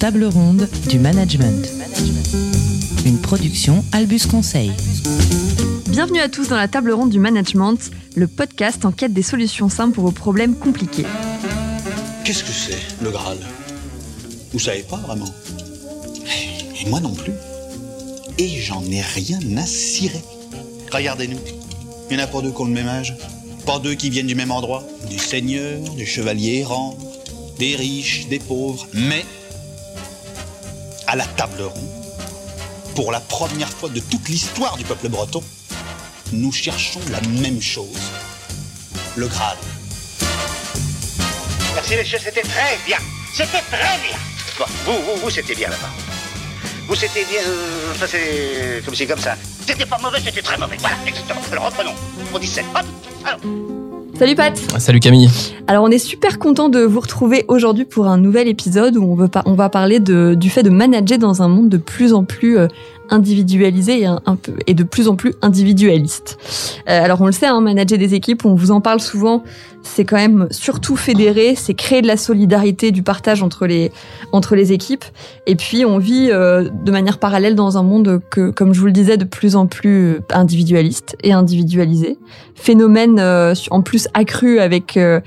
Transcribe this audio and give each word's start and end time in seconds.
table 0.00 0.24
ronde 0.24 0.66
du 0.88 0.98
management. 0.98 1.68
Une 3.04 3.20
production 3.20 3.84
Albus 3.92 4.20
Conseil. 4.20 4.72
Bienvenue 5.90 6.20
à 6.20 6.30
tous 6.30 6.48
dans 6.48 6.56
la 6.56 6.68
table 6.68 6.90
ronde 6.92 7.10
du 7.10 7.18
management, 7.18 7.78
le 8.16 8.26
podcast 8.26 8.86
en 8.86 8.92
quête 8.92 9.12
des 9.12 9.22
solutions 9.22 9.68
simples 9.68 9.96
pour 9.96 10.04
vos 10.04 10.10
problèmes 10.10 10.54
compliqués. 10.54 11.04
Qu'est-ce 12.24 12.44
que 12.44 12.50
c'est, 12.50 13.04
le 13.04 13.10
Graal? 13.10 13.36
Vous 14.54 14.58
savez 14.58 14.84
pas 14.84 14.96
vraiment? 14.96 15.28
Et 16.80 16.88
moi 16.88 17.00
non 17.00 17.12
plus. 17.12 17.34
Et 18.38 18.48
j'en 18.58 18.82
ai 18.84 19.02
rien 19.02 19.38
à 19.58 19.66
cirer. 19.66 20.24
Regardez-nous. 20.90 21.40
Il 22.10 22.16
y 22.16 22.20
en 22.20 22.24
a 22.24 22.26
pas 22.26 22.40
deux 22.40 22.52
qui 22.52 22.62
ont 22.62 22.64
le 22.64 22.72
même 22.72 22.88
âge. 22.88 23.14
Pas 23.66 23.78
deux 23.78 23.96
qui 23.96 24.08
viennent 24.08 24.28
du 24.28 24.34
même 24.34 24.50
endroit. 24.50 24.82
Du 25.10 25.18
seigneur, 25.18 25.78
du 25.94 26.06
chevalier 26.06 26.60
errant, 26.60 26.96
des 27.58 27.76
riches, 27.76 28.28
des 28.28 28.38
pauvres. 28.38 28.88
Mais, 28.94 29.26
à 31.10 31.16
la 31.16 31.26
table 31.26 31.62
ronde, 31.62 31.90
pour 32.94 33.10
la 33.10 33.18
première 33.18 33.68
fois 33.68 33.88
de 33.88 33.98
toute 33.98 34.28
l'histoire 34.28 34.76
du 34.76 34.84
peuple 34.84 35.08
breton, 35.08 35.42
nous 36.32 36.52
cherchons 36.52 37.00
la 37.10 37.20
même 37.42 37.60
chose. 37.60 37.98
Le 39.16 39.26
Graal. 39.26 39.56
Merci 41.74 41.96
messieurs, 41.96 42.18
c'était 42.22 42.42
très 42.42 42.78
bien. 42.86 42.98
C'était 43.34 43.60
très 43.72 43.98
bien. 44.06 44.16
Vous, 44.86 44.92
vous, 45.02 45.20
vous, 45.20 45.30
c'était 45.30 45.56
bien 45.56 45.68
là-bas. 45.70 45.90
Vous, 46.86 46.94
c'était 46.94 47.24
bien. 47.24 47.40
euh, 47.44 47.90
Enfin, 47.92 48.06
c'est 48.08 48.80
comme 48.84 48.94
c'est 48.94 49.06
comme 49.06 49.18
ça. 49.20 49.34
C'était 49.66 49.86
pas 49.86 49.98
mauvais, 49.98 50.20
c'était 50.24 50.42
très 50.42 50.58
mauvais. 50.58 50.76
Voilà, 50.78 50.96
exactement. 51.06 51.40
Alors 51.50 51.64
reprenons. 51.66 51.94
Au 52.32 52.38
17. 52.38 52.64
Hop. 52.76 52.86
Alors. 53.24 53.79
Salut 54.20 54.34
Pat 54.34 54.54
Salut 54.76 55.00
Camille. 55.00 55.30
Alors 55.66 55.82
on 55.82 55.88
est 55.88 55.98
super 55.98 56.38
content 56.38 56.68
de 56.68 56.80
vous 56.80 57.00
retrouver 57.00 57.46
aujourd'hui 57.48 57.86
pour 57.86 58.06
un 58.06 58.18
nouvel 58.18 58.48
épisode 58.48 58.98
où 58.98 59.02
on, 59.02 59.14
veut 59.14 59.28
pas, 59.28 59.42
on 59.46 59.54
va 59.54 59.70
parler 59.70 59.98
de, 59.98 60.34
du 60.34 60.50
fait 60.50 60.62
de 60.62 60.68
manager 60.68 61.16
dans 61.16 61.40
un 61.40 61.48
monde 61.48 61.70
de 61.70 61.78
plus 61.78 62.12
en 62.12 62.24
plus 62.24 62.58
euh, 62.58 62.68
individualisé 63.08 64.00
et, 64.00 64.04
un, 64.04 64.20
un 64.26 64.36
peu, 64.36 64.52
et 64.66 64.74
de 64.74 64.82
plus 64.82 65.08
en 65.08 65.16
plus 65.16 65.32
individualiste. 65.40 66.36
Euh, 66.86 67.02
alors 67.02 67.22
on 67.22 67.26
le 67.26 67.32
sait, 67.32 67.46
hein, 67.46 67.62
manager 67.62 67.98
des 67.98 68.12
équipes, 68.12 68.44
on 68.44 68.54
vous 68.54 68.72
en 68.72 68.82
parle 68.82 69.00
souvent, 69.00 69.42
c'est 69.82 70.04
quand 70.04 70.16
même 70.16 70.46
surtout 70.50 70.96
fédérer, 70.96 71.54
c'est 71.54 71.74
créer 71.74 72.02
de 72.02 72.06
la 72.06 72.16
solidarité, 72.16 72.90
du 72.90 73.02
partage 73.02 73.42
entre 73.42 73.66
les, 73.66 73.92
entre 74.32 74.54
les 74.54 74.72
équipes. 74.72 75.04
Et 75.46 75.56
puis 75.56 75.84
on 75.84 75.98
vit 75.98 76.28
euh, 76.30 76.68
de 76.84 76.92
manière 76.92 77.18
parallèle 77.18 77.54
dans 77.54 77.78
un 77.78 77.82
monde 77.82 78.20
que, 78.30 78.50
comme 78.50 78.74
je 78.74 78.80
vous 78.80 78.86
le 78.86 78.92
disais, 78.92 79.16
de 79.16 79.24
plus 79.24 79.56
en 79.56 79.66
plus 79.66 80.20
individualiste 80.32 81.16
et 81.22 81.32
individualisé. 81.32 82.18
Phénomène 82.54 83.18
euh, 83.18 83.54
en 83.70 83.80
plus 83.80 84.06
accru 84.12 84.58
avec 84.58 84.96
euh, 84.96 85.20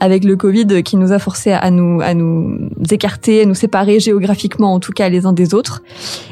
avec 0.00 0.24
le 0.24 0.36
Covid 0.36 0.82
qui 0.82 0.96
nous 0.96 1.12
a 1.12 1.18
forcé 1.18 1.52
à 1.52 1.70
nous 1.70 2.00
à 2.00 2.14
nous 2.14 2.68
écarter, 2.90 3.42
à 3.42 3.44
nous 3.44 3.54
séparer 3.54 4.00
géographiquement 4.00 4.72
en 4.72 4.80
tout 4.80 4.92
cas 4.92 5.08
les 5.08 5.26
uns 5.26 5.34
des 5.34 5.52
autres. 5.52 5.82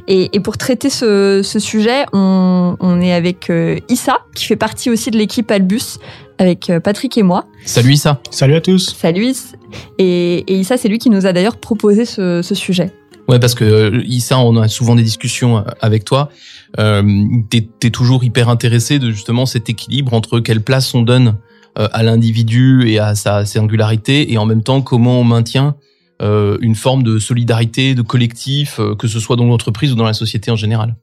Et, 0.09 0.31
et 0.35 0.41
pour 0.41 0.57
traiter 0.57 0.89
ce, 0.89 1.43
ce 1.45 1.59
sujet, 1.59 2.07
on, 2.15 2.77
on 2.81 3.01
est 3.01 3.13
avec 3.13 3.51
euh, 3.51 3.79
Issa 3.89 4.21
qui 4.35 4.47
fait 4.47 4.57
partie 4.57 4.89
aussi 4.89 5.11
de 5.11 5.19
l'équipe 5.19 5.51
Albus 5.51 5.99
avec 6.39 6.71
euh, 6.71 6.81
Patrick 6.81 7.17
et 7.19 7.23
moi. 7.23 7.47
Salut 7.65 7.93
Issa. 7.93 8.21
Salut 8.31 8.55
à 8.55 8.61
tous. 8.61 8.95
Salut 8.97 9.27
Is. 9.27 9.55
Et, 9.99 10.39
et 10.47 10.59
Issa, 10.59 10.77
c'est 10.77 10.89
lui 10.89 10.99
qui 10.99 11.11
nous 11.11 11.27
a 11.27 11.33
d'ailleurs 11.33 11.57
proposé 11.57 12.05
ce, 12.05 12.43
ce 12.43 12.55
sujet. 12.55 12.93
Ouais, 13.29 13.41
parce 13.41 13.55
que 13.55 13.65
euh, 13.65 14.03
Issa, 14.07 14.39
on 14.39 14.57
a 14.57 14.69
souvent 14.69 14.95
des 14.95 15.03
discussions 15.03 15.59
euh, 15.59 15.63
avec 15.81 16.05
toi. 16.05 16.31
Euh, 16.79 17.03
t'es, 17.51 17.69
t'es 17.79 17.91
toujours 17.91 18.23
hyper 18.25 18.49
intéressé 18.49 18.99
de 18.99 19.11
justement 19.11 19.47
cet 19.47 19.69
équilibre 19.69 20.15
entre 20.15 20.41
quelle 20.41 20.63
place 20.63 20.95
on 20.95 21.03
donne 21.03 21.37
à 21.79 22.03
l'individu 22.03 22.89
et 22.89 22.99
à 22.99 23.15
sa 23.15 23.45
singularité, 23.45 24.33
et 24.33 24.39
en 24.39 24.47
même 24.47 24.63
temps 24.63 24.81
comment 24.81 25.21
on 25.21 25.25
maintient 25.25 25.77
une 26.23 26.75
forme 26.75 27.03
de 27.03 27.19
solidarité, 27.19 27.95
de 27.95 28.01
collectif, 28.01 28.81
que 28.99 29.07
ce 29.07 29.21
soit 29.21 29.37
dans 29.37 29.45
l'entreprise 29.45 29.93
ou 29.93 29.95
dans 29.95 30.07
la 30.07 30.15
société 30.15 30.51
en 30.51 30.57
général. 30.57 30.97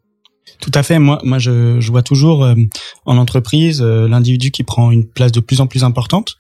Tout 0.60 0.72
à 0.74 0.84
fait. 0.84 1.00
Moi, 1.00 1.20
moi, 1.24 1.40
je, 1.40 1.80
je 1.80 1.92
vois 1.92 2.04
toujours 2.04 2.44
euh, 2.44 2.56
en 3.06 3.18
entreprise 3.18 3.82
euh, 3.82 4.08
l'individu 4.08 4.52
qui 4.52 4.64
prend 4.64 4.92
une 4.92 5.06
place 5.06 5.32
de 5.32 5.40
plus 5.42 5.60
en 5.62 5.68
plus 5.68 5.84
importante. 5.84 6.36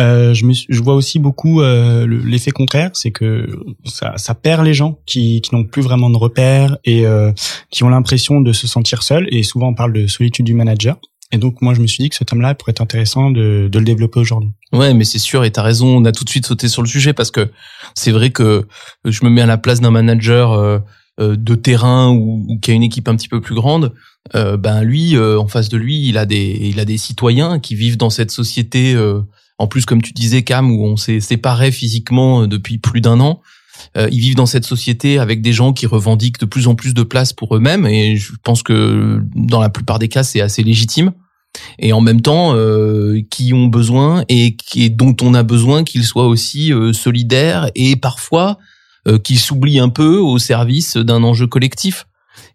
Euh, 0.00 0.34
je, 0.34 0.44
me, 0.44 0.52
je 0.52 0.80
vois 0.80 0.94
aussi 0.94 1.18
beaucoup 1.18 1.60
euh, 1.60 2.06
le- 2.06 2.18
l'effet 2.18 2.50
contraire, 2.50 2.90
c'est 2.94 3.10
que 3.10 3.46
ça, 3.84 4.14
ça 4.16 4.34
perd 4.34 4.64
les 4.64 4.74
gens 4.74 4.98
qui, 5.06 5.40
qui 5.40 5.54
n'ont 5.54 5.64
plus 5.64 5.82
vraiment 5.82 6.10
de 6.10 6.16
repères 6.16 6.76
et 6.84 7.06
euh, 7.06 7.32
qui 7.70 7.84
ont 7.84 7.88
l'impression 7.88 8.40
de 8.40 8.52
se 8.52 8.66
sentir 8.66 9.02
seuls. 9.02 9.26
Et 9.30 9.42
souvent, 9.42 9.68
on 9.68 9.74
parle 9.74 9.92
de 9.92 10.06
solitude 10.06 10.46
du 10.46 10.54
manager. 10.54 10.96
Et 11.32 11.38
donc, 11.38 11.60
moi, 11.62 11.74
je 11.74 11.80
me 11.80 11.86
suis 11.88 12.04
dit 12.04 12.10
que 12.10 12.16
ce 12.16 12.22
thème-là 12.22 12.54
pourrait 12.54 12.70
être 12.72 12.80
intéressant 12.82 13.30
de, 13.30 13.68
de 13.70 13.78
le 13.80 13.84
développer 13.84 14.20
aujourd'hui. 14.20 14.50
Ouais, 14.72 14.94
mais 14.94 15.04
c'est 15.04 15.18
sûr, 15.18 15.44
et 15.44 15.50
t'as 15.50 15.62
raison, 15.62 15.88
on 15.88 16.04
a 16.04 16.12
tout 16.12 16.22
de 16.22 16.30
suite 16.30 16.46
sauté 16.46 16.68
sur 16.68 16.82
le 16.82 16.86
sujet 16.88 17.12
parce 17.12 17.32
que 17.32 17.50
c'est 17.94 18.12
vrai 18.12 18.30
que 18.30 18.66
je 19.04 19.24
me 19.24 19.30
mets 19.30 19.40
à 19.40 19.46
la 19.46 19.58
place 19.58 19.80
d'un 19.80 19.90
manager 19.90 20.52
euh, 20.52 20.78
de 21.18 21.54
terrain 21.54 22.10
ou, 22.10 22.44
ou 22.48 22.58
qui 22.58 22.70
a 22.70 22.74
une 22.74 22.82
équipe 22.82 23.08
un 23.08 23.16
petit 23.16 23.28
peu 23.28 23.40
plus 23.40 23.54
grande. 23.54 23.92
Euh, 24.34 24.56
ben 24.56 24.82
lui, 24.82 25.16
euh, 25.16 25.38
en 25.38 25.48
face 25.48 25.68
de 25.68 25.76
lui, 25.76 26.08
il 26.08 26.18
a 26.18 26.26
des, 26.26 26.58
il 26.62 26.80
a 26.80 26.84
des 26.84 26.96
citoyens 26.96 27.58
qui 27.58 27.74
vivent 27.74 27.96
dans 27.96 28.10
cette 28.10 28.30
société. 28.30 28.94
euh, 28.94 29.20
en 29.58 29.66
plus, 29.66 29.84
comme 29.84 30.02
tu 30.02 30.12
disais, 30.12 30.42
Cam, 30.42 30.70
où 30.70 30.84
on 30.84 30.96
s'est 30.96 31.20
séparés 31.20 31.70
physiquement 31.70 32.42
euh, 32.42 32.46
depuis 32.46 32.78
plus 32.78 33.00
d'un 33.00 33.20
an. 33.20 33.40
Euh, 33.96 34.08
ils 34.10 34.20
vivent 34.20 34.36
dans 34.36 34.46
cette 34.46 34.64
société 34.64 35.18
avec 35.18 35.42
des 35.42 35.52
gens 35.52 35.72
qui 35.72 35.86
revendiquent 35.86 36.40
de 36.40 36.46
plus 36.46 36.68
en 36.68 36.74
plus 36.74 36.94
de 36.94 37.02
place 37.02 37.32
pour 37.32 37.56
eux-mêmes, 37.56 37.86
et 37.86 38.16
je 38.16 38.32
pense 38.42 38.62
que 38.62 39.20
dans 39.34 39.60
la 39.60 39.68
plupart 39.68 39.98
des 39.98 40.08
cas, 40.08 40.22
c'est 40.22 40.40
assez 40.40 40.62
légitime 40.62 41.12
et 41.78 41.92
en 41.92 42.00
même 42.00 42.20
temps 42.20 42.54
euh, 42.54 43.20
qui 43.30 43.52
ont 43.52 43.66
besoin 43.66 44.24
et 44.28 44.56
dont 44.90 45.14
on 45.22 45.34
a 45.34 45.42
besoin 45.44 45.84
qu'ils 45.84 46.04
soient 46.04 46.26
aussi 46.26 46.72
euh, 46.72 46.92
solidaires 46.92 47.70
et 47.74 47.96
parfois 47.96 48.58
euh, 49.06 49.18
qu'ils 49.18 49.38
s'oublient 49.38 49.80
un 49.80 49.88
peu 49.88 50.18
au 50.18 50.38
service 50.38 50.96
d'un 50.96 51.22
enjeu 51.22 51.46
collectif. 51.46 52.06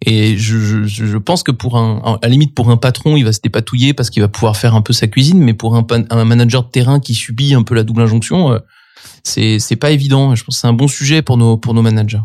Et 0.06 0.38
je, 0.38 0.58
je, 0.58 0.84
je 0.86 1.18
pense 1.18 1.44
que 1.44 1.52
pour 1.52 1.78
un, 1.78 2.00
à 2.04 2.20
la 2.24 2.30
limite 2.30 2.54
pour 2.54 2.70
un 2.70 2.78
patron, 2.78 3.16
il 3.18 3.24
va 3.24 3.32
se 3.32 3.40
dépatouiller 3.42 3.94
parce 3.94 4.10
qu'il 4.10 4.22
va 4.22 4.28
pouvoir 4.28 4.58
faire 4.58 4.76
un 4.76 4.82
peu 4.82 4.94
sa 4.94 5.08
cuisine, 5.08 5.40
mais 5.40 5.54
pour 5.54 5.76
un, 5.76 5.86
un 6.10 6.26
manager 6.26 6.64
de 6.64 6.70
terrain 6.70 7.00
qui 7.00 7.14
subit 7.14 7.54
un 7.54 7.64
peu 7.64 7.76
la 7.76 7.84
double 7.84 8.02
injonction, 8.02 8.52
euh, 8.52 8.60
c'est 9.24 9.60
c'est 9.60 9.76
pas 9.78 9.92
évident. 9.92 10.36
Je 10.36 10.44
pense 10.44 10.56
que 10.56 10.62
c'est 10.62 10.68
un 10.68 10.74
bon 10.74 10.88
sujet 10.88 11.22
pour 11.22 11.38
nos 11.38 11.58
pour 11.58 11.74
nos 11.74 11.82
managers. 11.82 12.22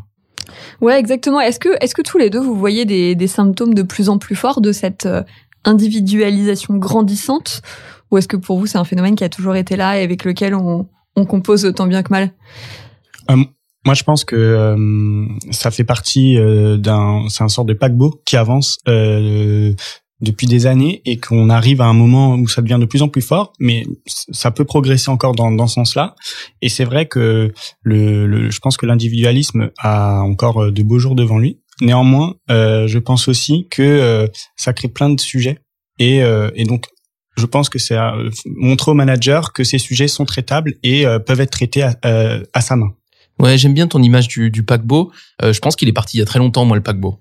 Ouais, 0.80 0.98
exactement. 0.98 1.40
Est-ce 1.40 1.60
que, 1.60 1.70
est-ce 1.80 1.94
que 1.94 2.02
tous 2.02 2.18
les 2.18 2.30
deux, 2.30 2.40
vous 2.40 2.56
voyez 2.56 2.84
des, 2.84 3.14
des 3.14 3.26
symptômes 3.26 3.74
de 3.74 3.82
plus 3.82 4.08
en 4.08 4.18
plus 4.18 4.34
forts 4.34 4.60
de 4.60 4.72
cette 4.72 5.06
euh, 5.06 5.22
individualisation 5.64 6.76
grandissante? 6.76 7.62
Ou 8.10 8.18
est-ce 8.18 8.28
que 8.28 8.36
pour 8.36 8.58
vous, 8.58 8.66
c'est 8.66 8.78
un 8.78 8.84
phénomène 8.84 9.14
qui 9.14 9.24
a 9.24 9.28
toujours 9.28 9.56
été 9.56 9.76
là 9.76 9.98
et 9.98 10.02
avec 10.02 10.24
lequel 10.24 10.54
on, 10.54 10.88
on 11.16 11.24
compose 11.24 11.72
tant 11.74 11.86
bien 11.86 12.02
que 12.02 12.10
mal? 12.10 12.32
Moi, 13.84 13.94
je 13.94 14.02
pense 14.02 14.24
que 14.24 14.34
euh, 14.36 15.26
ça 15.50 15.70
fait 15.70 15.84
partie 15.84 16.38
euh, 16.38 16.76
d'un, 16.78 17.24
c'est 17.28 17.44
un 17.44 17.48
sort 17.48 17.64
de 17.64 17.74
paquebot 17.74 18.20
qui 18.24 18.36
avance 18.36 18.78
euh, 18.88 19.74
depuis 20.20 20.46
des 20.46 20.64
années 20.66 21.02
et 21.04 21.18
qu'on 21.18 21.50
arrive 21.50 21.82
à 21.82 21.84
un 21.86 21.92
moment 21.92 22.34
où 22.36 22.48
ça 22.48 22.62
devient 22.62 22.78
de 22.80 22.86
plus 22.86 23.02
en 23.02 23.08
plus 23.08 23.20
fort, 23.20 23.52
mais 23.58 23.84
ça 24.06 24.50
peut 24.50 24.64
progresser 24.64 25.10
encore 25.10 25.34
dans, 25.34 25.50
dans 25.52 25.66
ce 25.66 25.74
sens-là. 25.74 26.14
Et 26.62 26.70
c'est 26.70 26.84
vrai 26.84 27.06
que 27.06 27.52
le, 27.82 28.26
le- 28.26 28.50
je 28.50 28.58
pense 28.60 28.76
que 28.78 28.86
l'individualisme 28.86 29.70
a 29.78 30.20
encore 30.22 30.62
euh, 30.64 30.70
de 30.70 30.82
beaux 30.82 30.98
jours 30.98 31.14
devant 31.14 31.38
lui. 31.38 31.60
Néanmoins, 31.82 32.34
euh, 32.50 32.86
je 32.86 32.98
pense 32.98 33.28
aussi 33.28 33.66
que 33.70 33.82
euh, 33.82 34.26
ça 34.56 34.72
crée 34.72 34.88
plein 34.88 35.10
de 35.10 35.20
sujets 35.20 35.58
et, 35.98 36.20
et 36.56 36.64
donc 36.64 36.86
je 37.36 37.46
pense 37.46 37.68
que 37.68 37.78
c'est 37.78 37.96
montrer 38.46 38.90
au 38.90 38.94
manager 38.94 39.52
que 39.52 39.62
ces 39.62 39.78
sujets 39.78 40.08
sont 40.08 40.24
traitables 40.24 40.74
et 40.82 41.04
peuvent 41.26 41.40
être 41.40 41.50
traités 41.52 41.82
à, 41.82 41.96
à 42.52 42.60
sa 42.60 42.74
main. 42.76 42.92
Ouais, 43.38 43.58
j'aime 43.58 43.74
bien 43.74 43.86
ton 43.86 44.02
image 44.02 44.28
du, 44.28 44.62
paquebot. 44.62 45.10
Euh, 45.42 45.52
je 45.52 45.60
pense 45.60 45.76
qu'il 45.76 45.88
est 45.88 45.92
parti 45.92 46.16
il 46.16 46.20
y 46.20 46.22
a 46.22 46.26
très 46.26 46.38
longtemps, 46.38 46.64
moi, 46.64 46.76
le 46.76 46.82
paquebot. 46.82 47.18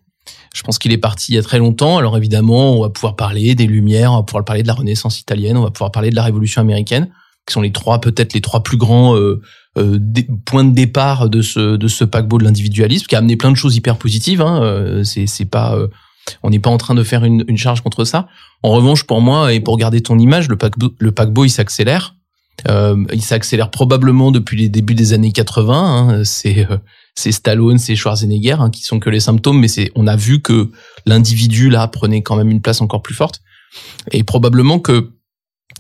Je 0.53 0.61
pense 0.61 0.77
qu'il 0.77 0.91
est 0.91 0.97
parti 0.97 1.31
il 1.31 1.35
y 1.35 1.37
a 1.37 1.41
très 1.41 1.57
longtemps. 1.57 1.97
Alors 1.97 2.15
évidemment, 2.15 2.77
on 2.77 2.81
va 2.81 2.89
pouvoir 2.89 3.15
parler 3.15 3.55
des 3.55 3.65
Lumières, 3.65 4.13
on 4.13 4.17
va 4.17 4.23
pouvoir 4.23 4.45
parler 4.45 4.61
de 4.61 4.67
la 4.67 4.75
Renaissance 4.75 5.19
italienne, 5.19 5.57
on 5.57 5.63
va 5.63 5.71
pouvoir 5.71 5.91
parler 5.91 6.11
de 6.11 6.15
la 6.15 6.23
Révolution 6.23 6.61
américaine, 6.61 7.09
qui 7.47 7.53
sont 7.53 7.61
les 7.61 7.71
trois, 7.71 7.99
peut-être 7.99 8.33
les 8.33 8.41
trois 8.41 8.61
plus 8.61 8.77
grands 8.77 9.17
euh, 9.17 9.41
euh, 9.77 9.99
points 10.45 10.63
de 10.63 10.73
départ 10.73 11.29
de 11.29 11.41
ce 11.41 11.75
de 11.75 11.87
ce 11.87 12.03
paquebot 12.03 12.37
de 12.37 12.43
l'individualisme, 12.43 13.07
qui 13.07 13.15
a 13.15 13.17
amené 13.17 13.35
plein 13.35 13.51
de 13.51 13.57
choses 13.57 13.75
hyper 13.75 13.97
positives. 13.97 14.41
Hein. 14.41 15.01
C'est 15.03 15.25
c'est 15.25 15.45
pas, 15.45 15.75
on 16.43 16.51
n'est 16.51 16.59
pas 16.59 16.69
en 16.69 16.77
train 16.77 16.93
de 16.93 17.03
faire 17.03 17.25
une, 17.25 17.43
une 17.47 17.57
charge 17.57 17.81
contre 17.81 18.05
ça. 18.05 18.27
En 18.61 18.69
revanche, 18.69 19.05
pour 19.05 19.19
moi 19.21 19.51
et 19.51 19.59
pour 19.59 19.75
garder 19.77 20.01
ton 20.01 20.19
image, 20.19 20.47
le 20.47 20.55
paquebot, 20.55 20.93
le 20.99 21.11
paquebot, 21.11 21.45
il 21.45 21.49
s'accélère. 21.49 22.15
Euh, 22.69 23.03
il 23.11 23.21
s'accélère 23.21 23.71
probablement 23.71 24.31
depuis 24.31 24.57
les 24.57 24.69
débuts 24.69 24.95
des 24.95 25.13
années 25.13 25.31
80. 25.31 25.73
hein. 25.75 26.23
C'est 26.23 26.67
euh, 26.69 26.77
c'est 27.15 27.31
Stallone, 27.31 27.77
c'est 27.77 27.95
Schwarzenegger 27.95 28.55
hein, 28.59 28.69
qui 28.69 28.83
sont 28.83 28.99
que 28.99 29.09
les 29.09 29.19
symptômes, 29.19 29.59
mais 29.59 29.67
c'est 29.67 29.91
on 29.95 30.07
a 30.07 30.15
vu 30.15 30.41
que 30.41 30.71
l'individu 31.05 31.69
là 31.69 31.87
prenait 31.87 32.21
quand 32.21 32.35
même 32.35 32.49
une 32.49 32.61
place 32.61 32.81
encore 32.81 33.01
plus 33.01 33.15
forte. 33.15 33.41
Et 34.11 34.23
probablement 34.23 34.79
que 34.79 35.11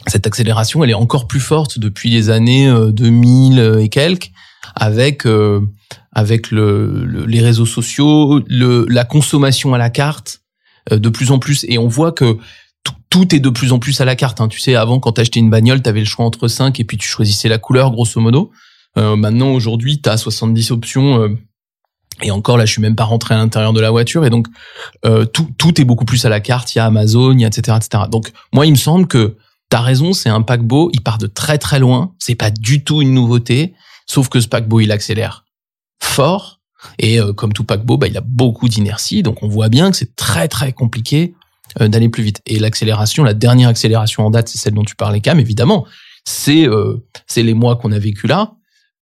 cette 0.07 0.27
accélération, 0.27 0.83
elle 0.83 0.89
est 0.89 0.95
encore 0.95 1.27
plus 1.27 1.39
forte 1.39 1.79
depuis 1.79 2.09
les 2.09 2.29
années 2.29 2.67
euh, 2.67 2.91
2000 2.91 3.77
et 3.79 3.89
quelques, 3.89 4.31
avec 4.75 5.25
euh, 5.25 5.61
avec 6.11 6.51
le, 6.51 7.05
le- 7.05 7.25
les 7.25 7.39
réseaux 7.41 7.65
sociaux, 7.65 8.41
le, 8.47 8.85
la 8.89 9.05
consommation 9.05 9.73
à 9.73 9.77
la 9.77 9.89
carte 9.89 10.41
euh, 10.91 10.97
de 10.99 11.09
plus 11.09 11.31
en 11.31 11.39
plus, 11.39 11.65
et 11.69 11.77
on 11.77 11.87
voit 11.87 12.11
que 12.11 12.37
tout, 13.13 13.35
est 13.35 13.39
de 13.39 13.49
plus 13.49 13.73
en 13.73 13.77
plus 13.77 14.01
à 14.01 14.05
la 14.05 14.15
carte. 14.15 14.41
Hein. 14.41 14.47
Tu 14.47 14.59
sais, 14.59 14.73
avant, 14.73 14.99
quand 14.99 15.11
t'achetais 15.11 15.39
une 15.39 15.51
bagnole, 15.51 15.83
t'avais 15.83 15.99
le 15.99 16.05
choix 16.07 16.25
entre 16.25 16.47
5 16.47 16.79
et 16.79 16.83
puis 16.83 16.97
tu 16.97 17.07
choisissais 17.07 17.47
la 17.47 17.59
couleur, 17.59 17.91
grosso 17.91 18.19
modo. 18.19 18.49
Euh, 18.97 19.15
maintenant, 19.15 19.51
aujourd'hui, 19.51 20.01
t'as 20.01 20.17
70 20.17 20.71
options 20.71 21.21
euh, 21.21 21.29
Et 22.23 22.31
encore 22.31 22.57
là, 22.57 22.65
je 22.65 22.71
suis 22.71 22.81
même 22.81 22.95
pas 22.95 23.03
rentré 23.03 23.35
à 23.35 23.37
l'intérieur 23.37 23.71
de 23.71 23.79
la 23.79 23.91
voiture 23.91 24.25
et 24.25 24.31
donc 24.31 24.47
euh, 25.05 25.25
tout 25.25 25.47
tout 25.59 25.79
est 25.79 25.83
beaucoup 25.83 26.05
plus 26.05 26.25
à 26.25 26.29
la 26.29 26.39
carte. 26.39 26.73
Il 26.73 26.79
y 26.79 26.81
a 26.81 26.85
Amazon, 26.85 27.37
etc 27.37 27.77
etc. 27.77 28.05
Donc 28.09 28.31
moi, 28.51 28.65
il 28.65 28.71
me 28.71 28.77
semble 28.77 29.05
que 29.05 29.37
t'as 29.69 29.81
raison, 29.81 30.13
c'est 30.13 30.29
un 30.29 30.41
paquebot. 30.41 30.89
Il 30.93 31.01
part 31.01 31.19
de 31.19 31.27
très 31.27 31.59
très 31.59 31.77
loin. 31.77 32.15
C'est 32.17 32.33
pas 32.33 32.49
du 32.49 32.83
tout 32.83 33.03
une 33.03 33.13
nouveauté, 33.13 33.75
sauf 34.07 34.27
que 34.27 34.39
ce 34.39 34.47
paquebot 34.47 34.79
il 34.79 34.91
accélère 34.91 35.45
fort 36.01 36.61
et 36.97 37.19
euh, 37.19 37.31
comme 37.31 37.53
tout 37.53 37.63
paquebot, 37.63 37.97
bah, 37.97 38.07
il 38.07 38.17
a 38.17 38.21
beaucoup 38.21 38.67
d'inertie. 38.69 39.21
Donc 39.21 39.43
on 39.43 39.47
voit 39.47 39.69
bien 39.69 39.91
que 39.91 39.97
c'est 39.97 40.15
très 40.15 40.47
très 40.47 40.73
compliqué 40.73 41.35
d'aller 41.79 42.09
plus 42.09 42.23
vite. 42.23 42.41
Et 42.45 42.59
l'accélération, 42.59 43.23
la 43.23 43.33
dernière 43.33 43.69
accélération 43.69 44.25
en 44.25 44.29
date, 44.29 44.47
c'est 44.49 44.57
celle 44.59 44.73
dont 44.73 44.83
tu 44.83 44.95
parlais, 44.95 45.21
Cam. 45.21 45.39
Évidemment, 45.39 45.85
c'est 46.25 46.67
euh, 46.67 47.03
c'est 47.27 47.43
les 47.43 47.53
mois 47.53 47.75
qu'on 47.75 47.91
a 47.91 47.99
vécu 47.99 48.27
là 48.27 48.53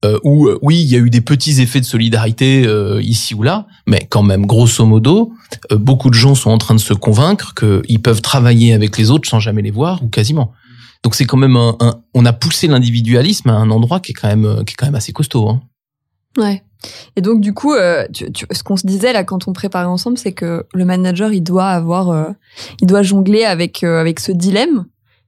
euh, 0.04 0.18
où 0.24 0.48
euh, 0.48 0.58
oui, 0.64 0.82
il 0.82 0.88
y 0.90 0.96
a 0.96 1.00
eu 1.00 1.12
des 1.12 1.22
petits 1.22 1.62
effets 1.62 1.80
de 1.80 1.86
solidarité 1.86 2.66
euh, 2.66 3.00
ici 3.04 3.36
ou 3.36 3.44
là, 3.44 3.68
mais 3.86 4.08
quand 4.10 4.24
même, 4.24 4.48
grosso 4.48 4.84
modo, 4.86 5.32
euh, 5.72 5.78
beaucoup 5.78 6.10
de 6.10 6.16
gens 6.16 6.34
sont 6.34 6.50
en 6.50 6.58
train 6.58 6.74
de 6.74 6.80
se 6.80 6.94
convaincre 6.94 7.54
qu'ils 7.54 8.02
peuvent 8.02 8.22
travailler 8.22 8.74
avec 8.74 8.98
les 8.98 9.12
autres 9.12 9.30
sans 9.30 9.40
jamais 9.40 9.62
les 9.62 9.70
voir 9.70 10.02
ou 10.04 10.08
quasiment. 10.08 10.54
Donc 11.04 11.14
c'est 11.16 11.26
quand 11.26 11.38
même 11.38 11.56
un, 11.56 11.76
un- 11.80 12.00
on 12.16 12.26
a 12.26 12.34
poussé 12.34 12.68
l'individualisme 12.68 13.50
à 13.50 13.54
un 13.54 13.70
endroit 13.70 14.00
qui 14.00 14.12
est 14.12 14.16
quand 14.16 14.28
même 14.28 14.46
euh, 14.46 14.64
qui 14.64 14.74
est 14.74 14.76
quand 14.76 14.86
même 14.88 14.96
assez 14.96 15.14
costaud. 15.14 15.48
Hein. 15.50 15.62
Ouais. 16.38 16.64
Et 17.16 17.22
donc 17.22 17.42
du 17.42 17.54
coup, 17.54 17.74
euh, 17.74 18.06
tu- 18.14 18.32
tu- 18.32 18.46
ce 18.52 18.64
qu'on 18.64 18.78
se 18.78 18.86
disait 18.88 19.14
là 19.14 19.24
quand 19.24 19.48
on 19.48 19.54
préparait 19.54 19.86
ensemble, 19.86 20.18
c'est 20.18 20.34
que 20.34 20.66
le 20.74 20.86
manager, 20.86 21.32
il 21.34 21.42
doit 21.42 21.68
avoir, 21.68 22.10
euh, 22.10 22.26
il 22.82 22.88
doit 22.88 23.02
jongler 23.04 23.44
avec 23.44 23.84
euh, 23.84 24.00
avec 24.00 24.20
ce 24.20 24.32
dilemme 24.32 24.86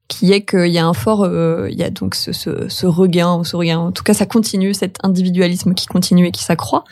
qui 0.09 0.33
est 0.33 0.41
qu'il 0.45 0.67
y 0.67 0.77
a 0.77 0.85
un 0.85 0.93
fort, 0.93 1.23
euh, 1.23 1.67
il 1.71 1.77
y 1.79 1.83
a 1.83 1.89
donc 1.89 2.13
ce, 2.13 2.33
ce, 2.33 2.67
ce 2.67 2.85
regain, 2.85 3.43
ce 3.45 3.55
regain. 3.55 3.79
En 3.79 3.91
tout 3.93 4.03
cas, 4.03 4.13
ça 4.13 4.25
continue, 4.25 4.73
cet 4.73 4.97
individualisme 5.01 5.73
qui 5.73 5.87
continue 5.87 6.27
et 6.27 6.31
qui 6.31 6.43
s'accroît. 6.43 6.83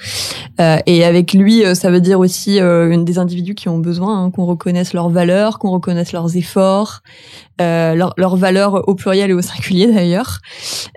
Euh, 0.60 0.78
et 0.86 1.04
avec 1.04 1.34
lui, 1.34 1.63
euh, 1.66 1.75
ça 1.75 1.92
veut 1.92 2.00
dire 2.00 2.19
aussi 2.19 2.60
des 2.60 3.19
individus 3.19 3.54
qui 3.54 3.68
ont 3.68 3.80
besoin 3.80 4.24
hein, 4.24 4.31
qu'on 4.31 4.46
reconnaisse 4.46 4.94
leurs 4.94 5.10
valeurs, 5.10 5.60
qu'on 5.60 5.72
reconnaisse 5.72 6.13
leurs 6.13 6.36
efforts, 6.38 7.02
euh, 7.62 7.96
leurs 7.96 8.13
leurs 8.18 8.36
valeurs 8.36 8.88
au 8.88 8.96
pluriel 8.96 9.30
et 9.30 9.34
au 9.34 9.42
singulier 9.42 9.88
d'ailleurs. 9.92 10.40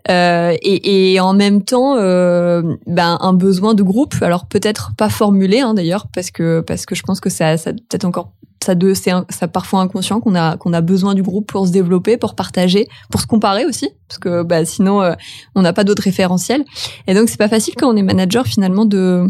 Euh, 0.09 0.55
et, 0.63 1.13
et 1.13 1.21
en 1.21 1.35
même 1.35 1.63
temps, 1.63 1.97
euh, 1.99 2.63
ben 2.87 3.19
un 3.21 3.33
besoin 3.33 3.75
de 3.75 3.83
groupe. 3.83 4.15
Alors 4.23 4.47
peut-être 4.47 4.93
pas 4.97 5.09
formulé 5.09 5.61
hein, 5.61 5.75
d'ailleurs, 5.75 6.07
parce 6.15 6.31
que 6.31 6.61
parce 6.61 6.87
que 6.87 6.95
je 6.95 7.03
pense 7.03 7.21
que 7.21 7.31
ça, 7.31 7.57
ça 7.57 7.73
peut-être 7.73 8.05
encore 8.05 8.33
ça 8.65 8.75
de 8.75 8.95
c'est 8.95 9.13
ça 9.29 9.47
parfois 9.47 9.81
inconscient 9.81 10.21
qu'on 10.21 10.35
a 10.35 10.57
qu'on 10.57 10.73
a 10.73 10.81
besoin 10.81 11.15
du 11.15 11.23
groupe 11.23 11.47
pour 11.47 11.67
se 11.67 11.73
développer, 11.73 12.17
pour 12.17 12.35
partager, 12.35 12.89
pour 13.11 13.21
se 13.21 13.27
comparer 13.27 13.65
aussi, 13.67 13.91
parce 14.09 14.19
que 14.19 14.43
bah 14.43 14.65
sinon 14.65 15.03
euh, 15.03 15.15
on 15.55 15.63
n'a 15.63 15.73
pas 15.73 15.85
d'autres 15.85 16.03
référentiels. 16.03 16.65
Et 17.07 17.15
donc 17.15 17.29
c'est 17.29 17.39
pas 17.39 17.49
facile 17.49 17.75
quand 17.77 17.93
on 17.93 17.97
est 17.97 18.03
manager 18.03 18.47
finalement 18.47 18.87
de 18.87 19.27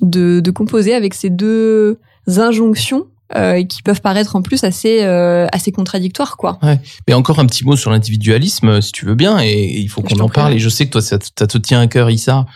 de, 0.00 0.40
de 0.40 0.50
composer 0.50 0.94
avec 0.94 1.14
ces 1.14 1.30
deux 1.30 1.98
injonctions. 2.26 3.06
Euh, 3.36 3.62
qui 3.64 3.82
peuvent 3.82 4.00
paraître 4.00 4.36
en 4.36 4.42
plus 4.42 4.64
assez 4.64 5.02
euh, 5.04 5.46
assez 5.52 5.72
contradictoires 5.72 6.36
quoi. 6.36 6.58
Mais 7.08 7.14
encore 7.14 7.38
un 7.38 7.46
petit 7.46 7.64
mot 7.64 7.76
sur 7.76 7.90
l'individualisme, 7.90 8.68
euh, 8.68 8.80
si 8.80 8.92
tu 8.92 9.06
veux 9.06 9.14
bien, 9.14 9.40
et 9.40 9.78
il 9.78 9.88
faut 9.88 10.02
qu'on 10.02 10.20
en 10.20 10.28
parle. 10.28 10.52
Et 10.54 10.58
je 10.58 10.68
sais 10.68 10.86
que 10.86 10.90
toi, 10.92 11.02
ça, 11.02 11.18
ça 11.38 11.46
te 11.46 11.58
tient 11.58 11.80
à 11.80 11.86
cœur, 11.86 12.10
Issa, 12.10 12.46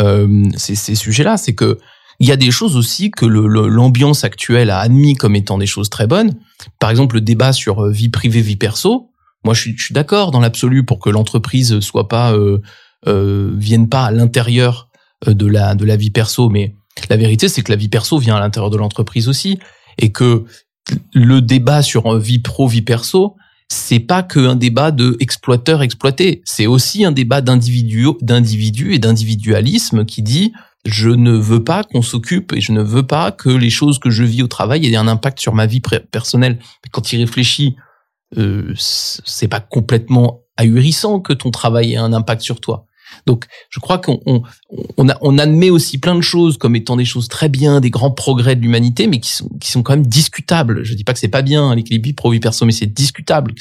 euh, 0.00 0.44
ces, 0.56 0.74
ces 0.74 0.94
sujets-là. 0.94 1.36
C'est 1.36 1.54
que 1.54 1.78
il 2.20 2.28
y 2.28 2.32
a 2.32 2.36
des 2.36 2.50
choses 2.52 2.76
aussi 2.76 3.10
que 3.10 3.26
le- 3.26 3.46
le- 3.48 3.66
l'ambiance 3.68 4.22
actuelle 4.22 4.70
a 4.70 4.78
admis 4.78 5.14
comme 5.14 5.34
étant 5.34 5.58
des 5.58 5.66
choses 5.66 5.90
très 5.90 6.06
bonnes. 6.06 6.34
Par 6.78 6.90
exemple, 6.90 7.16
le 7.16 7.20
débat 7.20 7.52
sur 7.52 7.84
euh, 7.84 7.90
vie 7.90 8.08
privée, 8.10 8.40
vie 8.42 8.56
perso. 8.56 9.10
Moi, 9.44 9.54
je 9.54 9.60
suis, 9.62 9.74
je 9.76 9.84
suis 9.86 9.94
d'accord 9.94 10.30
dans 10.30 10.38
l'absolu 10.40 10.84
pour 10.84 11.00
que 11.00 11.10
l'entreprise 11.10 11.80
soit 11.80 12.06
pas 12.08 12.32
euh, 12.32 12.60
euh, 13.08 13.50
vienne 13.56 13.88
pas 13.88 14.04
à 14.04 14.10
l'intérieur 14.12 14.88
euh, 15.26 15.34
de 15.34 15.46
la 15.46 15.74
de 15.74 15.84
la 15.84 15.96
vie 15.96 16.10
perso, 16.10 16.48
mais 16.48 16.76
la 17.10 17.16
vérité, 17.16 17.48
c'est 17.48 17.62
que 17.62 17.72
la 17.72 17.76
vie 17.76 17.88
perso 17.88 18.18
vient 18.18 18.36
à 18.36 18.40
l'intérieur 18.40 18.70
de 18.70 18.76
l'entreprise 18.76 19.28
aussi, 19.28 19.58
et 19.98 20.12
que 20.12 20.44
le 21.14 21.40
débat 21.40 21.82
sur 21.82 22.18
vie 22.18 22.40
pro, 22.40 22.66
vie 22.66 22.82
perso, 22.82 23.36
c'est 23.68 24.00
pas 24.00 24.22
qu'un 24.22 24.54
débat 24.54 24.90
de 24.90 25.16
exploiteur 25.20 25.82
exploité, 25.82 26.42
c'est 26.44 26.66
aussi 26.66 27.04
un 27.04 27.12
débat 27.12 27.40
d'individu, 27.40 28.06
d'individu 28.20 28.92
et 28.92 28.98
d'individualisme 28.98 30.04
qui 30.04 30.22
dit 30.22 30.52
je 30.84 31.08
ne 31.08 31.32
veux 31.32 31.62
pas 31.62 31.84
qu'on 31.84 32.02
s'occupe 32.02 32.52
et 32.52 32.60
je 32.60 32.72
ne 32.72 32.82
veux 32.82 33.04
pas 33.04 33.30
que 33.30 33.48
les 33.48 33.70
choses 33.70 33.98
que 33.98 34.10
je 34.10 34.24
vis 34.24 34.42
au 34.42 34.48
travail 34.48 34.86
aient 34.86 34.96
un 34.96 35.08
impact 35.08 35.40
sur 35.40 35.54
ma 35.54 35.66
vie 35.66 35.80
personnelle. 36.10 36.58
Quand 36.90 37.12
il 37.12 37.20
réfléchit, 37.20 37.76
euh, 38.36 38.74
c'est 38.76 39.48
pas 39.48 39.60
complètement 39.60 40.42
ahurissant 40.56 41.20
que 41.20 41.32
ton 41.32 41.50
travail 41.50 41.92
ait 41.92 41.98
un 41.98 42.12
impact 42.12 42.42
sur 42.42 42.60
toi. 42.60 42.86
Donc, 43.26 43.46
je 43.70 43.80
crois 43.80 43.98
qu'on 43.98 44.20
on, 44.26 44.42
on, 44.96 45.06
on 45.20 45.38
admet 45.38 45.70
aussi 45.70 45.98
plein 45.98 46.14
de 46.14 46.20
choses 46.20 46.58
comme 46.58 46.76
étant 46.76 46.96
des 46.96 47.04
choses 47.04 47.28
très 47.28 47.48
bien, 47.48 47.80
des 47.80 47.90
grands 47.90 48.10
progrès 48.10 48.56
de 48.56 48.62
l'humanité, 48.62 49.06
mais 49.06 49.20
qui 49.20 49.32
sont, 49.32 49.48
qui 49.60 49.70
sont 49.70 49.82
quand 49.82 49.94
même 49.94 50.06
discutables. 50.06 50.84
Je 50.84 50.94
dis 50.94 51.04
pas 51.04 51.12
que 51.12 51.18
c'est 51.18 51.28
pas 51.28 51.42
bien 51.42 51.64
hein, 51.64 51.74
l'équilibre 51.74 52.14
pro 52.14 52.30
vie 52.30 52.40
perso, 52.40 52.64
mais 52.66 52.72
c'est 52.72 52.92
discutable. 52.92 53.52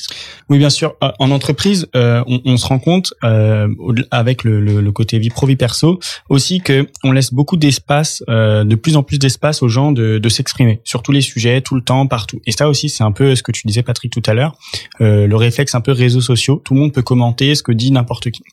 Oui, 0.50 0.58
bien 0.58 0.70
sûr. 0.70 0.96
Euh, 1.04 1.12
En 1.20 1.32
entreprise, 1.32 1.88
euh, 1.96 2.24
on, 2.28 2.42
on 2.46 2.58
se 2.58 2.66
rend 2.66 2.80
compte 2.80 3.14
euh, 3.24 3.68
avec 4.12 4.44
le, 4.44 4.60
le, 4.60 4.82
le 4.82 4.92
côté 4.92 5.20
vie 5.20 5.30
pro 5.30 5.46
vie 5.48 5.56
perso 5.56 6.00
aussi 6.30 6.60
que 6.62 6.88
on 7.04 7.12
laisse 7.12 7.34
beaucoup 7.34 7.58
d'espace, 7.58 8.24
euh, 8.30 8.64
de 8.64 8.76
plus 8.76 8.96
en 8.96 9.04
plus 9.04 9.20
d'espace 9.20 9.62
aux 9.62 9.70
gens 9.70 9.92
de, 9.92 10.18
de 10.18 10.30
s'exprimer 10.30 10.82
sur 10.84 11.04
tous 11.04 11.12
les 11.12 11.22
sujets, 11.22 11.62
tout 11.62 11.76
le 11.76 11.82
temps, 11.82 12.08
partout. 12.08 12.42
Et 12.46 12.52
ça 12.52 12.68
aussi, 12.68 12.90
c'est 12.90 13.04
un 13.04 13.12
peu 13.12 13.36
ce 13.36 13.44
que 13.44 13.52
tu 13.52 13.68
disais, 13.68 13.84
Patrick, 13.84 14.12
tout 14.12 14.24
à 14.26 14.34
l'heure, 14.34 14.56
euh, 15.02 15.28
le 15.28 15.36
réflexe 15.36 15.76
un 15.76 15.82
peu 15.82 15.92
réseaux 15.92 16.22
sociaux. 16.22 16.62
Tout 16.64 16.74
le 16.74 16.80
monde 16.80 16.94
peut 16.94 17.02
commenter 17.02 17.56
ce 17.56 17.64
que 17.64 17.72
dit 17.72 17.92
n'importe 17.92 18.32
qui. 18.32 18.44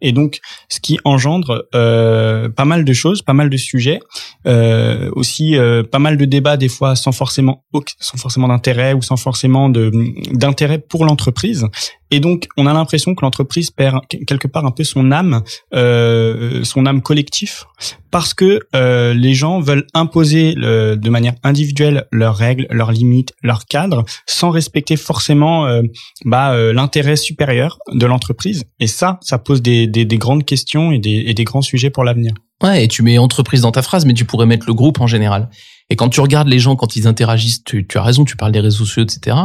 Et 0.00 0.12
donc, 0.12 0.40
ce 0.68 0.80
qui 0.80 0.98
engendre 1.04 1.66
euh, 1.74 2.48
pas 2.48 2.64
mal 2.64 2.84
de 2.84 2.92
choses, 2.92 3.22
pas 3.22 3.32
mal 3.32 3.50
de 3.50 3.56
sujets, 3.56 4.00
euh, 4.46 5.10
aussi 5.12 5.56
euh, 5.56 5.82
pas 5.82 5.98
mal 5.98 6.16
de 6.16 6.24
débats 6.24 6.56
des 6.56 6.68
fois 6.68 6.96
sans 6.96 7.12
forcément 7.12 7.64
sans 8.00 8.18
forcément 8.18 8.48
d'intérêt 8.48 8.92
ou 8.92 9.02
sans 9.02 9.16
forcément 9.16 9.68
d'intérêt 9.68 10.78
pour 10.78 11.04
l'entreprise. 11.04 11.66
Et 12.10 12.20
donc, 12.20 12.46
on 12.56 12.66
a 12.66 12.72
l'impression 12.72 13.14
que 13.14 13.22
l'entreprise 13.24 13.70
perd 13.70 13.98
quelque 14.26 14.48
part 14.48 14.64
un 14.64 14.70
peu 14.70 14.84
son 14.84 15.12
âme, 15.12 15.42
euh, 15.74 16.64
son 16.64 16.86
âme 16.86 17.02
collectif, 17.02 17.64
parce 18.10 18.32
que 18.34 18.60
euh, 18.74 19.14
les 19.14 19.34
gens 19.34 19.60
veulent 19.60 19.86
imposer 19.94 20.54
le- 20.56 20.96
de 20.96 21.10
manière 21.10 21.34
individuelle 21.42 22.06
leurs 22.10 22.36
règles, 22.36 22.66
leurs 22.70 22.92
limites, 22.92 23.34
leurs 23.42 23.66
cadres, 23.66 24.04
sans 24.26 24.50
respecter 24.50 24.96
forcément 24.96 25.66
euh, 25.66 25.82
bah, 26.24 26.52
euh, 26.52 26.72
l'intérêt 26.72 27.16
supérieur 27.16 27.78
de 27.92 28.06
l'entreprise. 28.06 28.64
Et 28.80 28.86
ça, 28.86 29.18
ça 29.22 29.38
pose 29.38 29.60
des, 29.62 29.86
des, 29.86 30.04
des 30.04 30.18
grandes 30.18 30.44
questions 30.44 30.92
et 30.92 30.98
des, 30.98 31.24
et 31.26 31.34
des 31.34 31.44
grands 31.44 31.62
sujets 31.62 31.90
pour 31.90 32.04
l'avenir. 32.04 32.32
Ouais, 32.62 32.84
et 32.84 32.88
tu 32.88 33.02
mets 33.02 33.18
entreprise 33.18 33.60
dans 33.60 33.70
ta 33.72 33.82
phrase, 33.82 34.04
mais 34.04 34.14
tu 34.14 34.24
pourrais 34.24 34.46
mettre 34.46 34.66
le 34.66 34.74
groupe 34.74 35.00
en 35.00 35.06
général. 35.06 35.48
Et 35.90 35.96
quand 35.96 36.08
tu 36.08 36.20
regardes 36.20 36.48
les 36.48 36.58
gens 36.58 36.74
quand 36.74 36.96
ils 36.96 37.06
interagissent, 37.06 37.62
tu, 37.64 37.86
tu 37.86 37.98
as 37.98 38.02
raison, 38.02 38.24
tu 38.24 38.36
parles 38.36 38.52
des 38.52 38.60
réseaux 38.60 38.84
sociaux, 38.84 39.02
etc. 39.04 39.36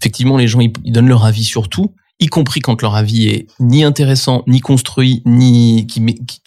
Effectivement, 0.00 0.36
les 0.36 0.46
gens 0.48 0.60
ils, 0.60 0.72
ils 0.84 0.92
donnent 0.92 1.08
leur 1.08 1.24
avis 1.24 1.44
sur 1.44 1.68
tout, 1.68 1.94
y 2.20 2.26
compris 2.26 2.60
quand 2.60 2.80
leur 2.82 2.94
avis 2.94 3.28
est 3.28 3.46
ni 3.58 3.82
intéressant, 3.84 4.42
ni 4.46 4.60
construit, 4.60 5.22
ni 5.26 5.86
qui, 5.86 6.00
qui, 6.04 6.40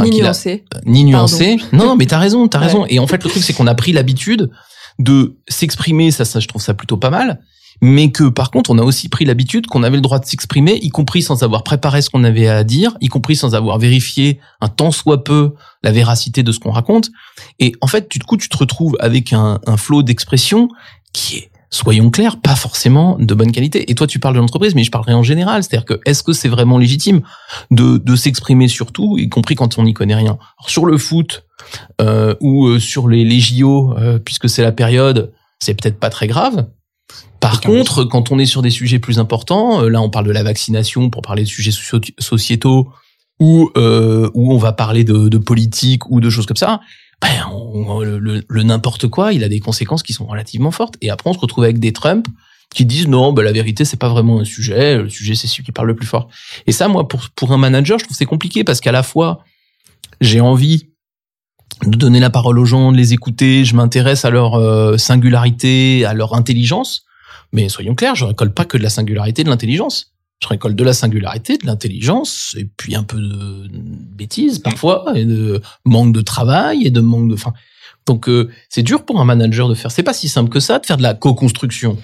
Ni 0.00 0.10
qu'il 0.10 0.20
a- 0.22 0.24
nuancé. 0.26 0.64
ni 0.84 1.04
nuancé. 1.04 1.56
Non, 1.72 1.86
non, 1.86 1.96
mais 1.96 2.06
t'as 2.06 2.18
raison, 2.18 2.46
t'as 2.48 2.60
Ouais. 2.60 2.66
raison. 2.66 2.86
Et 2.88 2.98
en 2.98 3.06
fait, 3.06 3.22
le 3.24 3.30
truc, 3.30 3.42
c'est 3.42 3.52
qu'on 3.52 3.66
a 3.66 3.74
pris 3.74 3.92
l'habitude 3.92 4.50
de 4.98 5.36
s'exprimer, 5.48 6.10
ça, 6.10 6.24
ça, 6.24 6.40
je 6.40 6.48
trouve 6.48 6.62
ça 6.62 6.74
plutôt 6.74 6.96
pas 6.96 7.10
mal. 7.10 7.40
Mais 7.82 8.10
que, 8.10 8.24
par 8.24 8.50
contre, 8.50 8.70
on 8.70 8.78
a 8.78 8.82
aussi 8.82 9.10
pris 9.10 9.26
l'habitude 9.26 9.66
qu'on 9.66 9.82
avait 9.82 9.96
le 9.96 10.00
droit 10.02 10.18
de 10.18 10.24
s'exprimer, 10.24 10.78
y 10.80 10.88
compris 10.88 11.20
sans 11.20 11.42
avoir 11.42 11.62
préparé 11.62 12.00
ce 12.00 12.08
qu'on 12.08 12.24
avait 12.24 12.48
à 12.48 12.64
dire, 12.64 12.96
y 13.02 13.08
compris 13.08 13.36
sans 13.36 13.54
avoir 13.54 13.78
vérifié 13.78 14.40
un 14.62 14.68
tant 14.68 14.90
soit 14.90 15.24
peu 15.24 15.52
la 15.82 15.92
véracité 15.92 16.42
de 16.42 16.52
ce 16.52 16.58
qu'on 16.58 16.70
raconte. 16.70 17.10
Et 17.58 17.72
en 17.82 17.86
fait, 17.86 18.10
du 18.10 18.18
coup, 18.20 18.38
tu 18.38 18.48
te 18.48 18.56
retrouves 18.56 18.96
avec 18.98 19.34
un, 19.34 19.60
un 19.66 19.76
flot 19.76 20.02
d'expression 20.02 20.68
qui 21.12 21.36
est, 21.36 21.50
soyons 21.70 22.10
clairs, 22.10 22.40
pas 22.40 22.56
forcément 22.56 23.16
de 23.18 23.34
bonne 23.34 23.52
qualité. 23.52 23.90
Et 23.90 23.94
toi, 23.94 24.06
tu 24.06 24.18
parles 24.18 24.34
de 24.34 24.40
l'entreprise, 24.40 24.74
mais 24.74 24.84
je 24.84 24.90
parlerai 24.90 25.14
en 25.14 25.22
général. 25.22 25.62
C'est-à-dire 25.62 25.84
que, 25.84 26.00
est-ce 26.06 26.22
que 26.22 26.32
c'est 26.32 26.48
vraiment 26.48 26.78
légitime 26.78 27.22
de, 27.70 27.98
de 27.98 28.16
s'exprimer 28.16 28.68
sur 28.68 28.92
tout, 28.92 29.18
y 29.18 29.28
compris 29.28 29.54
quand 29.54 29.78
on 29.78 29.84
n'y 29.84 29.94
connaît 29.94 30.14
rien? 30.14 30.38
Alors, 30.58 30.70
Sur 30.70 30.86
le 30.86 30.98
foot 30.98 31.44
euh, 32.00 32.34
ou 32.40 32.66
euh, 32.66 32.78
sur 32.78 33.08
les, 33.08 33.24
les 33.24 33.40
JO, 33.40 33.94
euh, 33.98 34.18
puisque 34.18 34.48
c'est 34.48 34.62
la 34.62 34.72
période, 34.72 35.32
c'est 35.58 35.74
peut-être 35.74 35.98
pas 35.98 36.10
très 36.10 36.26
grave. 36.26 36.66
Par 37.40 37.60
contre, 37.60 38.04
quand 38.04 38.32
on 38.32 38.38
est 38.38 38.46
sur 38.46 38.62
des 38.62 38.70
sujets 38.70 38.98
plus 38.98 39.18
importants, 39.18 39.82
euh, 39.82 39.88
là 39.88 40.00
on 40.00 40.10
parle 40.10 40.26
de 40.26 40.32
la 40.32 40.42
vaccination 40.42 41.10
pour 41.10 41.22
parler 41.22 41.42
de 41.42 41.48
sujets 41.48 41.70
sociétaux, 42.18 42.88
ou 43.38 43.70
euh, 43.76 44.30
où 44.34 44.52
on 44.52 44.58
va 44.58 44.72
parler 44.72 45.04
de, 45.04 45.28
de 45.28 45.38
politique 45.38 46.08
ou 46.10 46.20
de 46.20 46.30
choses 46.30 46.46
comme 46.46 46.56
ça, 46.56 46.80
ben, 47.22 48.04
le, 48.04 48.18
le- 48.18 48.44
le 48.48 48.62
n'importe 48.62 49.08
quoi, 49.08 49.32
il 49.32 49.42
a 49.44 49.48
des 49.48 49.60
conséquences 49.60 50.02
qui 50.02 50.12
sont 50.12 50.26
relativement 50.26 50.70
fortes. 50.70 50.94
Et 51.00 51.10
après, 51.10 51.30
on 51.30 51.32
se 51.32 51.38
retrouve 51.38 51.64
avec 51.64 51.78
des 51.78 51.92
Trump 51.92 52.26
qui 52.74 52.84
disent 52.84 53.08
non, 53.08 53.32
ben, 53.32 53.42
la 53.42 53.52
vérité, 53.52 53.84
c'est 53.84 53.96
pas 53.96 54.08
vraiment 54.08 54.40
un 54.40 54.44
sujet. 54.44 54.98
Le 54.98 55.08
sujet, 55.08 55.34
c'est 55.34 55.46
celui 55.46 55.64
qui 55.64 55.72
parle 55.72 55.88
le 55.88 55.96
plus 55.96 56.06
fort. 56.06 56.28
Et 56.66 56.72
ça, 56.72 56.88
moi, 56.88 57.08
pour 57.08 57.28
pour 57.34 57.52
un 57.52 57.56
manager, 57.58 57.98
je 57.98 58.04
trouve 58.04 58.16
c'est 58.16 58.26
compliqué 58.26 58.64
parce 58.64 58.80
qu'à 58.80 58.92
la 58.92 59.02
fois, 59.02 59.44
j'ai 60.20 60.40
envie 60.40 60.90
de 61.84 61.96
donner 61.96 62.20
la 62.20 62.30
parole 62.30 62.58
aux 62.58 62.64
gens, 62.64 62.92
de 62.92 62.96
les 62.96 63.12
écouter, 63.12 63.64
je 63.64 63.74
m'intéresse 63.76 64.24
à 64.24 64.30
leur 64.30 64.54
euh, 64.54 64.96
singularité, 64.96 66.04
à 66.04 66.14
leur 66.14 66.34
intelligence. 66.34 67.04
Mais 67.52 67.68
soyons 67.68 67.94
clairs, 67.94 68.14
je 68.14 68.24
récolte 68.24 68.54
pas 68.54 68.64
que 68.64 68.76
de 68.76 68.82
la 68.82 68.90
singularité 68.90 69.44
de 69.44 69.50
l'intelligence. 69.50 70.12
Je 70.42 70.48
récolte 70.48 70.76
de 70.76 70.84
la 70.84 70.92
singularité, 70.92 71.56
de 71.56 71.66
l'intelligence, 71.66 72.54
et 72.58 72.68
puis 72.76 72.94
un 72.94 73.02
peu 73.02 73.18
de 73.18 73.68
bêtises 73.70 74.58
parfois, 74.58 75.04
et 75.14 75.24
de 75.24 75.62
manque 75.84 76.12
de 76.12 76.20
travail 76.20 76.86
et 76.86 76.90
de 76.90 77.00
manque 77.00 77.28
de. 77.28 77.34
Enfin, 77.34 77.54
donc 78.04 78.28
euh, 78.28 78.50
c'est 78.68 78.82
dur 78.82 79.04
pour 79.04 79.20
un 79.20 79.24
manager 79.24 79.68
de 79.68 79.74
faire. 79.74 79.90
C'est 79.90 80.02
pas 80.02 80.12
si 80.12 80.28
simple 80.28 80.50
que 80.50 80.60
ça 80.60 80.78
de 80.78 80.86
faire 80.86 80.98
de 80.98 81.02
la 81.02 81.14
co-construction. 81.14 81.96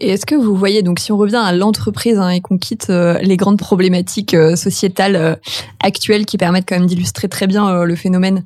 Et 0.00 0.10
est-ce 0.10 0.26
que 0.26 0.36
vous 0.36 0.54
voyez, 0.54 0.82
donc 0.82 1.00
si 1.00 1.10
on 1.10 1.16
revient 1.16 1.42
à 1.42 1.52
l'entreprise 1.52 2.18
hein, 2.18 2.28
et 2.30 2.40
qu'on 2.40 2.56
quitte 2.56 2.88
euh, 2.90 3.18
les 3.18 3.36
grandes 3.36 3.58
problématiques 3.58 4.34
euh, 4.34 4.54
sociétales 4.54 5.16
euh, 5.16 5.34
actuelles 5.80 6.24
qui 6.24 6.38
permettent 6.38 6.68
quand 6.68 6.76
même 6.76 6.86
d'illustrer 6.86 7.28
très 7.28 7.48
bien 7.48 7.68
euh, 7.68 7.84
le 7.84 7.96
phénomène 7.96 8.44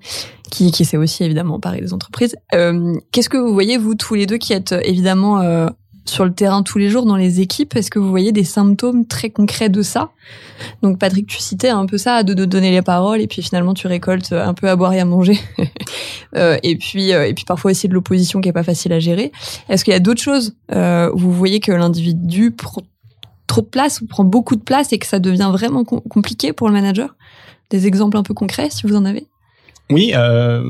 qui, 0.51 0.71
qui 0.71 0.85
s'est 0.87 0.97
aussi 0.97 1.25
évidemment 1.25 1.57
emparé 1.57 1.81
des 1.81 1.93
entreprises, 1.93 2.37
euh, 2.55 2.95
qu'est-ce 3.11 3.29
que 3.29 3.37
vous 3.37 3.53
voyez, 3.53 3.77
vous 3.77 3.95
tous 3.95 4.15
les 4.15 4.27
deux 4.27 4.39
qui 4.39 4.53
êtes 4.53 4.75
évidemment 4.85 5.41
euh, 5.41 5.67
sur 6.05 6.25
le 6.25 6.33
terrain 6.33 6.63
tous 6.63 6.79
les 6.79 6.89
jours 6.91 7.07
dans 7.07 7.17
les 7.17 7.41
équipes, 7.41 7.77
est-ce 7.77 7.91
que 7.91 7.99
vous 7.99 8.11
voyez 8.11 8.33
des 8.33 8.45
symptômes 8.45 9.07
très 9.07 9.31
concrets 9.31 9.69
de 9.69 9.83
ça? 9.83 10.11
Donc 10.83 10.99
Patrick, 10.99 11.27
tu 11.27 11.39
citais 11.39 11.69
un 11.69 11.87
peu 11.87 11.99
ça, 11.99 12.23
de, 12.23 12.35
de 12.35 12.45
donner 12.45 12.71
les 12.71 12.83
paroles 12.83 13.21
et 13.21 13.27
puis 13.27 13.43
finalement 13.43 13.75
tu 13.75 13.87
récoltes 13.87 14.33
un 14.33 14.55
peu 14.55 14.69
à 14.69 14.77
boire 14.77 14.93
et 14.93 15.01
à 15.01 15.05
manger. 15.05 15.39
Euh, 16.35 16.57
et 16.63 16.77
puis 16.77 17.13
euh, 17.13 17.27
et 17.27 17.35
puis 17.35 17.45
parfois 17.45 17.73
aussi 17.73 17.89
de 17.89 17.93
l'opposition 17.93 18.41
qui 18.41 18.49
est 18.49 18.55
pas 18.55 18.63
facile 18.63 18.95
à 18.95 19.01
gérer. 19.01 19.33
Est-ce 19.69 19.85
qu'il 19.85 19.93
y 19.93 19.97
a 19.97 20.01
d'autres 20.01 20.23
choses 20.23 20.55
euh, 20.75 21.11
où 21.13 21.19
vous 21.19 21.33
voyez 21.33 21.61
que 21.61 21.73
l'individu 21.73 22.53
prend 22.53 22.81
trop 23.47 23.61
de 23.61 23.67
place 23.67 24.01
ou 24.01 24.07
prend 24.07 24.25
beaucoup 24.25 24.57
de 24.57 24.63
place 24.63 24.95
et 24.95 24.99
que 24.99 25.07
ça 25.07 25.19
devient 25.19 25.51
vraiment 25.53 25.85
com- 25.85 26.01
compliqué 26.09 26.55
pour 26.55 26.69
le 26.69 26.73
manager? 26.73 27.17
Des 27.69 27.87
exemples 27.87 28.17
un 28.17 28.23
peu 28.23 28.33
concrets 28.33 28.71
si 28.71 28.87
vous 28.87 28.97
en 28.97 29.05
avez? 29.05 29.27
Oui, 29.91 30.13
euh, 30.15 30.65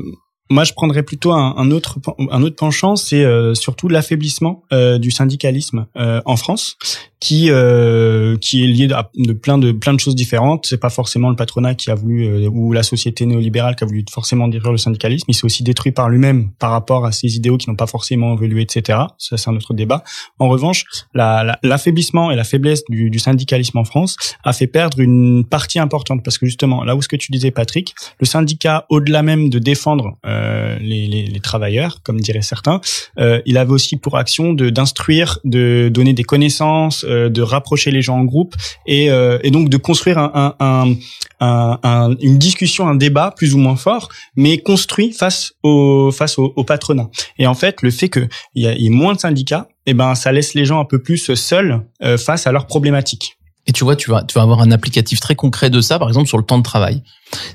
moi 0.53 0.63
je 0.63 0.73
prendrais 0.73 1.03
plutôt 1.03 1.31
un, 1.31 1.71
autre 1.71 1.97
un 2.29 2.43
autre 2.43 2.55
penchant, 2.55 2.95
c'est 2.95 3.25
euh, 3.25 3.55
surtout 3.55 3.89
l'affaiblissement 3.89 4.63
euh, 4.71 4.99
du 4.99 5.09
syndicalisme 5.09 5.87
euh, 5.97 6.21
en 6.25 6.35
France, 6.37 6.77
qui 7.25 7.49
euh, 7.49 8.35
qui 8.37 8.63
est 8.63 8.67
lié 8.67 8.87
à 8.91 9.09
de 9.15 9.31
plein 9.33 9.57
de 9.57 9.71
plein 9.71 9.93
de 9.93 9.99
choses 9.99 10.15
différentes. 10.15 10.65
C'est 10.67 10.77
pas 10.87 10.89
forcément 10.89 11.29
le 11.29 11.37
patronat 11.37 11.73
qui 11.73 11.89
a 11.89 11.95
voulu 11.95 12.25
euh, 12.25 12.49
ou 12.49 12.73
la 12.73 12.83
société 12.83 13.25
néolibérale 13.25 13.75
qui 13.77 13.85
a 13.85 13.87
voulu 13.87 14.03
forcément 14.11 14.49
détruire 14.49 14.73
le 14.73 14.77
syndicalisme. 14.77 15.25
Il 15.29 15.33
s'est 15.33 15.45
aussi 15.45 15.63
détruit 15.63 15.93
par 15.93 16.09
lui-même 16.09 16.51
par 16.59 16.71
rapport 16.71 17.05
à 17.05 17.13
ses 17.13 17.35
idéaux 17.37 17.57
qui 17.57 17.69
n'ont 17.69 17.77
pas 17.77 17.87
forcément 17.87 18.33
évolué, 18.33 18.61
etc. 18.63 18.99
Ça 19.17 19.37
c'est 19.37 19.49
un 19.49 19.55
autre 19.55 19.73
débat. 19.73 20.03
En 20.37 20.49
revanche, 20.49 20.83
la- 21.13 21.43
la- 21.45 21.59
l'affaiblissement 21.63 22.29
et 22.29 22.35
la 22.35 22.43
faiblesse 22.43 22.83
du, 22.89 23.09
du 23.09 23.19
syndicalisme 23.19 23.77
en 23.77 23.85
France 23.85 24.17
a 24.43 24.51
fait 24.51 24.67
perdre 24.67 24.99
une 24.99 25.45
partie 25.45 25.79
importante 25.79 26.23
parce 26.25 26.37
que 26.37 26.45
justement 26.45 26.83
là 26.83 26.93
où 26.97 27.01
ce 27.01 27.07
que 27.07 27.15
tu 27.15 27.31
disais 27.31 27.51
Patrick, 27.51 27.95
le 28.19 28.25
syndicat 28.25 28.85
au-delà 28.89 29.23
même 29.23 29.49
de 29.49 29.59
défendre 29.59 30.17
euh, 30.25 30.77
les, 30.81 31.07
les, 31.07 31.25
les 31.27 31.39
travailleurs, 31.39 32.01
comme 32.03 32.19
diraient 32.19 32.41
certains, 32.41 32.81
euh, 33.17 33.41
il 33.45 33.57
avait 33.57 33.71
aussi 33.71 33.95
pour 33.95 34.17
action 34.17 34.51
de 34.51 34.69
d'instruire, 34.69 35.39
de 35.45 35.89
donner 35.89 36.13
des 36.13 36.23
connaissances, 36.23 37.05
de 37.29 37.41
rapprocher 37.41 37.91
les 37.91 38.01
gens 38.01 38.17
en 38.17 38.23
groupe 38.23 38.55
et, 38.85 39.09
euh, 39.11 39.39
et 39.43 39.51
donc 39.51 39.69
de 39.69 39.77
construire 39.77 40.17
un, 40.17 40.31
un, 40.33 40.55
un, 40.59 40.93
un- 41.39 41.79
un- 41.83 42.15
une 42.21 42.37
discussion, 42.37 42.87
un 42.87 42.95
débat 42.95 43.33
plus 43.35 43.53
ou 43.53 43.57
moins 43.57 43.75
fort, 43.75 44.09
mais 44.35 44.57
construit 44.57 45.11
face 45.11 45.53
au 45.63 46.11
face 46.11 46.37
au, 46.37 46.63
patronat. 46.63 47.09
Et 47.37 47.47
en 47.47 47.53
fait, 47.53 47.81
le 47.81 47.91
fait 47.91 48.09
qu'il 48.09 48.29
y 48.55 48.65
ait 48.65 48.89
moins 48.89 49.13
de 49.13 49.19
syndicats, 49.19 49.67
eh 49.85 49.93
ben 49.93 50.15
ça 50.15 50.31
laisse 50.31 50.53
les 50.53 50.65
gens 50.65 50.79
un 50.79 50.85
peu 50.85 50.99
plus 51.01 51.33
seuls 51.35 51.81
euh, 52.03 52.17
face 52.17 52.47
à 52.47 52.51
leurs 52.51 52.67
problématiques. 52.67 53.37
Et 53.65 53.71
tu 53.71 53.83
vois, 53.85 53.95
tu 53.95 54.11
vas, 54.11 54.23
tu 54.23 54.33
vas 54.33 54.41
avoir 54.41 54.59
un 54.59 54.71
applicatif 54.71 55.19
très 55.21 55.35
concret 55.35 55.69
de 55.69 55.79
ça, 55.79 55.97
par 55.97 56.09
exemple, 56.09 56.27
sur 56.27 56.37
le 56.37 56.43
temps 56.43 56.57
de 56.57 56.63
travail. 56.63 57.01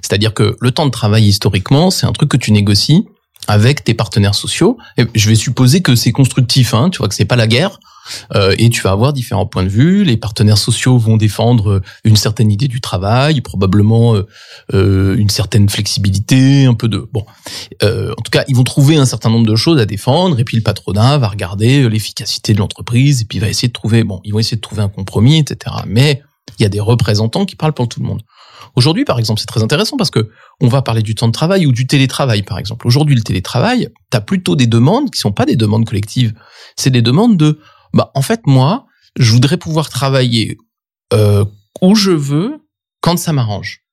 C'est-à-dire 0.02 0.32
que 0.32 0.56
le 0.58 0.70
temps 0.70 0.86
de 0.86 0.90
travail, 0.90 1.24
historiquement, 1.26 1.90
c'est 1.90 2.06
un 2.06 2.12
truc 2.12 2.30
que 2.30 2.38
tu 2.38 2.50
négocies 2.50 3.04
avec 3.46 3.84
tes 3.84 3.94
partenaires 3.94 4.34
sociaux. 4.34 4.78
Et 4.96 5.04
je 5.14 5.28
vais 5.28 5.34
supposer 5.34 5.80
que 5.82 5.94
c'est 5.96 6.12
constructif, 6.12 6.72
hein, 6.74 6.88
tu 6.90 6.98
vois, 6.98 7.08
que 7.08 7.14
c'est 7.14 7.26
pas 7.26 7.36
la 7.36 7.46
guerre. 7.46 7.78
Euh, 8.34 8.54
et 8.58 8.70
tu 8.70 8.82
vas 8.82 8.90
avoir 8.90 9.12
différents 9.12 9.46
points 9.46 9.64
de 9.64 9.68
vue. 9.68 10.04
Les 10.04 10.16
partenaires 10.16 10.58
sociaux 10.58 10.98
vont 10.98 11.16
défendre 11.16 11.82
une 12.04 12.16
certaine 12.16 12.50
idée 12.50 12.68
du 12.68 12.80
travail, 12.80 13.40
probablement 13.40 14.14
euh, 14.14 14.26
euh, 14.74 15.16
une 15.16 15.30
certaine 15.30 15.68
flexibilité, 15.68 16.66
un 16.66 16.74
peu 16.74 16.88
de 16.88 17.08
bon. 17.12 17.24
Euh, 17.82 18.12
en 18.12 18.22
tout 18.22 18.30
cas, 18.30 18.44
ils 18.48 18.56
vont 18.56 18.64
trouver 18.64 18.96
un 18.96 19.06
certain 19.06 19.30
nombre 19.30 19.46
de 19.46 19.56
choses 19.56 19.78
à 19.80 19.86
défendre. 19.86 20.38
Et 20.38 20.44
puis 20.44 20.56
le 20.56 20.62
patronat 20.62 21.18
va 21.18 21.28
regarder 21.28 21.88
l'efficacité 21.88 22.54
de 22.54 22.58
l'entreprise 22.58 23.22
et 23.22 23.24
puis 23.24 23.38
va 23.38 23.48
essayer 23.48 23.68
de 23.68 23.72
trouver 23.72 24.04
bon, 24.04 24.20
ils 24.24 24.32
vont 24.32 24.38
essayer 24.38 24.56
de 24.56 24.62
trouver 24.62 24.82
un 24.82 24.88
compromis, 24.88 25.38
etc. 25.38 25.76
Mais 25.86 26.22
il 26.58 26.62
y 26.62 26.66
a 26.66 26.68
des 26.68 26.80
représentants 26.80 27.44
qui 27.44 27.56
parlent 27.56 27.74
pour 27.74 27.88
tout 27.88 28.00
le 28.00 28.06
monde. 28.06 28.22
Aujourd'hui, 28.74 29.04
par 29.04 29.18
exemple, 29.18 29.40
c'est 29.40 29.46
très 29.46 29.62
intéressant 29.62 29.96
parce 29.96 30.10
que 30.10 30.30
on 30.60 30.68
va 30.68 30.82
parler 30.82 31.02
du 31.02 31.14
temps 31.14 31.26
de 31.26 31.32
travail 31.32 31.66
ou 31.66 31.72
du 31.72 31.86
télétravail, 31.86 32.42
par 32.42 32.58
exemple. 32.58 32.86
Aujourd'hui, 32.86 33.14
le 33.14 33.22
télétravail, 33.22 33.88
t'as 34.10 34.20
plutôt 34.20 34.56
des 34.56 34.66
demandes 34.66 35.10
qui 35.10 35.18
sont 35.18 35.32
pas 35.32 35.46
des 35.46 35.56
demandes 35.56 35.84
collectives. 35.84 36.32
C'est 36.76 36.90
des 36.90 37.02
demandes 37.02 37.36
de, 37.36 37.60
bah, 37.92 38.10
en 38.14 38.22
fait, 38.22 38.46
moi, 38.46 38.86
je 39.18 39.32
voudrais 39.32 39.56
pouvoir 39.56 39.88
travailler 39.88 40.56
euh, 41.12 41.44
où 41.80 41.94
je 41.94 42.10
veux, 42.10 42.58
quand 43.00 43.18
ça 43.18 43.32
m'arrange. 43.32 43.84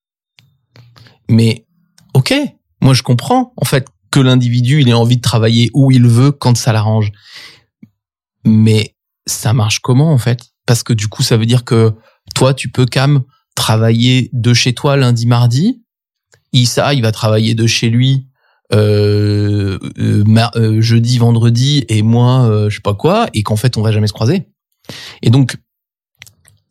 Mais, 1.29 1.65
ok, 2.13 2.33
moi, 2.81 2.93
je 2.93 3.03
comprends, 3.03 3.53
en 3.57 3.65
fait, 3.65 3.87
que 4.11 4.19
l'individu, 4.19 4.81
il 4.81 4.89
ait 4.89 4.93
envie 4.93 5.17
de 5.17 5.21
travailler 5.21 5.69
où 5.73 5.91
il 5.91 6.07
veut, 6.07 6.31
quand 6.31 6.55
ça 6.57 6.73
l'arrange. 6.73 7.11
Mais 8.45 8.95
ça 9.25 9.53
marche 9.53 9.79
comment, 9.79 10.11
en 10.11 10.17
fait? 10.17 10.51
Parce 10.65 10.83
que 10.83 10.93
du 10.93 11.07
coup, 11.07 11.23
ça 11.23 11.37
veut 11.37 11.45
dire 11.45 11.65
que 11.65 11.93
toi, 12.33 12.53
tu 12.53 12.69
peux, 12.69 12.85
Cam, 12.85 13.23
travailler 13.55 14.29
de 14.33 14.53
chez 14.53 14.73
toi 14.73 14.95
lundi, 14.95 15.25
mardi. 15.25 15.83
Issa, 16.53 16.93
il 16.93 17.01
va 17.01 17.11
travailler 17.11 17.55
de 17.55 17.67
chez 17.67 17.89
lui 17.89 18.27
euh, 18.73 19.77
euh, 19.99 20.23
ma- 20.25 20.51
euh, 20.55 20.81
jeudi, 20.81 21.17
vendredi, 21.17 21.85
et 21.89 22.01
moi, 22.01 22.45
euh, 22.45 22.69
je 22.69 22.75
sais 22.75 22.81
pas 22.81 22.93
quoi, 22.95 23.27
et 23.33 23.43
qu'en 23.43 23.55
fait, 23.55 23.77
on 23.77 23.81
va 23.81 23.91
jamais 23.91 24.07
se 24.07 24.13
croiser. 24.13 24.47
Et 25.21 25.29
donc, 25.29 25.57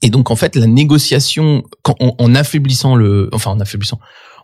et 0.02 0.10
donc, 0.10 0.30
en 0.30 0.36
fait, 0.36 0.56
la 0.56 0.66
négociation, 0.66 1.62
quand, 1.82 1.96
en, 2.00 2.14
en 2.18 2.34
affaiblissant 2.34 2.94
le, 2.94 3.30
enfin, 3.32 3.52
en 3.52 3.60
affaiblissant, 3.60 4.00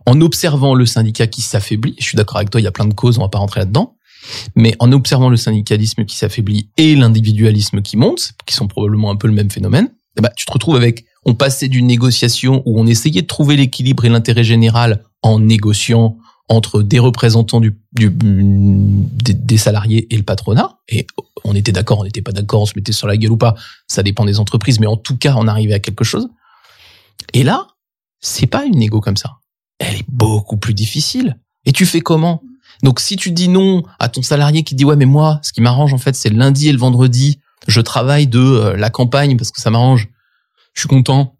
en 0.06 0.20
observant 0.22 0.74
le 0.74 0.86
syndicat 0.86 1.26
qui 1.26 1.42
s'affaiblit, 1.42 1.94
je 1.98 2.04
suis 2.04 2.16
d'accord 2.16 2.38
avec 2.38 2.50
toi, 2.50 2.60
il 2.60 2.64
y 2.64 2.68
a 2.68 2.72
plein 2.72 2.86
de 2.86 2.94
causes, 2.94 3.18
on 3.18 3.22
va 3.22 3.28
pas 3.28 3.38
rentrer 3.38 3.60
là-dedans, 3.60 3.96
mais 4.56 4.74
en 4.78 4.92
observant 4.92 5.28
le 5.28 5.36
syndicalisme 5.36 6.04
qui 6.04 6.16
s'affaiblit 6.16 6.70
et 6.78 6.96
l'individualisme 6.96 7.82
qui 7.82 7.96
monte, 7.96 8.32
qui 8.46 8.54
sont 8.54 8.68
probablement 8.68 9.10
un 9.10 9.16
peu 9.16 9.28
le 9.28 9.34
même 9.34 9.50
phénomène, 9.50 9.90
eh 10.16 10.22
ben, 10.22 10.30
tu 10.36 10.46
te 10.46 10.52
retrouves 10.52 10.76
avec, 10.76 11.04
on 11.26 11.34
passait 11.34 11.68
d'une 11.68 11.86
négociation 11.86 12.62
où 12.64 12.80
on 12.80 12.86
essayait 12.86 13.22
de 13.22 13.26
trouver 13.26 13.56
l'équilibre 13.56 14.04
et 14.06 14.08
l'intérêt 14.08 14.44
général 14.44 15.04
en 15.22 15.38
négociant 15.38 16.16
entre 16.50 16.82
des 16.82 16.98
représentants 16.98 17.60
du, 17.60 17.78
du- 17.92 18.10
des, 18.12 19.56
salariés 19.56 20.12
et 20.12 20.16
le 20.16 20.24
patronat, 20.24 20.78
et 20.88 21.06
on 21.44 21.54
était 21.54 21.70
d'accord, 21.70 22.00
on 22.00 22.04
n'était 22.04 22.22
pas 22.22 22.32
d'accord, 22.32 22.62
on 22.62 22.66
se 22.66 22.72
mettait 22.74 22.92
sur 22.92 23.06
la 23.06 23.16
gueule 23.16 23.30
ou 23.30 23.36
pas, 23.36 23.54
ça 23.86 24.02
dépend 24.02 24.24
des 24.24 24.40
entreprises, 24.40 24.80
mais 24.80 24.88
en 24.88 24.96
tout 24.96 25.16
cas, 25.16 25.34
on 25.36 25.46
arrivait 25.46 25.74
à 25.74 25.78
quelque 25.78 26.02
chose. 26.02 26.28
Et 27.34 27.44
là, 27.44 27.68
c'est 28.20 28.48
pas 28.48 28.64
une 28.64 28.78
négo 28.78 29.00
comme 29.00 29.16
ça. 29.16 29.36
Elle 29.78 29.94
est 29.94 30.04
beaucoup 30.08 30.56
plus 30.56 30.74
difficile. 30.74 31.38
Et 31.66 31.72
tu 31.72 31.86
fais 31.86 32.00
comment? 32.00 32.42
Donc 32.82 32.98
si 32.98 33.16
tu 33.16 33.30
dis 33.30 33.48
non 33.48 33.84
à 34.00 34.08
ton 34.08 34.22
salarié 34.22 34.64
qui 34.64 34.74
dit 34.74 34.84
ouais 34.84 34.96
mais 34.96 35.06
moi, 35.06 35.38
ce 35.42 35.52
qui 35.52 35.60
m'arrange 35.60 35.94
en 35.94 35.98
fait, 35.98 36.16
c'est 36.16 36.30
le 36.30 36.36
lundi 36.36 36.68
et 36.68 36.72
le 36.72 36.78
vendredi, 36.78 37.38
je 37.68 37.80
travaille 37.80 38.26
de 38.26 38.40
euh, 38.40 38.76
la 38.76 38.90
campagne 38.90 39.36
parce 39.36 39.50
que 39.52 39.60
ça 39.60 39.70
m'arrange. 39.70 40.08
Je 40.74 40.80
suis 40.80 40.88
content. 40.88 41.36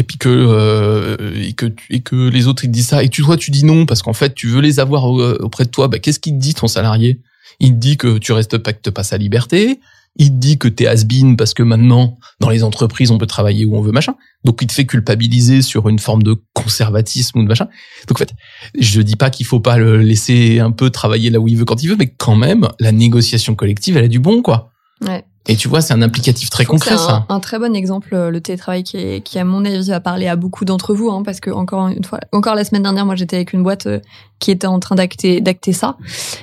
Et 0.00 0.02
puis 0.02 0.16
que 0.16 0.30
euh, 0.30 1.34
et 1.36 1.52
que 1.52 1.66
et 1.90 2.00
que 2.00 2.30
les 2.30 2.46
autres 2.46 2.64
ils 2.64 2.68
te 2.68 2.72
disent 2.72 2.86
ça 2.86 3.04
et 3.04 3.10
tu 3.10 3.20
toi 3.20 3.36
tu 3.36 3.50
dis 3.50 3.66
non 3.66 3.84
parce 3.84 4.00
qu'en 4.00 4.14
fait 4.14 4.34
tu 4.34 4.46
veux 4.46 4.62
les 4.62 4.80
avoir 4.80 5.20
euh, 5.20 5.36
auprès 5.42 5.66
de 5.66 5.68
toi. 5.68 5.88
Bah, 5.88 5.98
qu'est-ce 5.98 6.18
qu'il 6.18 6.32
te 6.32 6.38
dit 6.38 6.54
ton 6.54 6.68
salarié? 6.68 7.20
Il 7.58 7.72
te 7.72 7.76
dit 7.76 7.98
que 7.98 8.16
tu 8.16 8.32
respectes 8.32 8.88
pas 8.88 9.02
sa 9.02 9.18
liberté. 9.18 9.78
Il 10.16 10.30
te 10.30 10.36
dit 10.36 10.56
que 10.56 10.68
t'es 10.68 10.86
has-been 10.86 11.36
parce 11.36 11.52
que 11.52 11.62
maintenant 11.62 12.16
dans 12.40 12.48
les 12.48 12.64
entreprises 12.64 13.10
on 13.10 13.18
peut 13.18 13.26
travailler 13.26 13.66
où 13.66 13.76
on 13.76 13.82
veut 13.82 13.92
machin. 13.92 14.14
Donc 14.42 14.62
il 14.62 14.68
te 14.68 14.72
fait 14.72 14.86
culpabiliser 14.86 15.60
sur 15.60 15.86
une 15.90 15.98
forme 15.98 16.22
de 16.22 16.34
conservatisme 16.54 17.38
ou 17.38 17.42
de 17.42 17.48
machin. 17.48 17.68
Donc 18.08 18.16
en 18.16 18.20
fait, 18.20 18.32
je 18.78 19.02
dis 19.02 19.16
pas 19.16 19.28
qu'il 19.28 19.44
faut 19.44 19.60
pas 19.60 19.76
le 19.76 19.98
laisser 19.98 20.60
un 20.60 20.70
peu 20.70 20.88
travailler 20.88 21.28
là 21.28 21.40
où 21.40 21.46
il 21.46 21.58
veut 21.58 21.66
quand 21.66 21.82
il 21.82 21.90
veut, 21.90 21.96
mais 21.96 22.08
quand 22.08 22.36
même 22.36 22.70
la 22.80 22.90
négociation 22.90 23.54
collective 23.54 23.98
elle 23.98 24.04
a 24.04 24.08
du 24.08 24.18
bon 24.18 24.40
quoi. 24.40 24.70
Ouais. 25.06 25.24
Et 25.46 25.56
tu 25.56 25.68
vois, 25.68 25.80
c'est 25.80 25.94
un 25.94 26.02
applicatif 26.02 26.50
très 26.50 26.64
concret, 26.64 26.96
ça. 26.98 27.24
Un, 27.28 27.36
un 27.36 27.40
très 27.40 27.58
bon 27.58 27.74
exemple, 27.74 28.14
euh, 28.14 28.30
le 28.30 28.40
télétravail, 28.40 28.84
qui, 28.84 28.98
est, 28.98 29.20
qui 29.22 29.38
à 29.38 29.44
mon 29.44 29.64
avis 29.64 29.88
va 29.88 29.98
parler 29.98 30.28
à 30.28 30.36
beaucoup 30.36 30.64
d'entre 30.64 30.94
vous, 30.94 31.10
hein, 31.10 31.22
parce 31.24 31.40
que 31.40 31.50
encore 31.50 31.88
une 31.88 32.04
fois, 32.04 32.20
encore 32.32 32.54
la 32.54 32.62
semaine 32.62 32.82
dernière, 32.82 33.06
moi 33.06 33.14
j'étais 33.14 33.36
avec 33.36 33.54
une 33.54 33.62
boîte 33.62 33.86
euh, 33.86 34.00
qui 34.38 34.50
était 34.50 34.66
en 34.66 34.78
train 34.80 34.96
d'acter, 34.96 35.40
d'acter 35.40 35.72
ça, 35.72 35.96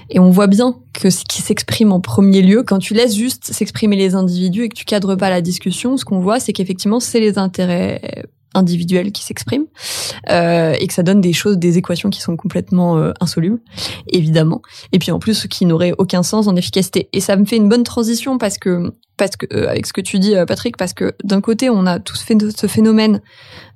et 0.09 0.19
on 0.19 0.31
voit 0.31 0.47
bien 0.47 0.75
que 0.93 1.11
ce 1.11 1.23
qui 1.25 1.43
s'exprime 1.43 1.91
en 1.91 1.99
premier 2.01 2.41
lieu, 2.41 2.63
quand 2.63 2.79
tu 2.79 2.95
laisses 2.95 3.15
juste 3.15 3.45
s'exprimer 3.53 3.95
les 3.95 4.15
individus 4.15 4.63
et 4.63 4.69
que 4.69 4.75
tu 4.75 4.85
cadres 4.85 5.15
pas 5.15 5.29
la 5.29 5.41
discussion, 5.41 5.95
ce 5.95 6.03
qu'on 6.03 6.19
voit, 6.19 6.39
c'est 6.39 6.51
qu'effectivement 6.51 6.99
c'est 6.99 7.19
les 7.19 7.37
intérêts 7.37 8.01
individuels 8.53 9.11
qui 9.11 9.23
s'expriment 9.23 9.67
euh, 10.29 10.73
et 10.79 10.87
que 10.87 10.93
ça 10.93 11.03
donne 11.03 11.21
des 11.21 11.33
choses, 11.33 11.57
des 11.57 11.77
équations 11.77 12.09
qui 12.09 12.21
sont 12.21 12.35
complètement 12.35 12.97
euh, 12.97 13.11
insolubles, 13.19 13.59
évidemment. 14.07 14.61
Et 14.91 14.99
puis 14.99 15.11
en 15.11 15.19
plus, 15.19 15.47
qui 15.47 15.65
n'auraient 15.65 15.93
aucun 15.97 16.23
sens 16.23 16.47
en 16.47 16.55
efficacité. 16.55 17.09
Et 17.13 17.21
ça 17.21 17.35
me 17.35 17.45
fait 17.45 17.57
une 17.57 17.69
bonne 17.69 17.83
transition 17.83 18.37
parce 18.37 18.57
que 18.57 18.93
parce 19.17 19.35
que 19.35 19.45
euh, 19.53 19.67
avec 19.69 19.85
ce 19.85 19.93
que 19.93 20.01
tu 20.01 20.19
dis, 20.19 20.35
euh, 20.35 20.45
Patrick, 20.45 20.77
parce 20.77 20.93
que 20.93 21.13
d'un 21.23 21.41
côté, 21.41 21.69
on 21.69 21.85
a 21.85 21.99
tout 21.99 22.15
ce 22.15 22.23
phé- 22.23 22.55
ce 22.55 22.67
phénomène 22.67 23.21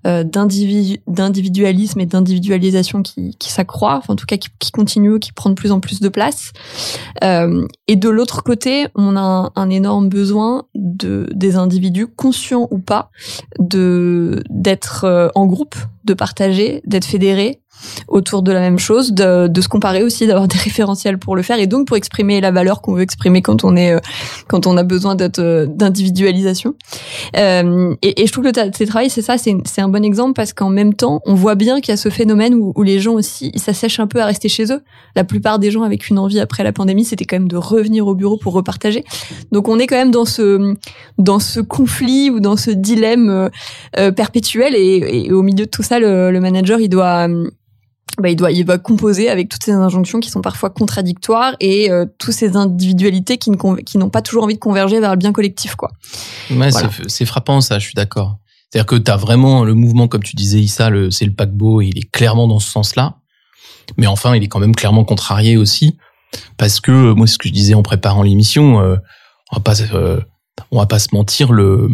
euh, 0.07 0.23
d'individu- 0.23 1.01
d'individualisme 1.07 1.99
et 1.99 2.05
d'individualisation 2.05 3.01
qui, 3.03 3.35
s'accroît, 3.39 3.97
enfin, 3.97 4.13
en 4.13 4.15
tout 4.15 4.25
cas 4.25 4.37
qui, 4.37 4.71
continue, 4.71 5.19
qui 5.19 5.31
prend 5.31 5.49
de 5.49 5.55
plus 5.55 5.71
en 5.71 5.79
plus 5.79 5.99
de 5.99 6.09
place. 6.09 6.51
Euh, 7.23 7.65
et 7.87 7.95
de 7.95 8.09
l'autre 8.09 8.43
côté, 8.43 8.87
on 8.95 9.15
a 9.15 9.21
un, 9.21 9.51
un 9.55 9.69
énorme 9.69 10.09
besoin 10.09 10.63
de 10.75 11.27
des 11.33 11.55
individus, 11.55 12.07
conscients 12.07 12.67
ou 12.71 12.79
pas, 12.79 13.09
de 13.59 14.43
d'être 14.49 15.31
en 15.35 15.45
groupe, 15.45 15.75
de 16.05 16.13
partager, 16.13 16.81
d'être 16.85 17.05
fédérés 17.05 17.60
autour 18.07 18.41
de 18.41 18.51
la 18.51 18.59
même 18.59 18.79
chose, 18.79 19.13
de, 19.13 19.47
de 19.47 19.61
se 19.61 19.67
comparer 19.67 20.03
aussi, 20.03 20.27
d'avoir 20.27 20.47
des 20.47 20.57
référentiels 20.57 21.17
pour 21.17 21.35
le 21.35 21.41
faire 21.41 21.59
et 21.59 21.67
donc 21.67 21.87
pour 21.87 21.97
exprimer 21.97 22.41
la 22.41 22.51
valeur 22.51 22.81
qu'on 22.81 22.93
veut 22.93 23.01
exprimer 23.01 23.41
quand 23.41 23.63
on 23.63 23.75
est 23.75 23.93
euh, 23.93 23.99
quand 24.47 24.67
on 24.67 24.77
a 24.77 24.83
besoin 24.83 25.15
d'être 25.15 25.39
euh, 25.39 25.65
d'individualisation. 25.65 26.75
Euh, 27.37 27.95
et, 28.01 28.21
et 28.21 28.27
je 28.27 28.31
trouve 28.31 28.43
que 28.45 28.59
le 28.59 28.71
télétravail 28.71 29.09
c'est 29.09 29.21
ça, 29.21 29.35
c'est 29.37 29.81
un 29.81 29.89
bon 29.89 30.03
exemple 30.03 30.33
parce 30.33 30.53
qu'en 30.53 30.69
même 30.69 30.93
temps 30.93 31.21
on 31.25 31.35
voit 31.35 31.55
bien 31.55 31.81
qu'il 31.81 31.89
y 31.89 31.93
a 31.93 31.97
ce 31.97 32.09
phénomène 32.09 32.55
où, 32.55 32.73
où 32.75 32.83
les 32.83 32.99
gens 32.99 33.13
aussi 33.13 33.51
s'assèchent 33.55 33.99
un 33.99 34.07
peu 34.07 34.21
à 34.21 34.25
rester 34.25 34.49
chez 34.49 34.71
eux. 34.71 34.81
La 35.15 35.23
plupart 35.23 35.59
des 35.59 35.71
gens 35.71 35.83
avec 35.83 36.09
une 36.09 36.19
envie 36.19 36.39
après 36.39 36.63
la 36.63 36.71
pandémie 36.71 37.05
c'était 37.05 37.25
quand 37.25 37.37
même 37.37 37.47
de 37.47 37.57
revenir 37.57 38.07
au 38.07 38.15
bureau 38.15 38.37
pour 38.37 38.53
repartager. 38.53 39.03
Donc 39.51 39.67
on 39.67 39.79
est 39.79 39.87
quand 39.87 39.97
même 39.97 40.11
dans 40.11 40.25
ce 40.25 40.75
dans 41.17 41.39
ce 41.39 41.59
conflit 41.59 42.29
ou 42.29 42.39
dans 42.39 42.57
ce 42.57 42.71
dilemme 42.71 43.29
euh, 43.29 43.49
euh, 43.97 44.11
perpétuel 44.11 44.75
et, 44.75 45.25
et 45.25 45.31
au 45.31 45.41
milieu 45.41 45.65
de 45.65 45.69
tout 45.69 45.83
ça 45.83 45.99
le, 45.99 46.31
le 46.31 46.39
manager 46.39 46.79
il 46.79 46.89
doit 46.89 47.27
bah, 48.19 48.29
il 48.29 48.35
doit 48.35 48.51
il 48.51 48.65
va 48.65 48.77
composer 48.77 49.29
avec 49.29 49.49
toutes 49.49 49.63
ces 49.63 49.71
injonctions 49.71 50.19
qui 50.19 50.29
sont 50.29 50.41
parfois 50.41 50.69
contradictoires 50.69 51.55
et 51.59 51.91
euh, 51.91 52.05
toutes 52.17 52.33
ces 52.33 52.55
individualités 52.55 53.37
qui 53.37 53.51
n'ont 53.51 54.09
pas 54.09 54.21
toujours 54.21 54.43
envie 54.43 54.55
de 54.55 54.59
converger 54.59 54.99
vers 54.99 55.11
le 55.11 55.17
bien 55.17 55.31
collectif 55.31 55.75
quoi. 55.75 55.89
Ouais, 56.49 56.69
Voilà. 56.69 56.89
c'est- 57.07 57.25
frappant 57.25 57.61
ça, 57.61 57.79
je 57.79 57.85
suis 57.85 57.93
d'accord. 57.93 58.37
C'est-à-dire 58.69 58.85
que 58.85 58.95
tu 58.95 59.11
as 59.11 59.17
vraiment 59.17 59.63
le 59.63 59.73
mouvement, 59.73 60.07
comme 60.07 60.23
tu 60.23 60.35
disais, 60.35 60.59
Issa, 60.59 60.89
c'est 61.09 61.25
le 61.25 61.33
paquebot, 61.33 61.81
et 61.81 61.87
il 61.87 61.97
est 61.97 62.09
clairement 62.09 62.47
dans 62.47 62.59
ce 62.59 62.69
sens-là. 62.71 63.17
Mais 63.97 64.07
enfin, 64.07 64.33
il 64.35 64.43
est 64.43 64.47
quand 64.47 64.59
même 64.61 64.75
clairement 64.75 65.03
contrarié 65.03 65.57
aussi, 65.57 65.97
parce 66.57 66.79
que 66.79 66.91
euh, 66.91 67.13
moi, 67.13 67.27
c'est 67.27 67.33
ce 67.33 67.37
que 67.37 67.49
je 67.49 67.53
disais 67.53 67.73
en 67.73 67.83
préparant 67.83 68.23
l'émission, 68.23 68.79
euh, 68.79 68.95
on 69.51 69.57
va 69.57 69.61
pas, 69.61 69.81
euh, 69.93 70.21
on 70.71 70.79
va 70.79 70.85
pas 70.85 70.99
se 70.99 71.09
mentir, 71.13 71.51
le 71.51 71.89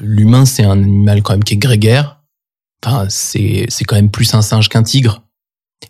l'humain, 0.00 0.44
c'est 0.44 0.64
un 0.64 0.72
animal 0.82 1.22
quand 1.22 1.32
même 1.32 1.44
qui 1.44 1.54
est 1.54 1.58
grégaire. 1.58 2.15
Enfin, 2.86 3.06
c'est 3.08 3.66
quand 3.86 3.96
même 3.96 4.10
plus 4.10 4.32
un 4.34 4.42
singe 4.42 4.68
qu'un 4.68 4.82
tigre. 4.82 5.22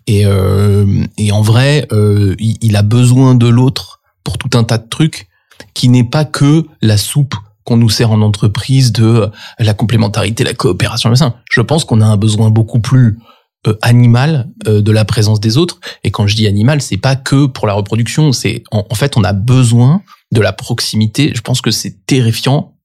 Et 0.06 0.26
euh, 0.26 1.04
et 1.18 1.30
en 1.30 1.42
vrai, 1.42 1.86
euh, 1.92 2.34
il, 2.38 2.74
a 2.74 2.82
besoin 2.82 3.34
de 3.34 3.46
l'autre 3.46 4.00
pour 4.24 4.38
tout 4.38 4.50
un 4.58 4.64
tas 4.64 4.78
de 4.78 4.88
trucs 4.88 5.28
qui 5.74 5.88
n'est 5.88 6.04
pas 6.08 6.24
que 6.24 6.66
la 6.80 6.96
soupe 6.96 7.34
qu'on 7.64 7.76
nous 7.76 7.90
sert 7.90 8.12
en 8.12 8.22
entreprise 8.22 8.92
de 8.92 9.04
euh, 9.04 9.26
la 9.58 9.74
complémentarité, 9.74 10.44
la 10.44 10.54
coopération, 10.54 11.10
le. 11.10 11.16
Je 11.50 11.60
pense 11.60 11.84
qu'on 11.84 12.00
a 12.00 12.06
un 12.06 12.16
besoin 12.16 12.48
beaucoup 12.50 12.80
plus 12.80 13.18
euh, 13.66 13.74
animal 13.82 14.48
euh, 14.66 14.80
de 14.80 14.92
la 14.92 15.04
présence 15.04 15.40
des 15.40 15.58
autres. 15.58 15.80
Et 16.04 16.10
quand 16.10 16.26
je 16.26 16.36
dis 16.36 16.46
animal, 16.46 16.80
c'est 16.80 16.96
pas 16.96 17.16
que 17.16 17.46
pour 17.46 17.66
la 17.66 17.74
reproduction. 17.74 18.32
C'est 18.32 18.62
en 18.70 18.94
fait, 18.94 19.16
on 19.16 19.24
a 19.24 19.32
besoin 19.32 20.02
de 20.32 20.40
la 20.40 20.52
proximité. 20.52 21.32
Je 21.34 21.40
pense 21.40 21.60
que 21.60 21.70
c'est 21.70 22.06
terrifiant. 22.06 22.75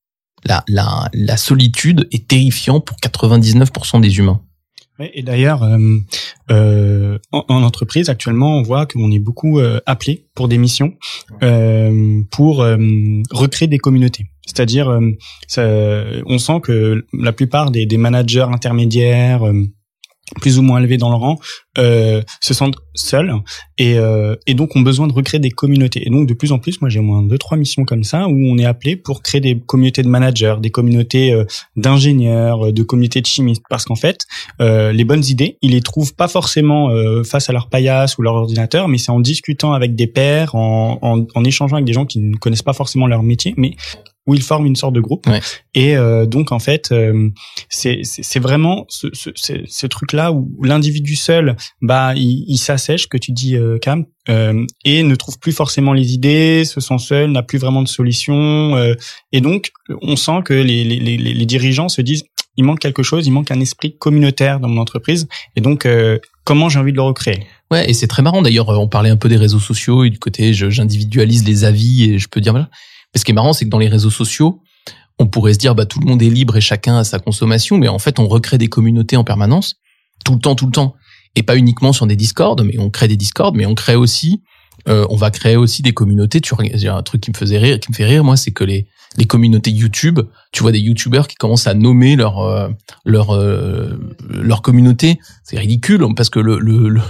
La, 0.45 0.63
la, 0.67 1.09
la 1.13 1.37
solitude 1.37 2.07
est 2.11 2.27
terrifiant 2.27 2.79
pour 2.79 2.97
99% 2.97 4.01
des 4.01 4.17
humains. 4.17 4.41
Et 5.13 5.23
d'ailleurs, 5.23 5.63
euh, 5.63 5.97
euh, 6.51 7.17
en, 7.31 7.45
en 7.47 7.63
entreprise 7.63 8.09
actuellement, 8.09 8.57
on 8.57 8.61
voit 8.61 8.85
qu'on 8.85 9.11
est 9.11 9.19
beaucoup 9.19 9.59
euh, 9.59 9.79
appelé 9.85 10.27
pour 10.35 10.47
des 10.47 10.57
missions, 10.57 10.93
euh, 11.43 12.21
pour 12.31 12.61
euh, 12.61 12.77
recréer 13.31 13.67
des 13.67 13.79
communautés. 13.79 14.25
C'est-à-dire, 14.45 14.89
on 14.89 16.37
sent 16.37 16.59
que 16.61 17.05
la 17.13 17.31
plupart 17.31 17.71
des, 17.71 17.85
des 17.85 17.97
managers 17.97 18.47
intermédiaires, 18.51 19.43
plus 20.41 20.57
ou 20.57 20.61
moins 20.61 20.79
élevés 20.79 20.97
dans 20.97 21.09
le 21.09 21.15
rang, 21.15 21.39
euh, 21.77 22.21
se 22.41 22.53
sentent 22.53 22.75
seuls 22.93 23.33
et, 23.77 23.97
euh, 23.97 24.35
et 24.47 24.53
donc 24.53 24.75
ont 24.75 24.81
besoin 24.81 25.07
de 25.07 25.13
recréer 25.13 25.39
des 25.39 25.51
communautés. 25.51 26.05
Et 26.05 26.09
donc 26.09 26.27
de 26.27 26.33
plus 26.33 26.51
en 26.51 26.59
plus, 26.59 26.81
moi 26.81 26.89
j'ai 26.89 26.99
au 26.99 27.03
moins 27.03 27.23
deux 27.23 27.37
trois 27.37 27.57
missions 27.57 27.85
comme 27.85 28.03
ça 28.03 28.27
où 28.27 28.35
on 28.35 28.57
est 28.57 28.65
appelé 28.65 28.95
pour 28.95 29.21
créer 29.21 29.41
des 29.41 29.59
communautés 29.59 30.03
de 30.03 30.07
managers, 30.09 30.55
des 30.61 30.71
communautés 30.71 31.31
euh, 31.33 31.45
d'ingénieurs, 31.75 32.67
euh, 32.67 32.71
de 32.71 32.83
communautés 32.83 33.21
de 33.21 33.27
chimistes, 33.27 33.63
parce 33.69 33.85
qu'en 33.85 33.95
fait 33.95 34.17
euh, 34.61 34.91
les 34.91 35.03
bonnes 35.05 35.23
idées, 35.25 35.57
ils 35.61 35.71
les 35.71 35.81
trouvent 35.81 36.13
pas 36.15 36.27
forcément 36.27 36.89
euh, 36.89 37.23
face 37.23 37.49
à 37.49 37.53
leur 37.53 37.69
paillasse 37.69 38.17
ou 38.17 38.21
leur 38.21 38.35
ordinateur, 38.35 38.87
mais 38.87 38.97
c'est 38.97 39.11
en 39.11 39.19
discutant 39.19 39.73
avec 39.73 39.95
des 39.95 40.07
pairs, 40.07 40.55
en, 40.55 40.99
en, 41.01 41.25
en 41.33 41.43
échangeant 41.43 41.77
avec 41.77 41.85
des 41.85 41.93
gens 41.93 42.05
qui 42.05 42.19
ne 42.19 42.35
connaissent 42.35 42.63
pas 42.63 42.73
forcément 42.73 43.07
leur 43.07 43.23
métier, 43.23 43.53
mais 43.57 43.75
où 44.27 44.35
ils 44.35 44.43
forment 44.43 44.67
une 44.67 44.75
sorte 44.75 44.93
de 44.93 45.01
groupe. 45.01 45.25
Ouais. 45.25 45.39
Et 45.73 45.97
euh, 45.97 46.27
donc 46.27 46.51
en 46.51 46.59
fait, 46.59 46.91
euh, 46.91 47.29
c'est 47.69 48.39
vraiment 48.39 48.85
ce, 48.87 49.07
ce, 49.13 49.31
ce, 49.33 49.53
ce 49.65 49.87
truc-là 49.87 50.31
où 50.31 50.47
l'individu 50.63 51.15
seul, 51.15 51.55
bah, 51.81 52.13
il, 52.15 52.57
s'assèche, 52.57 53.07
que 53.07 53.17
tu 53.17 53.31
dis, 53.31 53.55
euh, 53.55 53.77
Cam, 53.79 54.05
euh, 54.29 54.65
et 54.85 55.03
ne 55.03 55.15
trouve 55.15 55.39
plus 55.39 55.51
forcément 55.51 55.93
les 55.93 56.13
idées, 56.13 56.63
se 56.65 56.79
sent 56.79 56.99
seul, 56.99 57.31
n'a 57.31 57.43
plus 57.43 57.57
vraiment 57.57 57.81
de 57.81 57.87
solution. 57.87 58.75
euh, 58.75 58.95
et 59.31 59.41
donc, 59.41 59.71
on 60.01 60.15
sent 60.15 60.41
que 60.45 60.53
les, 60.53 60.83
les, 60.83 61.17
les, 61.17 61.45
dirigeants 61.45 61.89
se 61.89 62.01
disent, 62.01 62.23
il 62.57 62.63
manque 62.63 62.79
quelque 62.79 63.03
chose, 63.03 63.25
il 63.27 63.31
manque 63.31 63.51
un 63.51 63.59
esprit 63.59 63.97
communautaire 63.97 64.59
dans 64.59 64.67
mon 64.67 64.81
entreprise. 64.81 65.27
Et 65.55 65.61
donc, 65.61 65.85
euh, 65.85 66.19
comment 66.43 66.69
j'ai 66.69 66.79
envie 66.79 66.91
de 66.91 66.97
le 66.97 67.03
recréer? 67.03 67.45
Ouais, 67.71 67.89
et 67.89 67.93
c'est 67.93 68.07
très 68.07 68.21
marrant 68.21 68.41
d'ailleurs. 68.41 68.69
euh, 68.69 68.75
On 68.75 68.87
parlait 68.87 69.09
un 69.09 69.17
peu 69.17 69.29
des 69.29 69.37
réseaux 69.37 69.59
sociaux 69.59 70.03
et 70.03 70.09
du 70.09 70.19
côté 70.19 70.53
j'individualise 70.53 71.45
les 71.45 71.63
avis 71.63 72.03
et 72.03 72.19
je 72.19 72.27
peux 72.27 72.41
dire 72.41 72.53
voilà. 72.53 72.69
Mais 73.13 73.19
ce 73.19 73.25
qui 73.25 73.31
est 73.31 73.35
marrant, 73.35 73.53
c'est 73.53 73.65
que 73.65 73.69
dans 73.69 73.79
les 73.79 73.87
réseaux 73.87 74.09
sociaux, 74.09 74.61
on 75.19 75.27
pourrait 75.27 75.53
se 75.53 75.59
dire 75.59 75.75
bah 75.75 75.85
tout 75.85 75.99
le 75.99 76.05
monde 76.05 76.21
est 76.21 76.29
libre 76.29 76.57
et 76.57 76.61
chacun 76.61 76.97
a 76.97 77.03
sa 77.03 77.19
consommation, 77.19 77.77
mais 77.77 77.87
en 77.87 77.99
fait 77.99 78.19
on 78.19 78.27
recrée 78.27 78.57
des 78.57 78.67
communautés 78.67 79.17
en 79.17 79.23
permanence, 79.23 79.75
tout 80.25 80.33
le 80.33 80.39
temps, 80.39 80.55
tout 80.55 80.65
le 80.65 80.71
temps, 80.71 80.95
et 81.35 81.43
pas 81.43 81.57
uniquement 81.57 81.93
sur 81.93 82.07
des 82.07 82.15
Discord, 82.15 82.61
mais 82.63 82.77
on 82.79 82.89
crée 82.89 83.07
des 83.07 83.17
Discord, 83.17 83.55
mais 83.55 83.65
on 83.65 83.75
crée 83.75 83.95
aussi, 83.95 84.41
euh, 84.87 85.05
on 85.09 85.15
va 85.15 85.31
créer 85.31 85.55
aussi 85.55 85.81
des 85.81 85.93
communautés. 85.93 86.41
Tu 86.41 86.53
il 86.63 86.81
y 86.81 86.87
a 86.87 86.95
un 86.95 87.03
truc 87.03 87.21
qui 87.21 87.31
me 87.31 87.37
faisait 87.37 87.57
rire, 87.57 87.79
qui 87.79 87.91
me 87.91 87.95
fait 87.95 88.05
rire 88.05 88.23
moi, 88.23 88.37
c'est 88.37 88.51
que 88.51 88.63
les 88.63 88.87
les 89.17 89.25
communautés 89.25 89.71
YouTube, 89.71 90.19
tu 90.51 90.63
vois 90.63 90.71
des 90.71 90.79
YouTubeurs 90.79 91.27
qui 91.27 91.35
commencent 91.35 91.67
à 91.67 91.73
nommer 91.73 92.15
leur 92.15 92.39
euh, 92.39 92.69
leur 93.03 93.31
euh, 93.31 93.99
leur 94.29 94.61
communauté, 94.61 95.19
c'est 95.43 95.59
ridicule 95.59 96.05
parce 96.15 96.29
que 96.29 96.39
le 96.39 96.57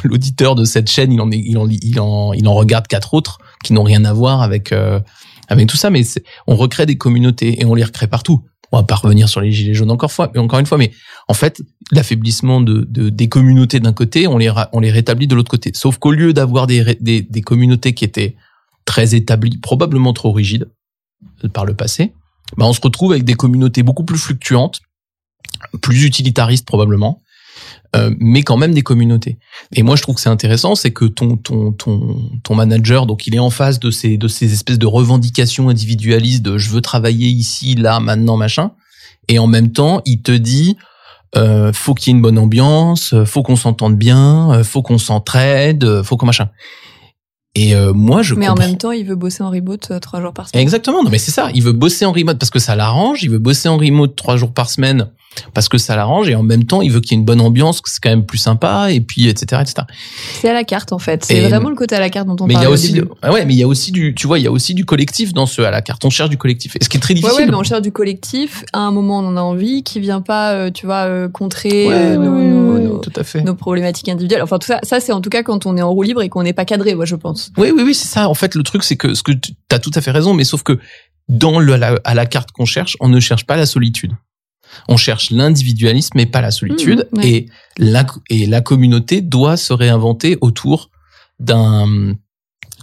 l'auditeur 0.04 0.56
de 0.56 0.66
cette 0.66 0.90
chaîne, 0.90 1.12
il 1.12 1.22
en 1.22 1.32
est, 1.32 1.38
il 1.38 1.58
en 1.58 1.68
il 1.70 2.00
en 2.00 2.34
il 2.34 2.48
en 2.48 2.54
regarde 2.54 2.88
quatre 2.88 3.14
autres 3.14 3.40
qui 3.64 3.74
n'ont 3.74 3.84
rien 3.84 4.04
à 4.06 4.14
voir 4.14 4.42
avec 4.42 4.72
euh, 4.72 5.00
avec 5.48 5.68
tout 5.68 5.78
ça, 5.78 5.90
mais 5.90 6.02
on 6.48 6.56
recrée 6.56 6.86
des 6.86 6.98
communautés 6.98 7.62
et 7.62 7.66
on 7.66 7.76
les 7.76 7.84
recrée 7.84 8.08
partout. 8.08 8.42
On 8.72 8.78
va 8.78 8.84
pas 8.84 8.96
revenir 8.96 9.28
sur 9.28 9.42
les 9.42 9.52
gilets 9.52 9.74
jaunes 9.74 9.92
encore 9.92 10.12
fois, 10.12 10.32
mais 10.34 10.40
encore 10.40 10.60
une 10.60 10.66
fois, 10.66 10.78
mais 10.78 10.92
en 11.28 11.34
fait, 11.34 11.62
l'affaiblissement 11.92 12.62
de, 12.62 12.82
de 12.82 13.10
des 13.10 13.28
communautés 13.28 13.80
d'un 13.80 13.94
côté, 13.94 14.28
on 14.28 14.38
les 14.38 14.52
on 14.72 14.80
les 14.80 14.92
rétablit 14.92 15.28
de 15.28 15.36
l'autre 15.36 15.52
côté. 15.52 15.72
Sauf 15.74 15.98
qu'au 15.98 16.12
lieu 16.12 16.34
d'avoir 16.34 16.68
des 16.68 16.96
des 17.00 17.42
communautés 17.42 17.94
qui 17.94 18.06
étaient 18.06 18.36
très 18.86 19.14
établies, 19.16 19.58
probablement 19.58 20.14
trop 20.14 20.32
rigides 20.32 20.70
euh, 21.44 21.50
par 21.50 21.66
le 21.66 21.74
passé, 21.74 22.14
bah 22.58 22.66
on 22.66 22.74
se 22.74 22.82
retrouve 22.82 23.12
avec 23.12 23.24
des 23.24 23.36
communautés 23.36 23.84
beaucoup 23.84 24.04
plus 24.04 24.18
fluctuantes, 24.18 24.82
plus 25.82 26.06
utilitaristes 26.06 26.66
probablement, 26.66 27.22
euh, 27.96 28.14
mais 28.20 28.44
quand 28.44 28.58
même 28.58 28.74
des 28.74 28.84
communautés. 28.84 29.38
Et 29.74 29.84
moi, 29.84 29.96
je 29.96 30.02
trouve 30.02 30.16
que 30.16 30.22
c'est 30.22 30.30
intéressant, 30.30 30.76
c'est 30.76 30.92
que 30.92 31.06
ton 31.06 31.36
ton 31.38 31.72
ton 31.72 32.18
ton 32.44 32.56
manager, 32.56 33.06
donc 33.06 33.28
il 33.28 33.36
est 33.36 33.40
en 33.40 33.50
face 33.50 33.80
de 33.80 33.92
ces 33.92 34.18
de 34.18 34.28
ces 34.28 34.54
espèces 34.54 34.80
de 34.80 34.86
revendications 34.86 35.70
individualistes 35.70 36.42
de 36.42 36.58
je 36.58 36.70
veux 36.70 36.82
travailler 36.82 37.28
ici, 37.28 37.76
là, 37.76 38.00
maintenant, 38.00 38.38
machin, 38.38 38.72
et 39.28 39.40
en 39.40 39.48
même 39.48 39.72
temps, 39.72 40.02
il 40.06 40.22
te 40.22 40.32
dit 40.32 40.78
euh, 41.36 41.72
faut 41.74 41.94
qu'il 41.94 42.12
y 42.12 42.14
ait 42.14 42.18
une 42.18 42.22
bonne 42.22 42.38
ambiance, 42.38 43.14
euh, 43.14 43.26
faut 43.26 43.44
qu'on 43.44 43.56
s'entende 43.56 43.96
bien, 43.96 44.52
euh, 44.52 44.64
faut 44.64 44.82
qu'on 44.82 44.98
s'entraide, 44.98 46.02
faut 46.04 46.18
qu'on 46.18 46.26
machin. 46.26 46.50
Et 47.54 47.76
euh, 47.76 47.94
moi, 47.94 48.22
je 48.22 48.34
Mais 48.36 48.48
en 48.48 48.56
même 48.56 48.78
temps, 48.78 48.92
il 48.92 49.06
veut 49.06 49.16
bosser 49.16 49.44
en 49.44 49.50
remote 49.50 49.92
trois 50.02 50.22
jours 50.22 50.34
par 50.34 50.48
semaine. 50.48 50.62
Exactement, 50.62 51.04
non 51.04 51.10
mais 51.10 51.18
c'est 51.18 51.32
ça. 51.32 51.50
Il 51.54 51.64
veut 51.64 51.74
bosser 51.74 52.06
en 52.06 52.14
remote 52.14 52.40
parce 52.40 52.50
que 52.50 52.60
ça 52.60 52.76
l'arrange. 52.76 53.24
Il 53.24 53.30
veut 53.30 53.40
bosser 53.40 53.68
en 53.68 53.78
remote 53.78 54.16
trois 54.16 54.38
jours 54.38 54.54
par 54.54 54.70
semaine 54.70 55.10
parce 55.54 55.70
que 55.70 55.78
ça 55.78 55.96
l'arrange. 55.96 56.30
Et 56.30 56.36
en 56.36 56.44
même 56.44 56.64
temps, 56.66 56.82
il 56.82 56.92
veut 56.92 57.00
qu'il 57.00 57.12
y 57.12 57.16
ait 57.16 57.20
une 57.20 57.26
bonne 57.26 57.42
ambiance, 57.42 57.82
que 57.82 57.90
c'est 57.90 58.00
quand 58.02 58.10
même 58.10 58.26
plus 58.26 58.38
sympa. 58.38 58.92
Et 58.92 59.02
puis, 59.02 59.28
etc., 59.28 59.62
etc. 59.62 59.88
C'est 60.42 60.50
à 60.50 60.54
la 60.54 60.64
carte 60.64 60.92
en 60.94 61.00
fait. 61.00 61.24
C'est 61.26 61.42
vraiment 61.42 61.70
le 61.70 61.76
côté 61.76 61.96
à 61.96 62.00
la 62.00 62.10
carte 62.10 62.28
dont 62.28 62.36
on 62.40 62.48
mais 62.48 62.54
il 62.56 62.62
y 62.62 62.66
a 62.66 62.70
au 62.70 62.74
aussi, 62.74 63.00
ah 63.22 63.32
ouais, 63.32 63.46
mais 63.46 63.54
il 63.54 63.60
y 63.60 63.64
a 63.64 63.68
aussi 63.68 63.92
du, 63.92 64.14
tu 64.16 64.28
vois, 64.28 64.40
il 64.40 64.44
y 64.44 64.48
a 64.48 64.52
aussi 64.52 64.74
du 64.74 64.86
collectif 64.86 65.34
dans 65.34 65.46
ce 65.46 65.62
à 65.62 65.72
la 65.72 65.82
carte. 65.82 66.04
On 66.06 66.10
cherche 66.10 66.30
du 66.30 66.38
collectif. 66.38 66.76
Et 66.80 66.84
ce 66.84 66.90
qui 66.90 66.98
est 66.98 67.00
très 67.00 67.14
Ouais, 67.14 67.22
difficile. 67.22 67.40
ouais, 67.46 67.46
mais 67.52 67.56
on 67.56 67.64
cherche 67.64 67.82
du 67.82 67.92
collectif. 67.92 68.64
À 68.74 68.80
un 68.80 68.92
moment, 68.92 69.20
on 69.20 69.28
en 69.28 69.38
a 69.38 69.42
envie, 69.42 69.84
qui 69.84 70.00
vient 70.00 70.22
pas, 70.22 70.54
euh, 70.54 70.72
tu 70.72 70.86
vois, 70.86 71.28
contrer 71.30 71.88
Ouais, 71.88 71.94
euh, 71.94 72.18
ouais, 72.18 72.26
nos, 72.26 72.38
ouais, 72.38 72.44
nos- 72.46 72.74
ouais, 72.74 72.80
nos- 72.82 72.98
tout 73.00 73.12
à 73.16 73.24
fait. 73.24 73.42
nos 73.42 73.56
problématiques 73.56 74.10
individuelles. 74.10 74.42
Enfin, 74.44 74.60
tout 74.60 74.68
ça, 74.68 74.80
ça 74.84 75.00
c'est 75.00 75.12
en 75.12 75.22
tout 75.22 75.30
cas 75.30 75.44
quand 75.44 75.66
on 75.66 75.78
est 75.78 75.82
en 75.82 75.92
roue 75.92 76.04
libre 76.04 76.22
et 76.22 76.30
qu'on 76.30 76.44
n'est 76.44 76.54
pas 76.54 76.66
cadré, 76.66 76.94
moi, 76.96 77.06
je 77.06 77.16
pense. 77.16 77.52
Oui, 77.58 77.72
oui, 77.76 77.84
oui, 77.86 77.94
c'est 77.96 78.08
ça. 78.08 78.28
En 78.30 78.34
fait, 78.34 78.56
le 78.56 78.64
truc, 78.64 78.84
c'est 78.84 78.96
que 78.98 79.14
ce 79.14 79.24
que 79.24 79.32
tu 79.32 79.54
as 79.72 79.80
tout 79.80 79.92
à 79.96 80.02
fait 80.02 80.12
raison, 80.12 80.34
mais 80.34 80.44
sauf 80.44 80.64
que 80.64 80.78
dans 81.30 81.60
le, 81.60 81.74
à, 81.74 81.78
la, 81.78 82.00
à 82.04 82.14
la 82.14 82.26
carte 82.26 82.52
qu'on 82.52 82.66
cherche, 82.66 82.98
on 83.00 83.08
ne 83.08 83.20
cherche 83.20 83.46
pas 83.46 83.56
la 83.56 83.66
solitude. 83.66 84.12
On 84.88 84.98
cherche 84.98 85.32
l'individualisme, 85.32 86.12
mais 86.16 86.26
pas 86.26 86.42
la 86.42 86.52
solitude. 86.52 87.08
Mmh, 87.12 87.18
ouais. 87.20 87.28
Et 87.30 87.46
la, 87.78 88.06
et 88.30 88.46
la 88.46 88.62
communauté 88.62 89.22
doit 89.22 89.58
se 89.58 89.74
réinventer 89.74 90.38
autour 90.42 90.90
d'un 91.40 92.16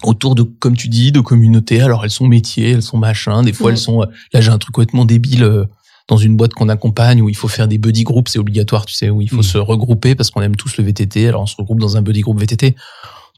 autour 0.05 0.35
de, 0.37 0.43
comme 0.45 0.77
tu 0.77 0.89
dis, 0.89 1.11
de 1.13 1.21
communautés. 1.21 1.81
Alors 1.81 2.05
elles 2.05 2.11
sont 2.11 2.27
métiers, 2.29 2.71
elles 2.73 2.83
sont 2.83 2.99
machins. 2.99 3.43
Des 3.43 3.53
fois 3.53 3.67
Ouais. 3.67 3.73
elles 3.73 3.79
sont. 3.79 4.03
euh, 4.03 4.07
Là 4.33 4.41
j'ai 4.41 4.51
un 4.51 4.59
truc 4.59 4.75
complètement 4.75 5.05
débile 5.05 5.43
euh, 5.43 5.65
dans 6.09 6.17
une 6.17 6.37
boîte 6.37 6.55
qu'on 6.55 6.69
accompagne 6.69 7.21
où 7.21 7.29
il 7.29 7.37
faut 7.37 7.49
faire 7.49 7.69
des 7.69 7.79
buddy 7.79 8.05
groups, 8.05 8.31
c'est 8.31 8.39
obligatoire, 8.39 8.87
tu 8.87 8.95
sais, 8.95 9.11
où 9.11 9.21
il 9.21 9.29
faut 9.29 9.39
Mm. 9.39 9.43
se 9.43 9.59
regrouper 9.59 10.15
parce 10.15 10.31
qu'on 10.31 10.41
aime 10.41 10.57
tous 10.57 10.77
le 10.79 10.85
VTT. 10.85 11.29
Alors 11.29 11.43
on 11.43 11.47
se 11.47 11.57
regroupe 11.57 11.81
dans 11.81 11.97
un 11.97 12.03
buddy 12.03 12.21
group 12.21 12.39
VTT. 12.39 12.77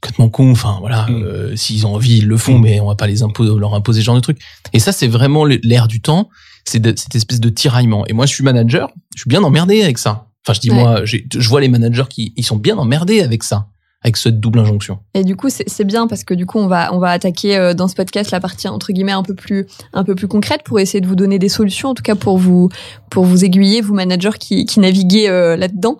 Complètement 0.02 0.28
con. 0.28 0.50
Enfin 0.52 0.76
voilà, 0.80 1.06
Mm. 1.08 1.22
euh, 1.24 1.56
s'ils 1.56 1.86
ont 1.86 1.94
envie 1.94 2.18
ils 2.18 2.26
le 2.26 2.36
font, 2.36 2.58
mais 2.58 2.78
on 2.80 2.88
va 2.88 2.94
pas 2.94 3.06
les 3.06 3.22
imposer, 3.22 3.52
leur 3.58 3.74
imposer 3.74 4.00
ce 4.00 4.04
genre 4.06 4.14
de 4.14 4.20
truc. 4.20 4.38
Et 4.72 4.78
ça 4.78 4.92
c'est 4.92 5.08
vraiment 5.08 5.44
l'air 5.46 5.88
du 5.88 6.00
temps. 6.00 6.28
C'est 6.64 6.84
cette 6.98 7.14
espèce 7.14 7.40
de 7.40 7.48
tiraillement. 7.48 8.06
Et 8.06 8.12
moi 8.12 8.26
je 8.26 8.34
suis 8.34 8.44
manager, 8.44 8.90
je 9.14 9.22
suis 9.22 9.28
bien 9.28 9.42
emmerdé 9.42 9.82
avec 9.82 9.98
ça. 9.98 10.26
Enfin 10.46 10.54
je 10.54 10.60
dis 10.60 10.70
Ouais. 10.70 10.76
moi, 10.76 11.04
je 11.04 11.48
vois 11.48 11.60
les 11.60 11.68
managers 11.68 12.04
qui 12.08 12.32
ils 12.36 12.44
sont 12.44 12.56
bien 12.56 12.76
emmerdés 12.78 13.20
avec 13.20 13.42
ça, 13.42 13.66
avec 14.02 14.16
cette 14.16 14.40
double 14.40 14.60
injonction. 14.60 14.98
Et 15.12 15.24
du 15.24 15.36
coup, 15.36 15.48
c'est 15.50 15.84
bien 15.84 16.06
parce 16.06 16.24
que 16.24 16.32
du 16.32 16.46
coup, 16.46 16.58
on 16.58 16.66
va 16.66 16.94
on 16.94 16.98
va 16.98 17.10
attaquer 17.10 17.58
euh, 17.58 17.74
dans 17.74 17.88
ce 17.88 17.94
podcast 17.94 18.30
la 18.30 18.40
partie 18.40 18.66
entre 18.66 18.92
guillemets 18.92 19.12
un 19.12 19.22
peu 19.22 19.34
plus 19.34 19.66
un 19.92 20.02
peu 20.02 20.14
plus 20.14 20.28
concrète 20.28 20.62
pour 20.64 20.80
essayer 20.80 21.02
de 21.02 21.06
vous 21.06 21.16
donner 21.16 21.38
des 21.38 21.50
solutions, 21.50 21.90
en 21.90 21.94
tout 21.94 22.02
cas 22.02 22.14
pour 22.14 22.38
vous 22.38 22.70
pour 23.10 23.24
vous 23.24 23.44
aiguiller, 23.44 23.82
vous 23.82 23.92
managers 23.92 24.38
qui 24.38 24.64
qui 24.64 24.80
naviguez 24.80 25.28
euh, 25.28 25.56
là-dedans. 25.56 25.98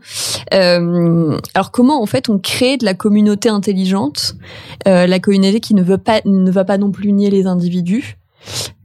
Euh, 0.54 1.38
alors 1.54 1.70
comment 1.70 2.02
en 2.02 2.06
fait 2.06 2.30
on 2.30 2.38
crée 2.38 2.78
de 2.78 2.86
la 2.86 2.94
communauté 2.94 3.50
intelligente, 3.50 4.36
la 4.86 5.18
communauté 5.18 5.60
qui 5.60 5.74
ne 5.74 5.82
veut 5.82 5.98
pas 5.98 6.22
ne 6.24 6.50
va 6.50 6.64
pas 6.64 6.78
non 6.78 6.90
plus 6.90 7.12
nier 7.12 7.28
les 7.28 7.46
individus? 7.46 8.16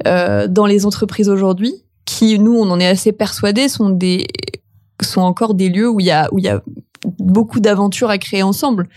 Dans 0.04 0.65
les 0.65 0.86
entreprises 0.86 1.30
aujourd'hui, 1.30 1.74
qui 2.06 2.39
nous 2.39 2.56
on 2.56 2.70
en 2.70 2.80
est 2.80 2.88
assez 2.88 3.12
persuadés 3.12 3.68
sont 3.68 3.89
des 3.89 4.28
sont 5.02 5.22
encore 5.22 5.54
des 5.54 5.70
lieux 5.70 5.89
où 5.89 6.00
il 6.00 6.06
y 6.06 6.12
a 6.12 6.30
où 6.32 6.39
il 6.39 6.46
y 6.46 6.50
a 6.50 6.62
beaucoup 7.20 7.60
d'aventures 7.60 8.10
à 8.10 8.18
créer 8.18 8.44
ensemble. 8.44 8.88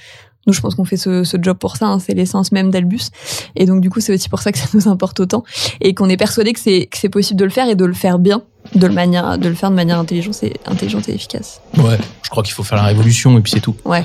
Nous, 0.46 0.54
je 0.54 0.62
pense 0.62 0.74
qu'on 0.74 0.86
fait 0.86 0.96
ce, 0.96 1.24
ce 1.24 1.36
job 1.40 1.58
pour 1.58 1.76
ça, 1.76 1.86
hein, 1.86 1.98
c'est 1.98 2.14
l'essence 2.14 2.52
même 2.52 2.70
d'Albus. 2.70 3.10
Et 3.54 3.66
donc, 3.66 3.82
du 3.82 3.90
coup, 3.90 4.00
c'est 4.00 4.14
aussi 4.14 4.30
pour 4.30 4.40
ça 4.40 4.50
que 4.50 4.58
ça 4.58 4.66
nous 4.72 4.88
importe 4.88 5.20
autant 5.20 5.44
et 5.82 5.94
qu'on 5.94 6.08
est 6.08 6.16
persuadé 6.16 6.54
que 6.54 6.60
c'est 6.60 6.86
que 6.86 6.96
c'est 6.96 7.10
possible 7.10 7.38
de 7.38 7.44
le 7.44 7.50
faire 7.50 7.68
et 7.68 7.74
de 7.74 7.84
le 7.84 7.92
faire 7.92 8.18
bien, 8.18 8.42
de 8.74 8.86
le 8.86 8.94
manière, 8.94 9.38
de 9.38 9.48
le 9.48 9.54
faire 9.54 9.70
de 9.70 9.74
manière 9.74 9.98
intelligente 9.98 10.42
et 10.42 10.54
intelligente 10.64 11.08
et 11.08 11.14
efficace. 11.14 11.60
Ouais, 11.76 11.98
je 12.22 12.30
crois 12.30 12.42
qu'il 12.42 12.54
faut 12.54 12.62
faire 12.62 12.78
la 12.78 12.84
révolution 12.84 13.36
et 13.36 13.42
puis 13.42 13.52
c'est 13.52 13.60
tout. 13.60 13.76
Ouais. 13.84 14.02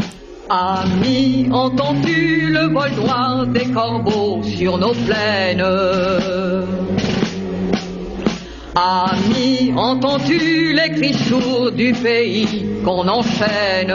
Ami, 0.49 1.47
entends-tu 1.51 2.51
le 2.51 2.71
vol 2.73 2.91
noir 2.97 3.47
des 3.47 3.65
corbeaux 3.71 4.41
sur 4.43 4.77
nos 4.77 4.91
plaines? 4.93 5.63
Ami, 8.75 9.71
entends-tu 9.75 10.73
les 10.73 10.89
cris 10.95 11.13
sourds 11.13 11.71
du 11.71 11.93
pays 11.93 12.65
qu'on 12.83 13.07
enchaîne? 13.07 13.93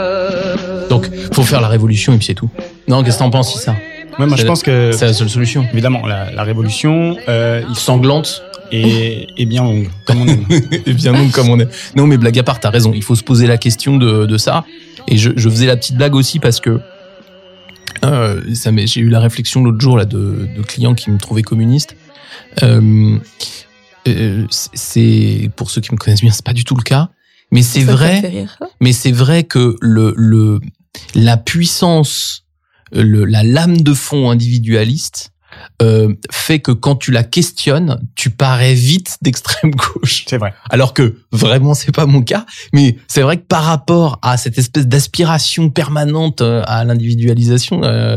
Donc, 0.88 1.06
faut 1.32 1.42
faire 1.42 1.60
la 1.60 1.68
révolution 1.68 2.14
et 2.14 2.16
puis 2.16 2.26
c'est 2.26 2.34
tout. 2.34 2.48
Non, 2.88 3.02
qu'est-ce 3.02 3.18
que 3.18 3.24
t'en 3.24 3.30
penses, 3.30 3.60
ça 3.60 3.74
Ouais, 4.18 4.26
moi 4.26 4.36
C'est 4.36 4.42
je 4.42 4.46
pense 4.48 4.62
que 4.62 4.90
C'est 4.92 5.06
la 5.06 5.12
seule 5.12 5.28
solution. 5.28 5.64
évidemment 5.72 6.04
la, 6.06 6.32
la 6.32 6.42
révolution 6.42 7.16
euh, 7.28 7.62
il 7.68 7.76
Sanglante 7.76 8.42
est, 8.72 9.28
est 9.36 9.46
bien 9.46 9.62
longue, 9.62 9.88
comme 10.06 10.22
on 10.22 10.26
aime. 10.26 10.44
et 10.86 10.92
bien 10.92 11.12
non 11.12 11.28
comme 11.28 11.50
on 11.50 11.60
est. 11.60 11.68
Non, 11.94 12.06
mais 12.08 12.16
blague 12.16 12.38
à 12.38 12.42
part, 12.42 12.58
t'as 12.58 12.70
raison. 12.70 12.90
Il 12.94 13.02
faut 13.04 13.14
se 13.14 13.22
poser 13.22 13.46
la 13.46 13.58
question 13.58 13.96
de, 13.96 14.26
de 14.26 14.36
ça. 14.38 14.64
Et 15.06 15.16
je, 15.16 15.30
je 15.36 15.48
faisais 15.48 15.66
la 15.66 15.76
petite 15.76 15.96
blague 15.96 16.14
aussi 16.14 16.38
parce 16.38 16.60
que 16.60 16.80
euh, 18.04 18.54
ça 18.54 18.70
j'ai 18.86 19.00
eu 19.00 19.08
la 19.08 19.20
réflexion 19.20 19.62
l'autre 19.62 19.80
jour 19.80 19.96
là 19.96 20.04
de, 20.04 20.48
de 20.56 20.62
clients 20.62 20.94
qui 20.94 21.10
me 21.10 21.18
trouvaient 21.18 21.42
communiste. 21.42 21.96
Euh, 22.62 23.18
euh, 24.06 24.46
c'est- 24.50 25.50
pour 25.56 25.70
ceux 25.70 25.80
qui 25.80 25.92
me 25.92 25.96
connaissent 25.98 26.20
bien, 26.22 26.30
c'est 26.32 26.44
pas 26.44 26.52
du 26.52 26.64
tout 26.64 26.74
le 26.76 26.82
cas. 26.82 27.10
Mais 27.50 27.62
c'est 27.62 27.82
vrai. 27.82 28.20
rire. 28.20 28.58
Mais 28.80 28.92
c'est 28.92 29.12
vrai 29.12 29.44
que 29.44 29.76
le, 29.80 30.12
le, 30.16 30.60
la 31.14 31.36
puissance, 31.36 32.44
le, 32.92 33.24
la 33.24 33.42
lame 33.42 33.80
de 33.80 33.94
fond 33.94 34.30
individualiste 34.30 35.30
euh, 35.82 36.14
fait 36.30 36.58
que 36.60 36.72
quand 36.72 36.96
tu 36.96 37.10
la 37.10 37.24
questionnes, 37.24 38.00
tu 38.14 38.30
parais 38.30 38.74
vite 38.74 39.16
d'extrême 39.22 39.72
gauche. 39.72 40.24
C'est 40.28 40.38
vrai. 40.38 40.54
Alors 40.70 40.94
que 40.94 41.16
vraiment 41.32 41.74
c'est 41.74 41.92
pas 41.94 42.06
mon 42.06 42.22
cas, 42.22 42.46
mais 42.72 42.96
c'est 43.08 43.22
vrai 43.22 43.36
que 43.38 43.44
par 43.46 43.64
rapport 43.64 44.18
à 44.22 44.36
cette 44.36 44.58
espèce 44.58 44.86
d'aspiration 44.86 45.70
permanente 45.70 46.40
euh, 46.40 46.62
à 46.66 46.84
l'individualisation, 46.84 47.82
euh, 47.84 48.16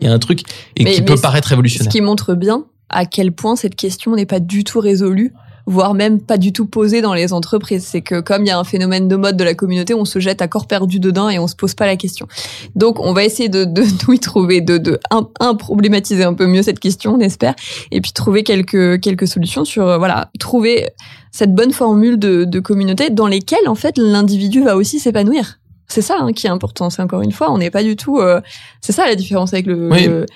il 0.00 0.06
y 0.06 0.10
a 0.10 0.12
un 0.12 0.18
truc 0.18 0.42
et 0.76 0.84
Mais- 0.84 0.92
qui 0.92 1.00
mais 1.00 1.06
peut 1.06 1.16
ce- 1.16 1.22
paraître 1.22 1.48
Ce 1.48 1.54
révolutionnaire. 1.54 1.92
qui 1.92 2.00
montre 2.00 2.34
bien 2.34 2.64
à 2.88 3.06
quel 3.06 3.32
point 3.32 3.56
cette 3.56 3.74
question 3.76 4.14
n'est 4.16 4.26
pas 4.26 4.40
du 4.40 4.64
tout 4.64 4.80
résolue 4.80 5.32
voire 5.66 5.94
même 5.94 6.20
pas 6.20 6.38
du 6.38 6.52
tout 6.52 6.66
posée 6.66 7.00
dans 7.00 7.14
les 7.14 7.32
entreprises. 7.32 7.84
C'est 7.84 8.02
que 8.02 8.20
comme 8.20 8.42
il 8.42 8.48
y 8.48 8.50
a 8.50 8.58
un 8.58 8.64
phénomène 8.64 9.08
de 9.08 9.16
mode 9.16 9.36
de 9.36 9.44
la 9.44 9.54
communauté, 9.54 9.94
on 9.94 10.04
se 10.04 10.18
jette 10.18 10.42
à 10.42 10.48
corps 10.48 10.66
perdu 10.66 10.98
dedans 10.98 11.28
et 11.28 11.38
on 11.38 11.46
se 11.46 11.54
pose 11.56 11.74
pas 11.74 11.86
la 11.86 11.96
question. 11.96 12.26
Donc 12.74 12.98
on 13.00 13.12
va 13.12 13.24
essayer 13.24 13.48
de, 13.48 13.64
de 13.64 13.84
y 14.12 14.18
trouver, 14.18 14.60
de, 14.60 14.78
de 14.78 14.98
un, 15.10 15.28
un, 15.40 15.54
problématiser 15.54 16.24
un 16.24 16.34
peu 16.34 16.46
mieux 16.46 16.62
cette 16.62 16.80
question, 16.80 17.14
on 17.14 17.20
espère, 17.20 17.54
et 17.90 18.00
puis 18.00 18.12
trouver 18.12 18.42
quelques 18.42 19.00
quelques 19.00 19.28
solutions 19.28 19.64
sur 19.64 19.86
euh, 19.86 19.98
voilà 19.98 20.30
trouver 20.38 20.88
cette 21.30 21.54
bonne 21.54 21.72
formule 21.72 22.18
de, 22.18 22.44
de 22.44 22.60
communauté 22.60 23.10
dans 23.10 23.26
lesquelles 23.26 23.68
en 23.68 23.74
fait 23.74 23.96
l'individu 23.98 24.62
va 24.62 24.76
aussi 24.76 24.98
s'épanouir. 24.98 25.58
C'est 25.88 26.02
ça 26.02 26.16
hein, 26.20 26.32
qui 26.32 26.46
est 26.46 26.50
important. 26.50 26.88
C'est 26.88 27.02
encore 27.02 27.20
une 27.22 27.32
fois, 27.32 27.52
on 27.52 27.58
n'est 27.58 27.70
pas 27.70 27.82
du 27.82 27.96
tout. 27.96 28.18
euh, 28.18 28.40
c'est 28.80 28.92
ça 28.92 29.06
la 29.06 29.14
différence 29.14 29.52
avec 29.52 29.66
le. 29.66 29.90
Oui. 29.90 30.06
le, 30.06 30.26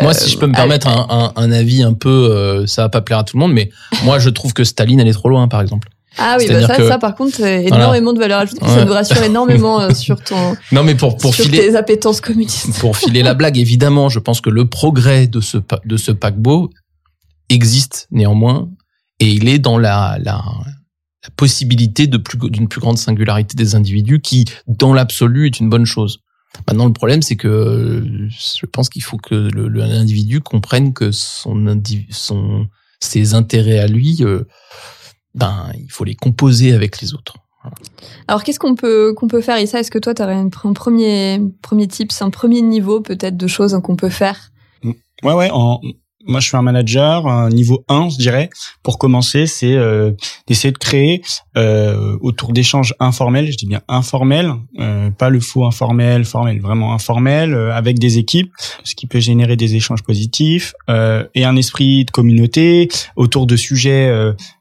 Moi, 0.00 0.10
euh, 0.10 0.14
si 0.14 0.30
je 0.30 0.38
peux 0.38 0.46
me 0.46 0.54
permettre 0.54 0.88
un, 0.88 1.06
un, 1.10 1.32
un 1.42 1.52
avis 1.52 1.82
un 1.82 1.92
peu, 1.92 2.08
euh, 2.30 2.66
ça 2.66 2.82
va 2.82 2.88
pas 2.88 3.02
plaire 3.02 3.18
à 3.18 3.24
tout 3.24 3.36
le 3.36 3.40
monde, 3.40 3.52
mais 3.52 3.70
moi, 4.04 4.18
je 4.18 4.30
trouve 4.30 4.52
que 4.54 4.64
Staline, 4.64 4.98
elle 5.00 5.08
est 5.08 5.12
trop 5.12 5.28
loin, 5.28 5.46
par 5.48 5.60
exemple. 5.60 5.88
Ah 6.16 6.36
oui, 6.38 6.46
bah 6.48 6.64
ça, 6.66 6.76
que- 6.76 6.88
ça 6.88 6.98
par 6.98 7.16
contre, 7.16 7.34
c'est 7.36 7.62
Voilà. 7.66 7.76
énormément 7.82 8.12
de 8.12 8.18
valeur 8.20 8.38
ajoutée. 8.40 8.64
Ça 8.64 8.84
nous 8.84 8.92
rassure 8.92 9.20
énormément 9.24 9.80
euh, 9.80 9.90
sur 9.94 10.22
ton, 10.22 10.56
Non, 10.72 10.84
mais 10.84 10.94
pour 10.94 11.16
pour 11.16 11.34
sur 11.34 11.44
filer 11.44 11.58
tes 11.58 11.76
appétences 11.76 12.20
communistes. 12.20 12.78
pour 12.78 12.96
filer 12.96 13.22
la 13.24 13.34
blague, 13.34 13.58
évidemment, 13.58 14.08
je 14.08 14.20
pense 14.20 14.40
que 14.40 14.48
le 14.48 14.64
progrès 14.68 15.26
de 15.26 15.40
ce 15.40 15.58
de 15.84 15.96
ce 15.96 16.12
paquebot 16.12 16.70
existe 17.50 18.06
néanmoins, 18.10 18.68
et 19.20 19.26
il 19.28 19.48
est 19.48 19.58
dans 19.58 19.76
la 19.78 20.16
la, 20.22 20.42
la 21.24 21.30
possibilité 21.36 22.06
de 22.06 22.16
plus 22.16 22.38
d'une 22.50 22.68
plus 22.68 22.80
grande 22.80 22.98
singularité 22.98 23.56
des 23.56 23.74
individus, 23.74 24.20
qui, 24.20 24.44
dans 24.68 24.92
l'absolu, 24.92 25.46
est 25.46 25.60
une 25.60 25.68
bonne 25.68 25.86
chose. 25.86 26.20
Maintenant, 26.68 26.86
le 26.86 26.92
problème, 26.92 27.22
c'est 27.22 27.36
que 27.36 27.48
euh, 27.48 28.28
je 28.28 28.66
pense 28.66 28.88
qu'il 28.88 29.02
faut 29.02 29.16
que 29.16 29.34
l'individu 29.34 30.40
comprenne 30.40 30.92
que 30.92 31.10
son, 31.10 32.68
ses 33.00 33.34
intérêts 33.34 33.78
à 33.78 33.86
lui, 33.86 34.18
euh, 34.20 34.44
ben, 35.34 35.70
il 35.78 35.90
faut 35.90 36.04
les 36.04 36.14
composer 36.14 36.72
avec 36.72 37.00
les 37.00 37.14
autres. 37.14 37.34
Alors 38.28 38.44
qu'est-ce 38.44 38.58
qu'on 38.58 38.74
peut 38.74 39.14
qu'on 39.14 39.26
peut 39.26 39.40
faire 39.40 39.58
Issa? 39.58 39.80
Est-ce 39.80 39.90
que 39.90 39.98
toi, 39.98 40.14
tu 40.14 40.22
aurais 40.22 40.34
un 40.34 40.50
premier 40.50 41.40
premier 41.62 41.88
tips, 41.88 42.20
un 42.20 42.28
premier 42.28 42.60
niveau 42.60 43.00
peut-être 43.00 43.38
de 43.38 43.46
choses 43.46 43.74
hein, 43.74 43.80
qu'on 43.80 43.96
peut 43.96 44.10
faire? 44.10 44.50
Ouais, 45.22 45.32
ouais. 45.32 45.48
En, 45.50 45.80
moi, 46.26 46.40
je 46.40 46.48
suis 46.48 46.56
un 46.56 46.62
manager, 46.62 47.26
un 47.26 47.50
niveau 47.50 47.84
1, 47.88 48.10
je 48.10 48.16
dirais. 48.16 48.50
Pour 48.82 48.98
commencer, 48.98 49.46
c'est 49.46 49.74
euh, 49.74 50.12
d'essayer 50.46 50.72
de 50.72 50.78
créer 50.78 51.22
euh, 51.56 52.16
autour 52.20 52.52
d'échanges 52.52 52.94
informels, 53.00 53.50
je 53.50 53.56
dis 53.56 53.66
bien 53.66 53.82
informels, 53.88 54.52
euh, 54.80 55.10
pas 55.10 55.28
le 55.28 55.40
faux 55.40 55.64
informel, 55.64 56.24
formel, 56.24 56.60
vraiment 56.60 56.94
informel, 56.94 57.54
euh, 57.54 57.74
avec 57.74 57.98
des 57.98 58.18
équipes, 58.18 58.50
ce 58.84 58.94
qui 58.94 59.06
peut 59.06 59.20
générer 59.20 59.56
des 59.56 59.74
échanges 59.74 60.02
positifs 60.02 60.74
euh, 60.88 61.24
et 61.34 61.44
un 61.44 61.56
esprit 61.56 62.04
de 62.04 62.10
communauté 62.10 62.88
autour 63.16 63.46
de 63.46 63.56
sujets 63.56 64.12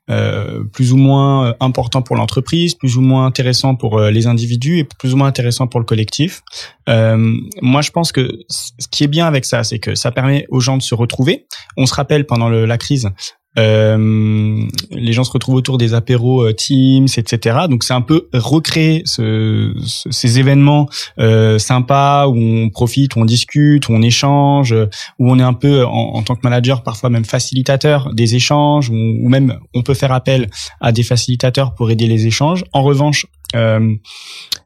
euh, 0.09 0.63
plus 0.65 0.91
ou 0.91 0.97
moins 0.97 1.47
euh, 1.47 1.53
importants 1.59 2.01
pour 2.01 2.15
l'entreprise, 2.15 2.75
plus 2.75 2.97
ou 2.97 3.01
moins 3.01 3.25
intéressants 3.25 3.75
pour 3.75 3.99
euh, 3.99 4.11
les 4.11 4.27
individus 4.27 4.79
et 4.79 4.83
plus 4.83 5.13
ou 5.13 5.17
moins 5.17 5.27
intéressants 5.27 5.67
pour 5.67 5.79
le 5.79 5.85
collectif. 5.85 6.41
Euh, 6.89 7.37
moi, 7.61 7.81
je 7.81 7.91
pense 7.91 8.11
que 8.11 8.39
ce 8.49 8.87
qui 8.91 9.03
est 9.03 9.07
bien 9.07 9.25
avec 9.25 9.45
ça, 9.45 9.63
c'est 9.63 9.79
que 9.79 9.95
ça 9.95 10.11
permet 10.11 10.45
aux 10.49 10.59
gens 10.59 10.77
de 10.77 10.81
se 10.81 10.93
retrouver. 10.93 11.45
On 11.77 11.85
se 11.85 11.93
rappelle 11.93 12.25
pendant 12.25 12.49
la 12.49 12.77
crise, 12.77 13.09
euh, 13.59 14.63
les 14.91 15.13
gens 15.13 15.23
se 15.23 15.31
retrouvent 15.31 15.55
autour 15.55 15.77
des 15.77 15.93
apéros 15.93 16.41
euh, 16.43 16.53
Teams, 16.53 17.07
etc. 17.17 17.59
Donc 17.69 17.83
c'est 17.83 17.93
un 17.93 18.01
peu 18.01 18.27
recréer 18.33 19.03
ce, 19.05 19.73
ce- 19.85 20.09
ces 20.11 20.39
événements 20.39 20.87
euh, 21.19 21.59
sympas 21.59 22.27
où 22.27 22.35
on 22.37 22.69
profite, 22.69 23.15
où 23.15 23.19
on 23.19 23.25
discute, 23.25 23.87
où 23.89 23.93
on 23.93 24.01
échange, 24.01 24.73
euh, 24.73 24.87
où 25.19 25.31
on 25.31 25.37
est 25.39 25.43
un 25.43 25.53
peu 25.53 25.85
en, 25.85 25.89
en 26.15 26.23
tant 26.23 26.35
que 26.35 26.41
manager 26.43 26.83
parfois 26.83 27.09
même 27.09 27.25
facilitateur 27.25 28.13
des 28.13 28.35
échanges, 28.35 28.89
ou, 28.89 28.95
ou 28.95 29.29
même 29.29 29.59
on 29.73 29.81
peut 29.83 29.93
faire 29.93 30.11
appel 30.11 30.49
à 30.81 30.91
des 30.91 31.03
facilitateurs 31.03 31.73
pour 31.75 31.91
aider 31.91 32.07
les 32.07 32.25
échanges. 32.27 32.63
En 32.73 32.83
revanche, 32.83 33.25
euh, 33.55 33.93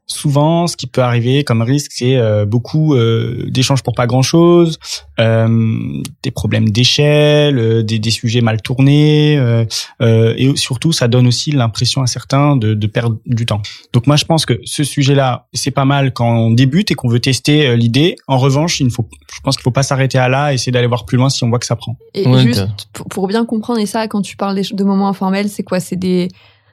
souvent, 0.08 0.66
ce 0.66 0.76
qui 0.76 0.86
peut 0.86 1.02
arriver 1.02 1.44
comme 1.44 1.62
risque, 1.62 1.92
c'est 1.94 2.16
euh, 2.16 2.46
beaucoup 2.46 2.94
euh, 2.94 3.44
d'échanges 3.48 3.82
pour 3.82 3.94
pas 3.94 4.06
grand-chose, 4.06 4.78
euh, 5.20 6.02
des 6.22 6.30
problèmes 6.30 6.70
d'échelle, 6.70 7.58
euh, 7.58 7.82
des, 7.82 7.98
des 7.98 8.10
sujets 8.10 8.40
mal 8.40 8.60
tournés, 8.62 9.38
euh, 9.38 9.64
euh, 10.00 10.34
et 10.36 10.56
surtout, 10.56 10.92
ça 10.92 11.08
donne 11.08 11.26
aussi 11.26 11.52
l'impression 11.52 12.02
à 12.02 12.06
certains 12.06 12.56
de, 12.56 12.74
de 12.74 12.86
perdre 12.86 13.18
du 13.26 13.44
temps. 13.46 13.60
Donc 13.92 14.06
moi, 14.06 14.16
je 14.16 14.24
pense 14.24 14.46
que 14.46 14.58
ce 14.64 14.82
sujet-là, 14.82 15.46
c'est 15.52 15.70
pas 15.70 15.84
mal 15.84 16.12
quand 16.12 16.30
on 16.30 16.50
débute 16.50 16.90
et 16.90 16.94
qu'on 16.94 17.08
veut 17.08 17.20
tester 17.20 17.66
euh, 17.66 17.76
l'idée. 17.76 18.16
En 18.26 18.38
revanche, 18.38 18.80
il 18.80 18.86
ne 18.86 18.90
faut, 18.90 19.06
je 19.32 19.40
pense 19.40 19.56
qu'il 19.56 19.62
faut 19.62 19.70
pas 19.70 19.82
s'arrêter 19.82 20.18
à 20.18 20.28
là, 20.28 20.52
essayer 20.54 20.72
d'aller 20.72 20.86
voir 20.86 21.04
plus 21.04 21.18
loin 21.18 21.28
si 21.28 21.44
on 21.44 21.50
voit 21.50 21.58
que 21.58 21.66
ça 21.66 21.76
prend. 21.76 21.96
Et 22.14 22.26
Ouais, 22.26 22.42
juste 22.42 22.66
pour, 23.10 23.28
bien 23.28 23.44
comprendre, 23.44 23.80
et 23.80 23.86
ça, 23.86 24.06
quand 24.08 24.22
tu 24.22 24.36
parles 24.36 24.60
de 24.70 24.84
moments 24.84 25.08
informels, 25.08 25.48
c'est 25.48 25.62
quoi? 25.62 25.80
C'est 25.80 25.96
des 25.96 26.28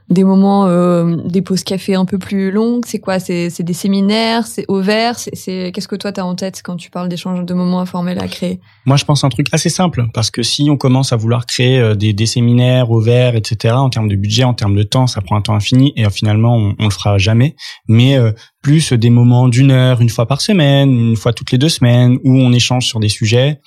des 0.10 0.24
moments, 0.24 0.68
euh, 0.68 1.16
des 1.26 1.42
pauses 1.42 1.64
café 1.64 1.96
un 1.96 2.06
peu 2.06 2.20
plus 2.20 2.52
longues 2.52 2.84
C'est 2.86 3.00
quoi? 3.00 3.20
C'est 3.20 3.50
des 3.64 3.74
séminaires 3.74 4.46
C'est 4.46 4.66
ouvert 4.70 5.18
C'est 5.18 5.36
c'est- 5.36 5.72
qu'est-ce 5.74 5.88
que 5.88 5.96
toi 5.96 6.12
t'as 6.12 6.22
en 6.24 6.36
tête 6.36 6.62
quand 6.64 6.76
tu 6.76 6.92
parles 6.92 7.10
d'échanges 7.10 7.44
de 7.44 7.54
moments 7.56 7.80
informels 7.80 8.20
à 8.20 8.28
créer? 8.28 8.60
Moi, 8.86 8.98
je 8.98 9.06
pense 9.06 9.24
un 9.24 9.30
truc 9.30 9.48
assez 9.52 9.70
simple 9.70 10.06
parce 10.14 10.30
que 10.30 10.44
si 10.44 10.70
on 10.70 10.78
commence 10.78 11.12
à 11.12 11.16
vouloir 11.16 11.46
créer 11.48 11.80
euh, 11.80 11.96
des, 11.96 12.14
des 12.14 12.26
séminaires 12.28 12.92
au 12.92 13.00
vert, 13.02 13.36
etc., 13.36 13.74
en 13.76 13.90
termes 13.90 14.08
de 14.08 14.16
budget, 14.16 14.44
en 14.44 14.54
termes 14.54 14.76
de 14.76 14.84
temps, 14.84 15.08
ça 15.08 15.22
prend 15.22 15.38
un 15.38 15.42
temps 15.42 15.56
infini 15.56 15.92
et 15.96 16.08
finalement, 16.12 16.56
on, 16.56 16.76
on 16.78 16.84
le 16.86 16.92
fera 16.92 17.18
jamais. 17.18 17.56
Mais 17.88 18.16
euh, 18.16 18.32
plus 18.62 18.94
des 18.94 19.10
moments 19.10 19.48
d'une 19.48 19.72
heure, 19.72 20.02
une 20.02 20.10
fois 20.10 20.28
par 20.28 20.42
semaine, 20.42 20.92
une 20.92 21.16
fois 21.16 21.34
toutes 21.34 21.52
les 21.52 21.58
deux 21.58 21.70
semaines, 21.70 22.18
où 22.24 22.38
on 22.38 22.52
échange 22.54 22.86
sur 22.86 23.00
des 23.00 23.10
sujets. 23.10 23.60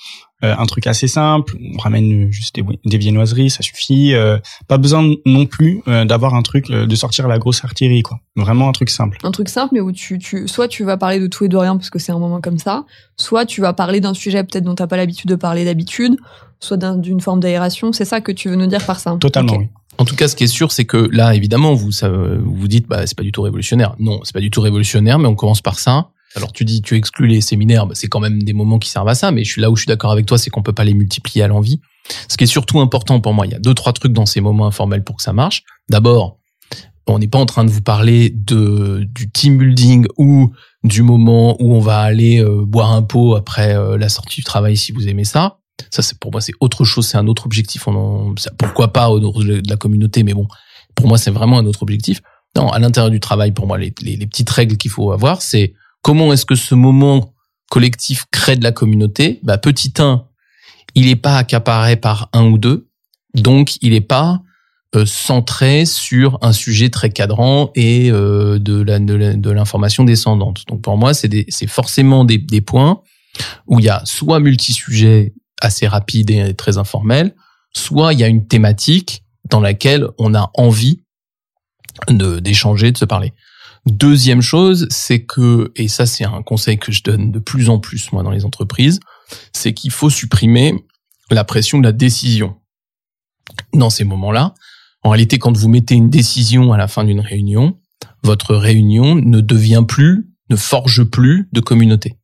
Euh, 0.45 0.55
un 0.57 0.67
truc 0.67 0.87
assez 0.87 1.09
simple, 1.09 1.57
on 1.75 1.79
ramène 1.79 2.31
juste 2.31 2.55
des, 2.55 2.65
des 2.85 2.99
viennoiseries, 2.99 3.51
ça 3.51 3.63
suffit. 3.63 4.15
Euh, 4.15 4.39
pas 4.69 4.79
besoin 4.79 5.15
non 5.27 5.47
plus 5.47 5.83
euh, 5.89 6.05
d'avoir 6.05 6.35
un 6.35 6.43
truc, 6.43 6.71
euh, 6.71 6.87
de 6.87 6.95
sortir 6.95 7.27
la 7.27 7.39
grosse 7.39 7.65
artillerie, 7.65 8.03
quoi. 8.03 8.21
Vraiment 8.37 8.69
un 8.69 8.73
truc 8.73 8.89
simple. 8.91 9.19
Un 9.25 9.33
truc 9.33 9.49
simple, 9.49 9.75
mais 9.75 9.81
où 9.81 9.91
tu, 9.91 10.19
tu, 10.21 10.47
soit 10.47 10.69
tu 10.69 10.85
vas 10.85 10.97
parler 10.97 11.19
de 11.19 11.27
tout 11.27 11.45
et 11.45 11.49
de 11.49 11.57
rien 11.57 11.77
parce 11.77 11.91
que 11.91 11.99
c'est 11.99 12.13
un 12.13 12.21
moment 12.21 12.41
comme 12.41 12.59
ça, 12.59 12.85
soit 13.17 13.47
tu 13.47 13.61
vas 13.61 13.73
parler 13.73 14.01
d'un 14.01 14.15
sujet 14.15 14.45
peut-être 14.45 14.63
dont 14.65 14.77
t'as 14.77 14.87
pas 14.87 14.97
l'habitude 14.97 15.29
de 15.29 15.35
parler 15.35 15.65
d'habitude, 15.65 16.17
soit 16.61 16.77
d'un- 16.77 16.97
d'une 16.97 17.21
forme 17.21 17.41
d'aération. 17.41 17.93
C'est 17.93 18.05
ça 18.05 18.21
que 18.21 18.31
tu 18.31 18.49
veux 18.49 18.57
nous 18.57 18.67
dire 18.69 18.85
par 18.87 19.01
ça 19.01 19.17
Totalement, 19.19 19.57
oui. 19.57 19.67
En 20.01 20.05
tout 20.05 20.15
cas, 20.15 20.29
ce 20.29 20.37
qui 20.37 20.45
est 20.45 20.47
sûr, 20.47 20.71
c'est 20.71 20.85
que 20.85 21.09
là, 21.11 21.35
évidemment, 21.35 21.75
vous 21.75 21.91
ça, 21.91 22.09
vous 22.09 22.55
vous 22.55 22.69
dites, 22.69 22.87
bah, 22.87 23.05
c'est 23.09 23.17
pas 23.17 23.25
du 23.25 23.33
tout 23.33 23.43
révolutionnaire. 23.43 23.97
Non, 23.99 24.21
c'est 24.23 24.33
pas 24.33 24.39
du 24.41 24.51
tout 24.51 24.61
révolutionnaire, 24.61 25.19
mais 25.19 25.27
on 25.27 25.35
commence 25.35 25.61
par 25.61 25.81
ça. 25.81 26.11
Alors 26.35 26.53
tu 26.53 26.65
dis, 26.65 26.83
tu 26.83 26.97
exclus 26.97 27.27
les 27.27 27.41
séminaires, 27.41 27.87
bah, 27.87 27.95
c'est 27.95 28.09
quand 28.09 28.21
même 28.21 28.43
des 28.43 28.53
moments 28.53 28.79
qui 28.79 28.91
servent 28.91 29.09
à 29.09 29.15
ça. 29.15 29.31
Mais 29.31 29.45
je 29.45 29.51
suis 29.51 29.61
là 29.61 29.71
où 29.71 29.77
je 29.77 29.83
suis 29.83 29.89
d'accord 29.89 30.13
avec 30.13 30.27
toi, 30.27 30.39
c'est 30.39 30.51
qu'on 30.51 30.63
peut 30.63 30.73
pas 30.73 30.85
les 30.85 30.95
multiplier 30.95 31.43
à 31.43 31.49
l'envie. 31.49 31.81
Ce 32.29 32.37
qui 32.37 32.45
est 32.45 32.49
surtout 32.49 32.81
important 32.81 33.21
pour 33.21 33.35
moi, 33.35 33.47
il 33.47 33.53
y 33.53 33.55
a 33.55 33.59
deux 33.59 33.75
trois 33.75 33.93
trucs 33.93 34.13
dans 34.13 34.27
ces 34.27 34.41
moments 34.41 34.67
informels 34.67 35.05
pour 35.05 35.17
que 35.17 35.23
ça 35.23 35.33
marche. 35.33 35.63
D'abord, 35.89 36.39
on 37.07 37.19
n'est 37.19 37.29
pas 37.29 37.39
en 37.39 37.47
train 37.47 37.65
de 37.65 37.71
vous 37.71 37.81
parler 37.81 38.31
de 38.31 39.07
du 39.15 39.31
team 39.31 39.59
building 39.59 40.07
ou 40.17 40.53
du 40.85 41.03
moment 41.03 41.57
où 41.61 41.75
on 41.75 41.81
va 41.81 42.01
aller 42.01 42.43
euh, 42.43 42.65
boire 42.65 42.93
un 42.93 43.03
pot 43.03 43.35
après 43.35 43.75
euh, 43.75 43.97
la 43.97 44.09
sortie 44.09 44.41
du 44.41 44.45
travail 44.45 44.77
si 44.77 44.93
vous 44.93 45.09
aimez 45.09 45.25
ça. 45.25 45.59
Ça, 45.91 46.03
c'est 46.03 46.19
pour 46.19 46.33
moi, 46.33 46.41
c'est 46.41 46.53
autre 46.61 46.85
chose, 46.85 47.07
c'est 47.07 47.19
un 47.19 47.27
autre 47.29 47.47
objectif. 47.47 47.87
Pourquoi 48.59 48.93
pas 48.93 49.11
au 49.11 49.21
de 49.21 49.71
la 49.71 49.77
communauté, 49.77 50.25
mais 50.25 50.35
bon, 50.35 50.47
pour 50.95 51.07
moi, 51.07 51.19
c'est 51.19 51.31
vraiment 51.31 51.59
un 51.59 51.67
autre 51.67 51.83
objectif. 51.83 52.21
Non, 52.57 52.69
à 52.69 52.79
l'intérieur 52.81 53.11
du 53.11 53.21
travail, 53.21 53.53
pour 53.53 53.67
moi, 53.67 53.79
les, 53.79 53.95
les 54.03 54.27
petites 54.27 54.51
règles 54.51 54.77
qu'il 54.77 54.91
faut 54.91 55.13
avoir, 55.13 55.41
c'est 55.41 55.75
comment 56.03 56.33
est-ce 56.33 56.47
que 56.47 56.55
ce 56.55 56.75
moment 56.75 57.35
collectif 57.71 58.27
crée 58.31 58.57
de 58.57 58.65
la 58.65 58.73
communauté? 58.73 59.41
Bah, 59.43 59.59
petit 59.59 59.93
1, 59.99 60.25
il 60.95 61.07
n'est 61.07 61.17
pas 61.17 61.37
accaparé 61.37 61.97
par 61.97 62.29
un 62.33 62.45
ou 62.47 62.59
deux, 62.59 62.89
donc 63.35 63.77
il 63.83 63.93
n'est 63.93 64.01
pas 64.01 64.43
euh, 64.97 65.05
centré 65.05 65.85
sur 65.85 66.39
un 66.41 66.53
sujet 66.53 66.89
très 66.89 67.11
cadrant 67.11 67.71
et 67.75 68.11
euh, 68.11 68.59
de 68.59 69.51
l'information 69.51 70.03
descendante. 70.05 70.65
Donc 70.67 70.81
pour 70.81 70.97
moi, 70.97 71.13
c'est 71.13 71.67
forcément 71.67 72.25
des, 72.25 72.61
points 72.63 73.03
où 73.67 73.81
il 73.81 73.85
y 73.85 73.91
a 73.91 74.01
soit 74.07 74.41
multi-sujets 74.41 75.35
assez 75.61 75.87
rapides 75.87 76.31
et 76.31 76.55
très 76.55 76.79
informels, 76.79 77.35
soit 77.75 78.15
il 78.15 78.21
y 78.21 78.25
a 78.25 78.29
une 78.29 78.47
thématique 78.47 79.25
dans 79.51 79.61
laquelle 79.61 80.07
on 80.19 80.35
a 80.35 80.51
envie 80.55 81.03
d'échanger, 82.09 82.91
de 82.91 82.97
se 82.97 83.05
parler. 83.05 83.35
Deuxième 83.87 84.43
chose, 84.43 84.87
c'est 84.91 85.25
que, 85.25 85.73
et 85.77 85.89
ça 85.89 86.07
c'est 86.07 86.25
un 86.25 86.43
conseil 86.43 86.79
que 86.79 86.93
je 86.93 87.03
donne 87.03 87.33
de 87.33 87.39
plus 87.39 87.71
en 87.71 87.79
plus 87.79 88.13
moi 88.13 88.23
dans 88.23 88.31
les 88.31 88.45
entreprises, 88.45 89.01
c'est 89.53 89.73
qu'il 89.73 89.91
faut 89.91 90.11
supprimer 90.11 90.75
la 91.31 91.45
pression 91.45 91.79
de 91.79 91.85
la 91.85 91.93
décision. 91.93 92.57
Dans 93.73 93.91
ces 93.91 94.05
moments-là, 94.05 94.55
en 95.03 95.11
réalité, 95.11 95.39
quand 95.39 95.57
vous 95.57 95.69
mettez 95.69 95.95
une 95.95 96.11
décision 96.11 96.73
à 96.73 96.77
la 96.77 96.89
fin 96.89 97.05
d'une 97.05 97.21
réunion, 97.21 97.79
votre 98.23 98.55
réunion 98.55 99.15
ne 99.15 99.41
devient 99.41 99.85
plus, 99.87 100.29
ne 100.51 100.57
forge 100.57 101.05
plus 101.05 101.49
de 101.53 101.61
communauté. 101.61 102.17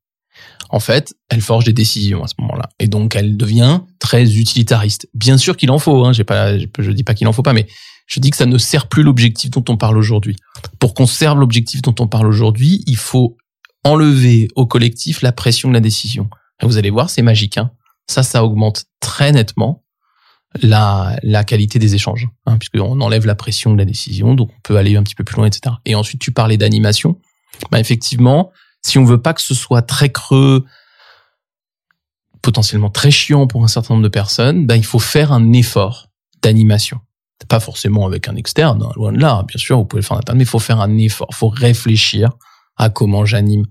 En 0.70 0.80
fait, 0.80 1.14
elle 1.28 1.40
forge 1.40 1.64
des 1.64 1.72
décisions 1.72 2.24
à 2.24 2.26
ce 2.26 2.34
moment-là, 2.38 2.68
et 2.80 2.88
donc 2.88 3.14
elle 3.14 3.36
devient 3.36 3.80
très 4.00 4.36
utilitariste. 4.36 5.08
Bien 5.14 5.38
sûr 5.38 5.56
qu'il 5.56 5.70
en 5.70 5.78
faut, 5.78 6.04
hein, 6.04 6.12
j'ai 6.12 6.24
pas, 6.24 6.58
je 6.58 6.90
dis 6.90 7.04
pas 7.04 7.14
qu'il 7.14 7.28
en 7.28 7.32
faut 7.32 7.42
pas, 7.42 7.52
mais 7.52 7.66
je 8.06 8.20
dis 8.20 8.30
que 8.30 8.36
ça 8.36 8.46
ne 8.46 8.58
sert 8.58 8.88
plus 8.88 9.02
l'objectif 9.02 9.50
dont 9.50 9.64
on 9.68 9.76
parle 9.76 9.96
aujourd'hui. 9.96 10.36
Pour 10.78 10.94
qu'on 10.94 11.06
serve 11.06 11.40
l'objectif 11.40 11.82
dont 11.82 11.94
on 12.00 12.06
parle 12.06 12.26
aujourd'hui, 12.26 12.82
il 12.86 12.96
faut 12.96 13.36
enlever 13.82 14.48
au 14.56 14.66
collectif 14.66 15.22
la 15.22 15.32
pression 15.32 15.68
de 15.68 15.74
la 15.74 15.80
décision. 15.80 16.28
Vous 16.62 16.76
allez 16.76 16.90
voir, 16.90 17.10
c'est 17.10 17.22
magique. 17.22 17.58
Hein. 17.58 17.70
Ça, 18.06 18.22
ça 18.22 18.44
augmente 18.44 18.84
très 19.00 19.32
nettement 19.32 19.84
la, 20.62 21.18
la 21.22 21.44
qualité 21.44 21.78
des 21.78 21.94
échanges, 21.94 22.28
hein, 22.46 22.58
puisqu'on 22.58 23.00
enlève 23.00 23.26
la 23.26 23.34
pression 23.34 23.72
de 23.72 23.78
la 23.78 23.84
décision, 23.84 24.34
donc 24.34 24.50
on 24.50 24.60
peut 24.62 24.76
aller 24.76 24.96
un 24.96 25.02
petit 25.02 25.14
peu 25.14 25.24
plus 25.24 25.36
loin, 25.36 25.46
etc. 25.46 25.74
Et 25.84 25.94
ensuite, 25.94 26.20
tu 26.20 26.32
parlais 26.32 26.56
d'animation. 26.56 27.18
Bah, 27.70 27.80
effectivement, 27.80 28.52
si 28.82 28.98
on 28.98 29.04
veut 29.04 29.20
pas 29.20 29.34
que 29.34 29.42
ce 29.42 29.54
soit 29.54 29.82
très 29.82 30.10
creux, 30.10 30.64
potentiellement 32.42 32.90
très 32.90 33.10
chiant 33.10 33.46
pour 33.46 33.64
un 33.64 33.68
certain 33.68 33.94
nombre 33.94 34.04
de 34.04 34.10
personnes, 34.10 34.66
bah, 34.66 34.76
il 34.76 34.84
faut 34.84 34.98
faire 34.98 35.32
un 35.32 35.52
effort 35.52 36.08
d'animation. 36.42 37.00
Pas 37.48 37.60
forcément 37.60 38.06
avec 38.06 38.28
un 38.28 38.36
externe, 38.36 38.82
hein, 38.82 38.92
loin 38.96 39.12
de 39.12 39.18
là. 39.18 39.44
Bien 39.46 39.58
sûr, 39.58 39.76
vous 39.76 39.84
pouvez 39.84 40.00
le 40.00 40.06
faire 40.06 40.16
en 40.16 40.20
interne, 40.20 40.38
mais 40.38 40.44
il 40.44 40.48
faut 40.48 40.58
faire 40.58 40.80
un 40.80 40.96
effort. 40.96 41.28
Il 41.30 41.34
faut 41.34 41.48
réfléchir 41.48 42.30
à 42.76 42.88
comment 42.88 43.24
j'anime. 43.24 43.64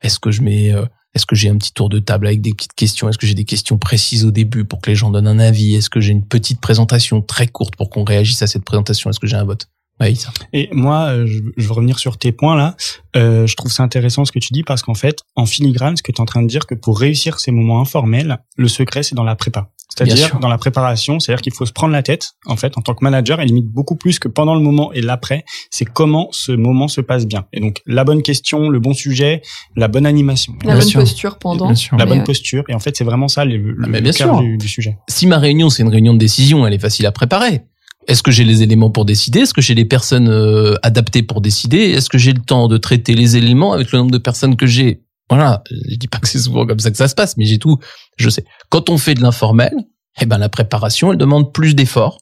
Est-ce 0.00 0.18
que 0.18 0.30
je 0.30 0.42
mets, 0.42 0.72
euh, 0.72 0.86
est-ce 1.14 1.26
que 1.26 1.36
j'ai 1.36 1.50
un 1.50 1.58
petit 1.58 1.72
tour 1.72 1.88
de 1.88 1.98
table 1.98 2.26
avec 2.26 2.40
des 2.40 2.54
petites 2.54 2.72
questions? 2.72 3.08
Est-ce 3.08 3.18
que 3.18 3.26
j'ai 3.26 3.34
des 3.34 3.44
questions 3.44 3.76
précises 3.76 4.24
au 4.24 4.30
début 4.30 4.64
pour 4.64 4.80
que 4.80 4.90
les 4.90 4.96
gens 4.96 5.10
donnent 5.10 5.26
un 5.26 5.38
avis? 5.38 5.74
Est-ce 5.74 5.90
que 5.90 6.00
j'ai 6.00 6.12
une 6.12 6.24
petite 6.24 6.60
présentation 6.60 7.20
très 7.20 7.46
courte 7.46 7.76
pour 7.76 7.90
qu'on 7.90 8.04
réagisse 8.04 8.40
à 8.42 8.46
cette 8.46 8.64
présentation? 8.64 9.10
Est-ce 9.10 9.20
que 9.20 9.26
j'ai 9.26 9.36
un 9.36 9.44
vote? 9.44 9.68
Oui. 10.00 10.18
Et 10.54 10.70
moi, 10.72 11.10
euh, 11.10 11.26
je, 11.26 11.40
je 11.56 11.66
veux 11.66 11.74
revenir 11.74 11.98
sur 11.98 12.16
tes 12.16 12.32
points 12.32 12.56
là. 12.56 12.74
Euh, 13.16 13.46
je 13.46 13.54
trouve 13.54 13.70
ça 13.70 13.82
intéressant 13.82 14.24
ce 14.24 14.32
que 14.32 14.38
tu 14.38 14.54
dis 14.54 14.62
parce 14.62 14.82
qu'en 14.82 14.94
fait, 14.94 15.18
en 15.36 15.44
filigrane, 15.44 15.96
ce 15.96 16.02
que 16.02 16.10
tu 16.10 16.16
es 16.16 16.20
en 16.22 16.26
train 16.26 16.42
de 16.42 16.48
dire, 16.48 16.66
que 16.66 16.74
pour 16.74 16.98
réussir 16.98 17.38
ces 17.38 17.50
moments 17.50 17.80
informels, 17.82 18.38
le 18.56 18.68
secret 18.68 19.02
c'est 19.02 19.14
dans 19.14 19.24
la 19.24 19.36
prépa. 19.36 19.70
C'est-à-dire 19.96 20.38
dans 20.40 20.48
la 20.48 20.56
préparation, 20.58 21.18
c'est-à-dire 21.20 21.42
qu'il 21.42 21.52
faut 21.52 21.66
se 21.66 21.72
prendre 21.72 21.92
la 21.92 22.02
tête, 22.02 22.32
en 22.46 22.56
fait, 22.56 22.78
en 22.78 22.80
tant 22.80 22.94
que 22.94 23.02
manager, 23.04 23.40
et 23.40 23.44
limite 23.44 23.66
beaucoup 23.66 23.96
plus 23.96 24.18
que 24.18 24.28
pendant 24.28 24.54
le 24.54 24.60
moment 24.60 24.92
et 24.92 25.00
l'après, 25.02 25.44
c'est 25.70 25.84
comment 25.84 26.28
ce 26.32 26.52
moment 26.52 26.88
se 26.88 27.00
passe 27.00 27.26
bien. 27.26 27.46
Et 27.52 27.60
donc, 27.60 27.82
la 27.86 28.04
bonne 28.04 28.22
question, 28.22 28.68
le 28.70 28.78
bon 28.80 28.94
sujet, 28.94 29.42
la 29.76 29.88
bonne 29.88 30.06
animation, 30.06 30.54
La 30.62 30.68
Bien 30.74 30.78
bonne 30.78 30.88
sûr. 30.88 31.00
posture 31.00 31.38
pendant. 31.38 31.66
Bien 31.66 31.74
sûr. 31.74 31.96
la 31.98 32.04
Mais 32.04 32.08
bonne 32.10 32.18
ouais. 32.20 32.24
posture. 32.24 32.64
Et 32.68 32.74
en 32.74 32.78
fait, 32.78 32.96
c'est 32.96 33.04
vraiment 33.04 33.28
ça 33.28 33.44
le, 33.44 33.56
le, 33.56 33.86
mais 33.88 34.00
le 34.00 34.12
cœur 34.12 34.34
sûr. 34.36 34.40
du, 34.40 34.56
du 34.56 34.68
sujet. 34.68 34.96
si 35.08 35.26
ma 35.26 35.38
réunion 35.38 35.70
c'est 35.70 35.82
une 35.82 35.88
réunion 35.88 36.14
de 36.14 36.18
décision, 36.18 36.66
elle 36.66 36.74
est 36.74 36.78
facile 36.78 37.06
à 37.06 37.12
préparer. 37.12 37.62
Est-ce 38.08 38.22
que 38.22 38.30
j'ai 38.30 38.44
les 38.44 38.62
éléments 38.62 38.90
pour 38.90 39.04
décider? 39.04 39.40
Est-ce 39.40 39.52
que 39.54 39.60
j'ai 39.60 39.74
les 39.74 39.84
personnes 39.84 40.28
euh, 40.28 40.74
adaptées 40.82 41.22
pour 41.22 41.40
décider? 41.42 41.90
Est-ce 41.90 42.08
que 42.08 42.16
j'ai 42.18 42.32
le 42.32 42.40
temps 42.40 42.66
de 42.66 42.78
traiter 42.78 43.14
les 43.14 43.36
éléments 43.36 43.72
avec 43.72 43.92
le 43.92 43.98
nombre 43.98 44.10
de 44.10 44.18
personnes 44.18 44.56
que 44.56 44.66
j'ai? 44.66 45.02
Voilà, 45.30 45.62
je 45.70 45.94
dis 45.94 46.08
pas 46.08 46.18
que 46.18 46.28
c'est 46.28 46.40
souvent 46.40 46.66
comme 46.66 46.80
ça 46.80 46.90
que 46.90 46.96
ça 46.96 47.06
se 47.06 47.14
passe, 47.14 47.36
mais 47.36 47.44
j'ai 47.44 47.58
tout, 47.58 47.78
je 48.16 48.28
sais. 48.28 48.44
Quand 48.68 48.90
on 48.90 48.98
fait 48.98 49.14
de 49.14 49.22
l'informel, 49.22 49.72
eh 50.20 50.26
ben 50.26 50.38
la 50.38 50.48
préparation, 50.48 51.12
elle 51.12 51.18
demande 51.18 51.52
plus 51.52 51.74
d'efforts. 51.74 52.18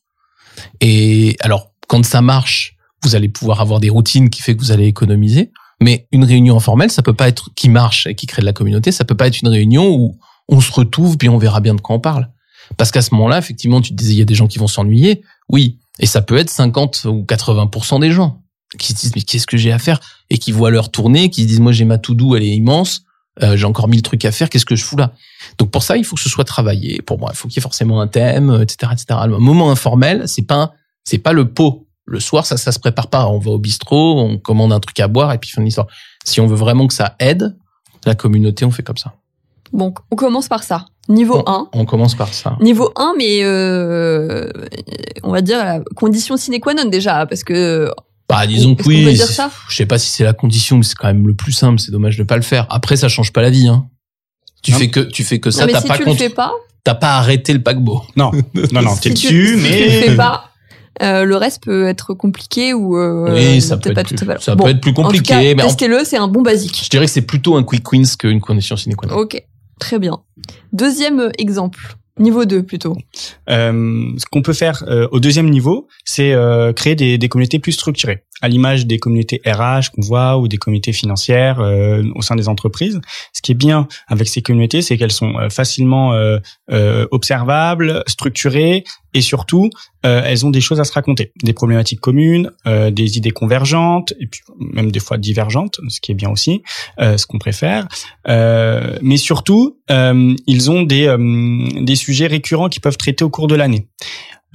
Et 0.83 1.37
alors, 1.41 1.73
quand 1.89 2.05
ça 2.05 2.21
marche, 2.21 2.77
vous 3.03 3.17
allez 3.17 3.31
pouvoir 3.31 3.63
avoir 3.63 3.81
des 3.81 3.89
routines 3.89 4.29
qui 4.29 4.43
fait 4.43 4.55
que 4.55 4.61
vous 4.61 4.73
allez 4.73 4.87
économiser. 4.87 5.53
Mais 5.81 6.07
une 6.13 6.25
réunion 6.25 6.57
informelle, 6.57 6.91
ça 6.91 7.03
peut 7.03 7.15
pas 7.15 7.29
être 7.29 7.51
qui 7.55 7.71
marche 7.71 8.07
et 8.07 8.15
qui 8.15 8.27
crée 8.27 8.43
de 8.43 8.47
la 8.47 8.53
communauté. 8.53 8.93
Ça 8.93 9.05
peut 9.05 9.15
pas 9.15 9.29
être 9.29 9.41
une 9.41 9.49
réunion 9.49 9.89
où 9.95 10.19
on 10.49 10.61
se 10.61 10.73
retrouve 10.73 11.17
puis 11.17 11.29
on 11.29 11.39
verra 11.39 11.61
bien 11.61 11.75
de 11.75 11.81
quoi 11.81 11.97
on 11.97 12.01
parle. 12.01 12.29
Parce 12.77 12.91
qu'à 12.91 13.01
ce 13.01 13.15
moment-là, 13.15 13.39
effectivement, 13.39 13.81
tu 13.81 13.93
te 13.93 13.95
disais, 13.95 14.13
il 14.13 14.19
y 14.19 14.23
a 14.23 14.27
des 14.27 14.35
gens 14.35 14.49
qui 14.49 14.59
vont 14.59 14.67
s'ennuyer. 14.67 15.23
Oui. 15.49 15.79
Et 16.01 16.07
ça 16.07 16.21
peut 16.21 16.37
être 16.37 16.51
50 16.51 17.07
ou 17.07 17.25
80% 17.27 18.01
des 18.01 18.11
gens 18.11 18.43
qui 18.79 18.93
se 18.93 18.99
disent, 18.99 19.13
mais 19.15 19.23
qu'est-ce 19.23 19.47
que 19.47 19.57
j'ai 19.57 19.73
à 19.73 19.79
faire? 19.79 20.01
Et 20.31 20.39
qui 20.39 20.53
voient 20.53 20.71
leur 20.71 20.91
tournée, 20.91 21.31
qui 21.31 21.43
se 21.43 21.47
disent, 21.47 21.61
moi, 21.61 21.73
j'ai 21.73 21.85
ma 21.85 21.99
to-do, 21.99 22.37
elle 22.37 22.43
est 22.43 22.55
immense. 22.55 23.03
Euh, 23.43 23.57
j'ai 23.57 23.67
encore 23.67 23.89
mille 23.89 24.03
trucs 24.03 24.25
à 24.25 24.33
faire. 24.33 24.51
Qu'est-ce 24.51 24.67
que 24.67 24.77
je 24.77 24.85
fous 24.85 24.97
là? 24.97 25.13
Donc, 25.59 25.71
pour 25.71 25.83
ça, 25.83 25.97
il 25.97 26.05
faut 26.05 26.17
que 26.17 26.23
ce 26.23 26.29
soit 26.29 26.45
travaillé. 26.45 27.01
Pour 27.03 27.19
moi, 27.19 27.31
il 27.33 27.37
faut 27.37 27.49
qu'il 27.49 27.57
y 27.57 27.61
ait 27.61 27.63
forcément 27.63 28.01
un 28.01 28.09
thème, 28.09 28.59
etc., 28.61 28.93
etc. 28.93 29.21
Le 29.27 29.39
moment 29.39 29.71
informel, 29.71 30.25
c'est 30.27 30.47
pas, 30.47 30.73
c'est 31.05 31.19
pas 31.19 31.33
le 31.33 31.49
pot. 31.49 31.87
Le 32.05 32.21
soir, 32.21 32.47
ça, 32.47 32.57
ça 32.57 32.73
se 32.73 32.79
prépare 32.79 33.09
pas. 33.09 33.27
On 33.29 33.39
va 33.39 33.53
au 33.53 33.59
bistrot, 33.59 34.21
on 34.21 34.39
commande 34.39 34.73
un 34.73 34.81
truc 34.81 34.99
à 35.01 35.09
boire 35.09 35.33
et 35.33 35.39
puis 35.39 35.51
fin 35.51 35.61
de 35.61 35.67
l'histoire. 35.67 35.87
Si 36.25 36.41
on 36.41 36.47
veut 36.47 36.57
vraiment 36.57 36.87
que 36.87 36.95
ça 36.95 37.15
aide 37.21 37.57
la 38.05 38.15
communauté, 38.15 38.65
on 38.65 38.71
fait 38.71 38.83
comme 38.83 38.97
ça. 38.97 39.15
Bon, 39.73 39.93
on 40.11 40.17
commence 40.17 40.49
par 40.49 40.63
ça. 40.63 40.87
Niveau 41.09 41.43
1. 41.47 41.69
On 41.73 41.85
commence 41.85 42.15
par 42.15 42.33
ça. 42.35 42.57
Niveau 42.61 42.93
1, 42.97 43.15
mais 43.17 43.43
euh, 43.43 44.51
on 45.23 45.33
va 45.33 45.41
dire 45.41 45.59
la 45.65 45.81
condition 45.97 46.37
sine 46.37 46.61
qua 46.61 46.75
non 46.75 46.85
déjà, 46.87 47.27
parce 47.27 47.45
que 47.45 47.91
Bah, 48.29 48.47
disons 48.47 48.75
que 48.75 48.83
oui. 48.87 49.05
dire 49.15 49.27
c'est- 49.27 49.33
ça 49.33 49.51
Je 49.69 49.77
sais 49.77 49.87
pas 49.87 49.99
si 49.99 50.11
c'est 50.11 50.25
la 50.25 50.33
condition, 50.35 50.77
mais 50.77 50.83
c'est 50.83 50.95
quand 50.97 51.07
même 51.09 51.27
le 51.27 51.35
plus 51.35 51.53
simple. 51.53 51.81
C'est 51.81 51.91
dommage 51.93 52.17
de 52.19 52.25
pas 52.25 52.37
le 52.37 52.43
faire. 52.43 52.67
Après, 52.71 52.97
ça 52.97 53.09
change 53.09 53.33
pas 53.33 53.41
la 53.43 53.51
vie, 53.51 53.69
hein. 53.69 53.87
Tu 54.63 54.73
Non. 54.73 54.79
fais 54.79 54.89
que, 54.91 55.01
tu 55.01 55.25
fais 55.25 55.39
que 55.41 55.51
ça, 55.51 55.61
non, 55.63 55.67
mais 55.69 55.73
t'as 55.73 55.81
si 55.83 55.89
pas 55.89 55.97
tu 55.97 56.05
contre- 56.05 56.21
le 56.23 56.29
fais 56.29 56.35
pas, 56.35 56.53
t'as 56.85 56.95
pas 56.95 57.17
arrêté 57.17 57.53
le 57.53 57.63
paquebot. 57.63 58.03
Non, 58.17 58.31
non, 58.73 58.83
non, 58.83 58.97
t'es 58.97 59.11
si 59.15 59.29
tu, 59.29 59.57
si 59.57 59.63
mais 59.63 59.69
tu 59.79 59.85
le 59.85 59.91
fais 60.11 60.17
pas, 60.17 60.51
euh, 61.01 61.25
le 61.25 61.37
reste 61.37 61.63
peut 61.63 61.87
être 61.87 62.13
compliqué 62.13 62.75
ou 62.75 62.99
euh, 62.99 63.33
oui, 63.35 63.63
ça 63.63 63.77
peut 63.77 63.83
peut-être 63.95 63.99
être, 63.99 64.05
pas 64.05 64.05
plus, 64.05 64.17
tout 64.17 64.31
à 64.31 64.35
fait. 64.37 64.43
ça 64.45 64.55
Bon, 64.57 64.65
peut 64.65 64.71
être 64.71 64.81
plus 64.81 64.91
En 64.91 64.95
tout 64.95 65.03
compliqué, 65.05 65.55
testez-le, 65.57 66.01
c'est 66.05 66.17
un 66.19 66.27
bon 66.29 66.43
basique. 66.43 66.81
je 66.85 66.91
dirais 66.91 67.07
que 67.07 67.11
c'est 67.13 67.23
plutôt 67.23 67.57
un 67.57 67.63
quick 67.63 67.91
wins 67.93 68.05
qu'une 68.19 68.41
condition 68.41 68.77
sine 68.77 68.95
qua 68.97 69.09
non. 69.09 69.17
Ok, 69.17 69.41
très 69.79 69.99
bien. 70.01 70.19
Deuxième 70.73 71.31
exemple. 71.39 71.97
Niveau 72.19 72.45
2 72.45 72.63
plutôt. 72.63 72.97
Euh, 73.49 74.11
ce 74.17 74.25
qu'on 74.31 74.43
peut 74.43 74.53
faire 74.53 74.85
euh, 74.89 75.09
au 75.13 75.21
deuxième 75.21 75.49
niveau, 75.51 75.89
c'est 76.05 76.33
euh, 76.33 76.73
créer 76.73 76.95
des, 76.95 77.19
des 77.19 77.29
communautés 77.29 77.59
plus 77.59 77.73
structurées, 77.73 78.25
à 78.41 78.49
l'image 78.49 78.87
des 78.87 78.99
communautés 78.99 79.41
RH 79.45 79.91
qu'on 79.95 80.03
voit 80.03 80.39
ou 80.39 80.49
des 80.49 80.59
communautés 80.59 80.93
financières 80.93 81.61
euh, 81.61 82.03
au 82.15 82.23
sein 82.23 82.37
des 82.37 82.49
entreprises. 82.49 83.01
Ce 83.33 83.43
qui 83.43 83.53
est 83.53 83.57
bien 83.57 83.89
avec 84.07 84.29
ces 84.29 84.43
communautés, 84.43 84.83
c'est 84.83 84.97
qu'elles 84.97 85.13
sont 85.13 85.39
euh, 85.39 85.49
facilement 85.49 86.13
euh, 86.13 86.39
observables, 87.11 88.03
structurées 88.07 88.85
et 89.15 89.21
surtout, 89.21 89.71
elles 90.03 90.47
ont 90.47 90.51
des 90.51 90.61
choses 90.61 90.81
à 90.81 90.85
se 90.85 90.93
raconter, 90.93 91.33
des 91.43 91.53
problématiques 91.53 92.01
communes, 92.01 92.53
des 92.67 93.17
idées 93.17 93.31
convergentes 93.31 94.13
et 94.21 94.27
puis 94.27 94.43
même 94.59 94.93
des 94.93 95.01
fois 95.01 95.17
divergentes, 95.17 95.81
ce 95.89 96.01
qui 96.01 96.13
est 96.13 96.15
bien 96.15 96.31
aussi, 96.31 96.63
ce 96.99 97.27
qu'on 97.27 97.39
préfère. 97.39 97.89
Mais 98.27 99.17
surtout, 99.17 99.79
ils 99.89 100.71
ont 100.71 100.83
des, 100.83 101.15
des 101.81 101.97
sujets 101.97 102.08
récurrents 102.27 102.69
qui 102.69 102.81
peuvent 102.81 102.97
traiter 102.97 103.25
au 103.25 103.31
cours 103.31 103.47
de 103.47 103.55
l'année. 103.55 103.89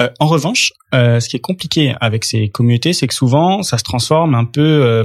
Euh, 0.02 0.10
en 0.20 0.26
revanche, 0.26 0.74
euh, 0.96 1.20
ce 1.20 1.30
qui 1.30 1.36
est 1.36 1.39
compliqué 1.39 1.94
avec 2.02 2.24
ces 2.24 2.50
communautés, 2.50 2.94
c'est 2.94 3.08
que 3.08 3.13
souvent, 3.13 3.62
ça 3.62 3.78
se 3.78 3.84
transforme 3.84 4.34
un 4.34 4.44
peu 4.46 4.62
euh, 4.62 5.04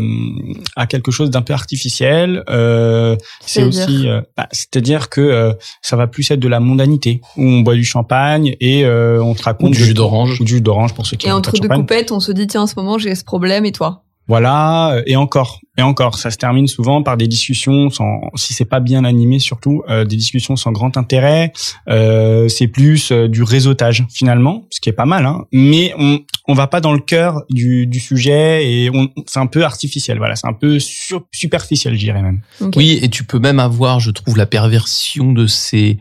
à 0.76 0.86
quelque 0.86 1.10
chose 1.10 1.28
d'un 1.28 1.42
peu 1.42 1.52
artificiel. 1.52 2.42
Euh, 2.48 3.14
c'est 3.42 3.60
C'est-à-dire 3.60 3.82
aussi, 3.84 4.08
euh, 4.08 4.22
bah, 4.34 4.48
c'est-à-dire 4.50 5.10
que 5.10 5.20
euh, 5.20 5.52
ça 5.82 5.96
va 5.96 6.06
plus 6.06 6.30
être 6.30 6.40
de 6.40 6.48
la 6.48 6.58
mondanité, 6.58 7.20
où 7.36 7.42
on 7.42 7.60
boit 7.60 7.74
du 7.74 7.84
champagne 7.84 8.56
et 8.60 8.86
euh, 8.86 9.22
on 9.22 9.34
te 9.34 9.42
raconte 9.42 9.72
Ou 9.72 9.74
du 9.74 9.84
jus 9.84 9.94
d'orange. 9.94 10.40
ou 10.40 10.44
du 10.44 10.54
jus 10.54 10.60
d'orange 10.62 10.94
pour 10.94 11.04
ceux 11.04 11.18
qui 11.18 11.26
Et 11.26 11.32
entre 11.32 11.52
deux 11.52 11.68
coupettes, 11.68 12.10
on 12.10 12.20
se 12.20 12.32
dit 12.32 12.46
tiens, 12.46 12.62
en 12.62 12.66
ce 12.66 12.74
moment 12.76 12.96
j'ai 12.96 13.14
ce 13.14 13.24
problème 13.24 13.66
et 13.66 13.72
toi? 13.72 14.04
Voilà, 14.28 14.92
euh, 14.92 15.02
et 15.06 15.16
encore, 15.16 15.60
et 15.78 15.82
encore, 15.82 16.18
ça 16.18 16.30
se 16.30 16.36
termine 16.36 16.66
souvent 16.66 17.02
par 17.02 17.16
des 17.16 17.26
discussions 17.26 17.88
sans, 17.88 18.20
si 18.34 18.52
c'est 18.52 18.66
pas 18.66 18.80
bien 18.80 19.04
animé 19.04 19.38
surtout, 19.38 19.82
euh, 19.88 20.04
des 20.04 20.16
discussions 20.16 20.54
sans 20.54 20.70
grand 20.70 20.96
intérêt. 20.98 21.52
Euh, 21.88 22.46
c'est 22.48 22.68
plus 22.68 23.10
euh, 23.10 23.26
du 23.26 23.42
réseautage 23.42 24.04
finalement, 24.12 24.66
ce 24.70 24.80
qui 24.80 24.90
est 24.90 24.92
pas 24.92 25.06
mal, 25.06 25.24
hein. 25.24 25.46
Mais 25.52 25.94
on 25.98 26.20
on 26.46 26.54
va 26.54 26.66
pas 26.66 26.80
dans 26.80 26.92
le 26.92 27.00
cœur 27.00 27.42
du, 27.50 27.86
du 27.86 28.00
sujet 28.00 28.70
et 28.70 28.90
on, 28.92 29.08
c'est 29.26 29.38
un 29.38 29.46
peu 29.46 29.64
artificiel. 29.64 30.18
Voilà, 30.18 30.34
c'est 30.34 30.46
un 30.46 30.54
peu 30.54 30.78
sur- 30.78 31.26
superficiel, 31.32 31.94
je 31.94 32.00
dirais 32.00 32.22
même. 32.22 32.40
Oui, 32.76 32.98
et 33.02 33.08
tu 33.08 33.24
peux 33.24 33.38
même 33.38 33.58
avoir, 33.58 34.00
je 34.00 34.10
trouve, 34.10 34.36
la 34.36 34.46
perversion 34.46 35.32
de 35.32 35.46
ces 35.46 35.98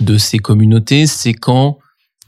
de 0.00 0.16
ces 0.16 0.38
communautés, 0.38 1.06
c'est 1.06 1.34
quand 1.34 1.78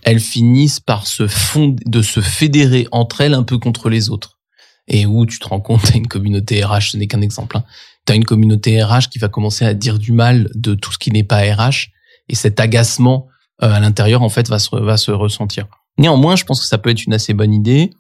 elles 0.03 0.19
finissent 0.21 0.81
par 0.81 1.07
se 1.07 1.29
fond, 1.29 1.77
de 1.87 2.03
se 2.03 2.21
fédérer 2.21 2.89
entre 2.91 3.21
elles 3.21 3.35
un 3.35 3.45
peu 3.45 3.59
contre 3.59 3.89
les 3.89 4.11
autres. 4.11 4.40
Et 4.89 5.07
où 5.07 5.27
tu 5.27 5.39
te 5.39 5.47
rends 5.47 5.61
compte, 5.61 5.83
t'as 5.85 5.97
une 5.97 6.09
communauté 6.09 6.65
RH, 6.65 6.93
ce 6.93 6.97
n'est 6.97 7.07
qu'un 7.07 7.21
exemple. 7.21 7.57
Hein. 7.57 7.65
T'as 8.05 8.15
une 8.15 8.25
communauté 8.25 8.83
RH 8.83 9.09
qui 9.11 9.19
va 9.19 9.29
commencer 9.29 9.65
à 9.65 9.75
dire 9.75 9.99
du 9.99 10.13
mal 10.13 10.51
de 10.55 10.75
tout 10.75 10.93
ce 10.93 10.99
qui 10.99 11.11
n'est 11.11 11.25
pas 11.25 11.41
RH, 11.41 11.89
et 12.29 12.35
cet 12.35 12.61
agacement 12.61 13.27
euh, 13.63 13.73
à 13.73 13.81
l'intérieur, 13.81 14.23
en 14.23 14.29
fait, 14.29 14.49
va 14.49 14.59
se 14.59 14.75
va 14.75 14.97
se 14.97 15.11
ressentir. 15.11 15.67
Néanmoins, 15.99 16.37
je 16.37 16.45
pense 16.45 16.61
que 16.61 16.67
ça 16.67 16.79
peut 16.79 16.91
être 16.91 17.05
une 17.05 17.15
assez 17.15 17.35
bonne 17.35 17.53
idée. 17.53 17.91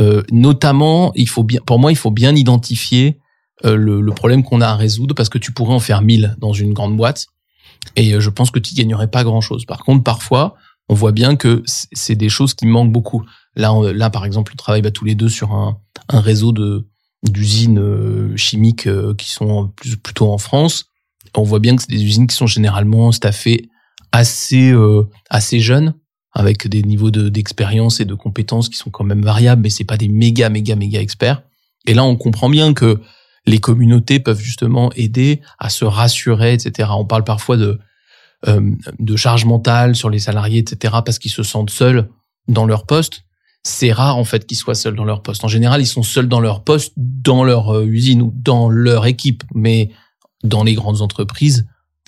Euh, 0.00 0.22
notamment, 0.30 1.12
il 1.14 1.28
faut 1.28 1.42
bien, 1.42 1.60
pour 1.66 1.78
moi, 1.78 1.92
il 1.92 1.96
faut 1.96 2.10
bien 2.10 2.34
identifier 2.34 3.18
euh, 3.64 3.76
le, 3.76 4.00
le 4.00 4.12
problème 4.12 4.42
qu'on 4.42 4.60
a 4.60 4.68
à 4.68 4.76
résoudre 4.76 5.14
parce 5.14 5.28
que 5.28 5.38
tu 5.38 5.52
pourrais 5.52 5.74
en 5.74 5.80
faire 5.80 6.02
1000 6.02 6.36
dans 6.38 6.52
une 6.52 6.72
grande 6.72 6.96
boîte 6.96 7.26
et 7.96 8.14
euh, 8.14 8.20
je 8.20 8.30
pense 8.30 8.50
que 8.50 8.58
tu 8.58 8.74
gagnerais 8.74 9.08
pas 9.08 9.24
grand 9.24 9.40
chose. 9.40 9.64
Par 9.64 9.84
contre, 9.84 10.04
parfois, 10.04 10.54
on 10.88 10.94
voit 10.94 11.12
bien 11.12 11.36
que 11.36 11.62
c'est 11.66 12.14
des 12.16 12.28
choses 12.28 12.54
qui 12.54 12.66
manquent 12.66 12.92
beaucoup. 12.92 13.24
Là, 13.56 13.72
on- 13.72 13.82
là, 13.82 14.10
par 14.10 14.24
exemple, 14.24 14.52
on 14.54 14.56
travaille 14.56 14.82
bah, 14.82 14.90
tous 14.90 15.04
les 15.04 15.14
deux 15.14 15.28
sur 15.28 15.52
un, 15.52 15.78
un 16.08 16.20
réseau 16.20 16.52
de 16.52 16.86
d'usines 17.24 17.80
euh, 17.80 18.36
chimiques 18.36 18.86
euh, 18.86 19.12
qui 19.14 19.28
sont 19.30 19.72
plutôt 20.04 20.30
en 20.32 20.38
France. 20.38 20.86
On 21.36 21.42
voit 21.42 21.58
bien 21.58 21.74
que 21.74 21.82
c'est 21.82 21.90
des 21.90 22.04
usines 22.04 22.28
qui 22.28 22.36
sont 22.36 22.46
généralement 22.46 23.10
staffées 23.10 23.68
assez 24.12 24.70
euh, 24.70 25.02
assez 25.28 25.58
jeunes 25.58 25.94
avec 26.32 26.68
des 26.68 26.82
niveaux 26.82 27.10
de- 27.10 27.28
d'expérience 27.28 27.98
et 28.00 28.04
de 28.04 28.14
compétences 28.14 28.68
qui 28.68 28.76
sont 28.76 28.90
quand 28.90 29.02
même 29.04 29.22
variables, 29.22 29.62
mais 29.62 29.70
c'est 29.70 29.82
pas 29.84 29.96
des 29.96 30.08
méga 30.08 30.48
méga 30.48 30.76
méga 30.76 31.00
experts. 31.00 31.42
Et 31.86 31.94
là, 31.94 32.04
on 32.04 32.14
comprend 32.16 32.48
bien 32.48 32.72
que 32.72 33.00
les 33.46 33.58
communautés 33.58 34.20
peuvent 34.20 34.40
justement 34.40 34.92
aider 34.94 35.40
à 35.58 35.70
se 35.70 35.84
rassurer, 35.84 36.52
etc. 36.54 36.90
On 36.92 37.04
parle 37.04 37.24
parfois 37.24 37.56
de 37.56 37.80
de 38.46 39.16
charge 39.16 39.44
mentale 39.44 39.96
sur 39.96 40.10
les 40.10 40.20
salariés, 40.20 40.60
etc. 40.60 40.98
parce 41.04 41.18
qu'ils 41.18 41.32
se 41.32 41.42
sentent 41.42 41.70
seuls 41.70 42.08
dans 42.46 42.66
leur 42.66 42.86
poste. 42.86 43.24
C'est 43.64 43.92
rare 43.92 44.16
en 44.16 44.24
fait 44.24 44.46
qu'ils 44.46 44.56
soient 44.56 44.74
seuls 44.74 44.94
dans 44.94 45.04
leur 45.04 45.22
poste. 45.22 45.44
En 45.44 45.48
général, 45.48 45.80
ils 45.80 45.86
sont 45.86 46.02
seuls 46.02 46.28
dans 46.28 46.40
leur 46.40 46.62
poste, 46.62 46.92
dans 46.96 47.44
leur 47.44 47.74
euh, 47.74 47.84
usine 47.84 48.22
ou 48.22 48.32
dans 48.34 48.70
leur 48.70 49.06
équipe. 49.06 49.42
Mais 49.54 49.90
dans 50.44 50.62
les 50.62 50.74
grandes 50.74 51.02
entreprises, 51.02 51.66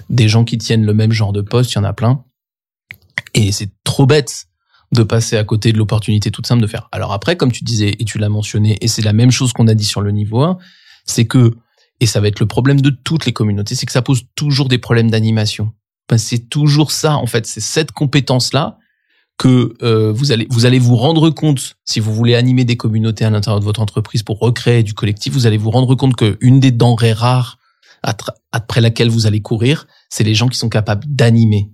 des 0.09 0.29
gens 0.29 0.45
qui 0.45 0.59
tiennent 0.59 0.85
le 0.85 0.95
même 0.95 1.13
genre 1.13 1.33
de 1.33 1.41
poste, 1.41 1.73
il 1.73 1.77
y 1.77 1.79
en 1.79 1.85
a 1.85 1.93
plein. 1.93 2.25
Et 3.35 3.53
c'est 3.53 3.71
trop 3.85 4.07
bête 4.07 4.47
de 4.93 5.03
passer 5.03 5.37
à 5.37 5.45
côté 5.45 5.73
de 5.73 5.79
l'opportunité 5.79 6.31
toute 6.31 6.47
simple 6.47 6.63
de 6.63 6.67
faire. 6.67 6.89
Alors 6.93 7.13
après, 7.13 7.37
comme 7.37 7.53
tu 7.53 7.65
disais 7.65 7.95
et 7.99 8.05
tu 8.05 8.19
l'as 8.19 8.29
mentionné, 8.29 8.77
et 8.81 8.89
c'est 8.89 9.03
la 9.03 9.13
même 9.13 9.31
chose 9.31 9.53
qu'on 9.53 9.69
a 9.69 9.75
dit 9.75 9.85
sur 9.85 10.01
le 10.01 10.11
niveau 10.11 10.43
1, 10.43 10.59
c'est 11.05 11.27
que, 11.27 11.57
et 12.01 12.07
ça 12.07 12.21
va 12.21 12.29
être 12.29 12.41
le 12.41 12.47
problème 12.47 12.81
de 12.81 12.91
toutes 12.91 13.27
les 13.27 13.33
communautés, 13.33 13.75
c'est 13.75 13.87
que 13.87 13.93
ça 13.93 14.03
pose 14.03 14.23
toujours 14.35 14.69
des 14.69 14.79
problèmes 14.79 15.11
d'animation. 15.11 15.73
Ben, 16.11 16.19
c'est 16.19 16.51
toujours 16.51 16.91
ça, 16.91 17.17
en 17.17 17.27
fait, 17.27 17.47
c'est 17.47 17.61
cette 17.61 17.93
compétence-là 17.93 18.79
que 19.39 19.75
euh, 19.83 20.13
vous 20.13 20.33
allez 20.33 20.47
vous 20.51 20.67
allez 20.67 20.79
vous 20.79 20.97
rendre 20.97 21.31
compte 21.31 21.77
si 21.87 22.01
vous 22.01 22.13
voulez 22.13 22.35
animer 22.35 22.65
des 22.65 22.77
communautés 22.77 23.25
à 23.25 23.31
l'intérieur 23.31 23.61
de 23.61 23.65
votre 23.65 23.81
entreprise 23.81 24.23
pour 24.23 24.39
recréer 24.39 24.83
du 24.83 24.93
collectif, 24.93 25.33
vous 25.33 25.47
allez 25.47 25.57
vous 25.57 25.71
rendre 25.71 25.95
compte 25.95 26.17
que 26.17 26.37
une 26.41 26.61
des 26.61 26.73
denrées 26.73 27.15
rares 27.15 27.59
après 28.53 28.81
laquelle 28.81 29.09
vous 29.09 29.27
allez 29.27 29.41
courir, 29.41 29.87
c'est 30.09 30.25
les 30.25 30.35
gens 30.35 30.49
qui 30.49 30.59
sont 30.59 30.69
capables 30.69 31.05
d'animer. 31.07 31.71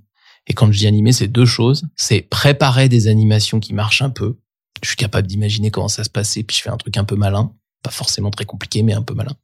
Et 0.47 0.53
quand 0.53 0.71
je 0.71 0.79
dis 0.79 0.87
animer, 0.87 1.13
c'est 1.13 1.29
deux 1.29 1.47
choses. 1.47 1.85
C'est 1.97 2.21
préparer 2.21 2.89
des 2.89 3.09
animations 3.09 3.59
qui 3.59 3.75
marchent 3.75 4.03
un 4.03 4.11
peu. 4.11 4.37
Je 4.83 4.89
suis 4.89 4.97
capable 4.97 5.27
d'imaginer 5.27 5.71
comment 5.71 5.89
ça 5.89 6.05
se 6.05 6.11
passait, 6.11 6.43
puis 6.43 6.57
je 6.57 6.63
fais 6.63 6.71
un 6.71 6.77
truc 6.77 6.97
un 6.99 7.05
peu 7.05 7.17
malin. 7.17 7.53
Pas 7.83 7.91
forcément 7.91 8.31
très 8.31 8.45
compliqué, 8.45 8.83
mais 8.83 8.93
un 8.93 9.03
peu 9.03 9.15
malin. 9.15 9.35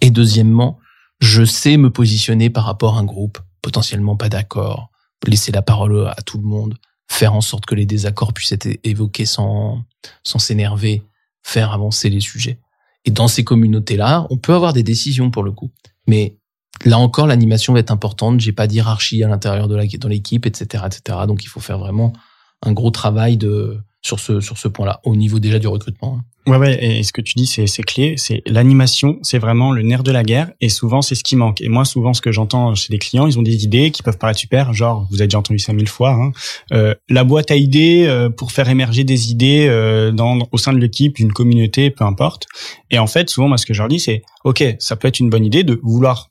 Et 0.00 0.10
deuxièmement, 0.10 0.78
je 1.20 1.44
sais 1.44 1.76
me 1.76 1.90
positionner 1.90 2.50
par 2.50 2.64
rapport 2.64 2.96
à 2.96 3.00
un 3.00 3.04
groupe, 3.04 3.38
potentiellement 3.64 4.14
pas 4.14 4.28
d'accord, 4.28 4.90
laisser 5.26 5.50
la 5.50 5.62
parole 5.62 6.06
à 6.06 6.20
tout 6.20 6.36
le 6.36 6.44
monde, 6.44 6.76
faire 7.08 7.34
en 7.34 7.40
sorte 7.40 7.64
que 7.64 7.74
les 7.74 7.86
désaccords 7.86 8.34
puissent 8.34 8.52
être 8.52 8.68
évoqués 8.84 9.24
sans, 9.24 9.82
s'énerver, 10.22 11.02
faire 11.42 11.72
avancer 11.72 12.10
les 12.10 12.20
sujets. 12.20 12.60
Et 13.06 13.10
dans 13.10 13.26
ces 13.26 13.42
communautés-là, 13.42 14.26
on 14.28 14.36
peut 14.36 14.52
avoir 14.54 14.74
des 14.74 14.82
décisions 14.82 15.30
pour 15.30 15.42
le 15.42 15.50
coup. 15.50 15.70
Mais 16.06 16.36
là 16.84 16.98
encore, 16.98 17.26
l'animation 17.26 17.72
va 17.72 17.80
être 17.80 17.90
importante. 17.90 18.38
J'ai 18.40 18.52
pas 18.52 18.66
d'hierarchie 18.66 19.24
à 19.24 19.28
l'intérieur 19.28 19.66
de 19.66 19.76
la, 19.76 19.86
dans 19.86 20.08
l'équipe, 20.08 20.44
etc., 20.44 20.84
etc. 20.86 21.20
Donc, 21.26 21.42
il 21.42 21.48
faut 21.48 21.60
faire 21.60 21.78
vraiment 21.78 22.12
un 22.60 22.72
gros 22.72 22.90
travail 22.90 23.38
de, 23.38 23.80
sur 24.04 24.20
ce, 24.20 24.40
sur 24.40 24.58
ce 24.58 24.68
point-là, 24.68 25.00
au 25.04 25.16
niveau 25.16 25.40
déjà 25.40 25.58
du 25.58 25.66
recrutement. 25.66 26.18
hein. 26.20 26.24
Ouais, 26.46 26.58
ouais, 26.58 26.84
et 26.84 27.02
ce 27.02 27.10
que 27.10 27.22
tu 27.22 27.32
dis, 27.36 27.46
c'est, 27.46 27.66
c'est 27.66 27.82
clé. 27.82 28.16
C'est 28.18 28.42
l'animation, 28.44 29.18
c'est 29.22 29.38
vraiment 29.38 29.72
le 29.72 29.80
nerf 29.80 30.02
de 30.02 30.12
la 30.12 30.22
guerre, 30.22 30.50
et 30.60 30.68
souvent, 30.68 31.00
c'est 31.00 31.14
ce 31.14 31.24
qui 31.24 31.36
manque. 31.36 31.62
Et 31.62 31.70
moi, 31.70 31.86
souvent, 31.86 32.12
ce 32.12 32.20
que 32.20 32.30
j'entends 32.30 32.74
chez 32.74 32.92
les 32.92 32.98
clients, 32.98 33.26
ils 33.26 33.38
ont 33.38 33.42
des 33.42 33.64
idées 33.64 33.90
qui 33.90 34.02
peuvent 34.02 34.18
paraître 34.18 34.38
super, 34.38 34.74
genre, 34.74 35.06
vous 35.10 35.16
avez 35.16 35.26
déjà 35.26 35.38
entendu 35.38 35.58
ça 35.58 35.72
mille 35.72 35.88
fois, 35.88 36.10
hein, 36.10 36.32
euh, 36.72 36.94
la 37.08 37.24
boîte 37.24 37.50
à 37.50 37.56
idées 37.56 38.04
euh, 38.06 38.28
pour 38.28 38.52
faire 38.52 38.68
émerger 38.68 39.04
des 39.04 39.30
idées 39.30 39.66
euh, 39.70 40.12
dans, 40.12 40.38
au 40.52 40.58
sein 40.58 40.74
de 40.74 40.78
l'équipe, 40.78 41.16
d'une 41.16 41.32
communauté, 41.32 41.88
peu 41.88 42.04
importe. 42.04 42.46
Et 42.90 42.98
en 42.98 43.06
fait, 43.06 43.30
souvent, 43.30 43.48
moi, 43.48 43.56
ce 43.56 43.64
que 43.64 43.72
je 43.72 43.78
leur 43.78 43.88
dis, 43.88 44.00
c'est, 44.00 44.20
ok, 44.44 44.62
ça 44.80 44.96
peut 44.96 45.08
être 45.08 45.20
une 45.20 45.30
bonne 45.30 45.46
idée 45.46 45.64
de 45.64 45.80
vouloir 45.82 46.28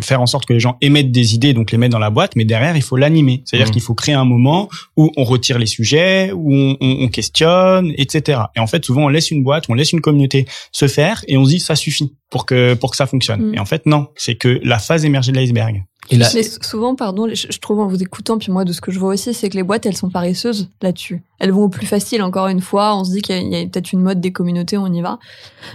faire 0.00 0.20
en 0.20 0.26
sorte 0.26 0.46
que 0.46 0.52
les 0.52 0.60
gens 0.60 0.76
émettent 0.80 1.12
des 1.12 1.34
idées, 1.34 1.52
donc 1.54 1.72
les 1.72 1.78
mettre 1.78 1.92
dans 1.92 1.98
la 1.98 2.10
boîte, 2.10 2.36
mais 2.36 2.44
derrière, 2.44 2.76
il 2.76 2.82
faut 2.82 2.96
l'animer. 2.96 3.42
C'est-à-dire 3.44 3.68
Mhm. 3.68 3.72
qu'il 3.72 3.82
faut 3.82 3.94
créer 3.94 4.14
un 4.14 4.24
moment 4.24 4.68
où 4.96 5.10
on 5.16 5.24
retire 5.24 5.58
les 5.58 5.66
sujets, 5.66 6.32
où 6.32 6.52
on, 6.54 6.76
on- 6.80 6.96
on 7.04 7.08
questionne, 7.08 7.92
etc. 7.96 8.40
Et 8.56 8.60
en 8.60 8.66
fait, 8.66 8.84
souvent, 8.84 9.04
on 9.04 9.08
laisse 9.08 9.30
une 9.30 9.42
boîte, 9.42 9.64
on 9.68 9.74
laisse 9.74 9.92
une 9.92 10.00
communauté 10.00 10.46
se 10.72 10.86
faire, 10.88 11.24
et 11.28 11.36
on 11.36 11.44
se 11.44 11.50
dit 11.50 11.60
ça 11.60 11.76
suffit 11.76 12.14
pour 12.30 12.46
que 12.46 12.74
pour 12.74 12.90
que 12.90 12.96
ça 12.96 13.06
fonctionne. 13.06 13.48
Mhm. 13.48 13.54
Et 13.54 13.58
en 13.58 13.64
fait, 13.64 13.86
non, 13.86 14.08
c'est 14.16 14.34
que 14.34 14.60
la 14.64 14.78
phase 14.78 15.04
émergée 15.04 15.32
de 15.32 15.36
l'iceberg. 15.38 15.84
Et 16.10 16.16
là, 16.16 16.28
Mais 16.34 16.42
sou- 16.42 16.58
souvent, 16.62 16.94
pardon, 16.94 17.28
je, 17.32 17.58
trouve 17.60 17.80
en 17.80 17.86
vous 17.86 18.02
écoutant, 18.02 18.36
puis 18.36 18.52
moi 18.52 18.64
de 18.64 18.72
ce 18.72 18.80
que 18.80 18.92
je 18.92 18.98
vois 18.98 19.10
aussi, 19.14 19.32
c'est 19.32 19.48
que 19.48 19.56
les 19.56 19.62
boîtes, 19.62 19.86
elles 19.86 19.96
sont 19.96 20.10
paresseuses 20.10 20.68
là-dessus. 20.82 21.22
Elles 21.38 21.50
vont 21.50 21.62
au 21.64 21.68
plus 21.68 21.86
facile, 21.86 22.22
encore 22.22 22.46
une 22.48 22.60
fois. 22.60 22.94
On 22.96 23.04
se 23.04 23.10
dit 23.12 23.22
qu'il 23.22 23.48
y 23.52 23.56
a, 23.56 23.64
peut-être 23.66 23.92
une 23.92 24.02
mode 24.02 24.20
des 24.20 24.32
communautés, 24.32 24.76
on 24.76 24.86
y 24.92 25.00
va. 25.00 25.18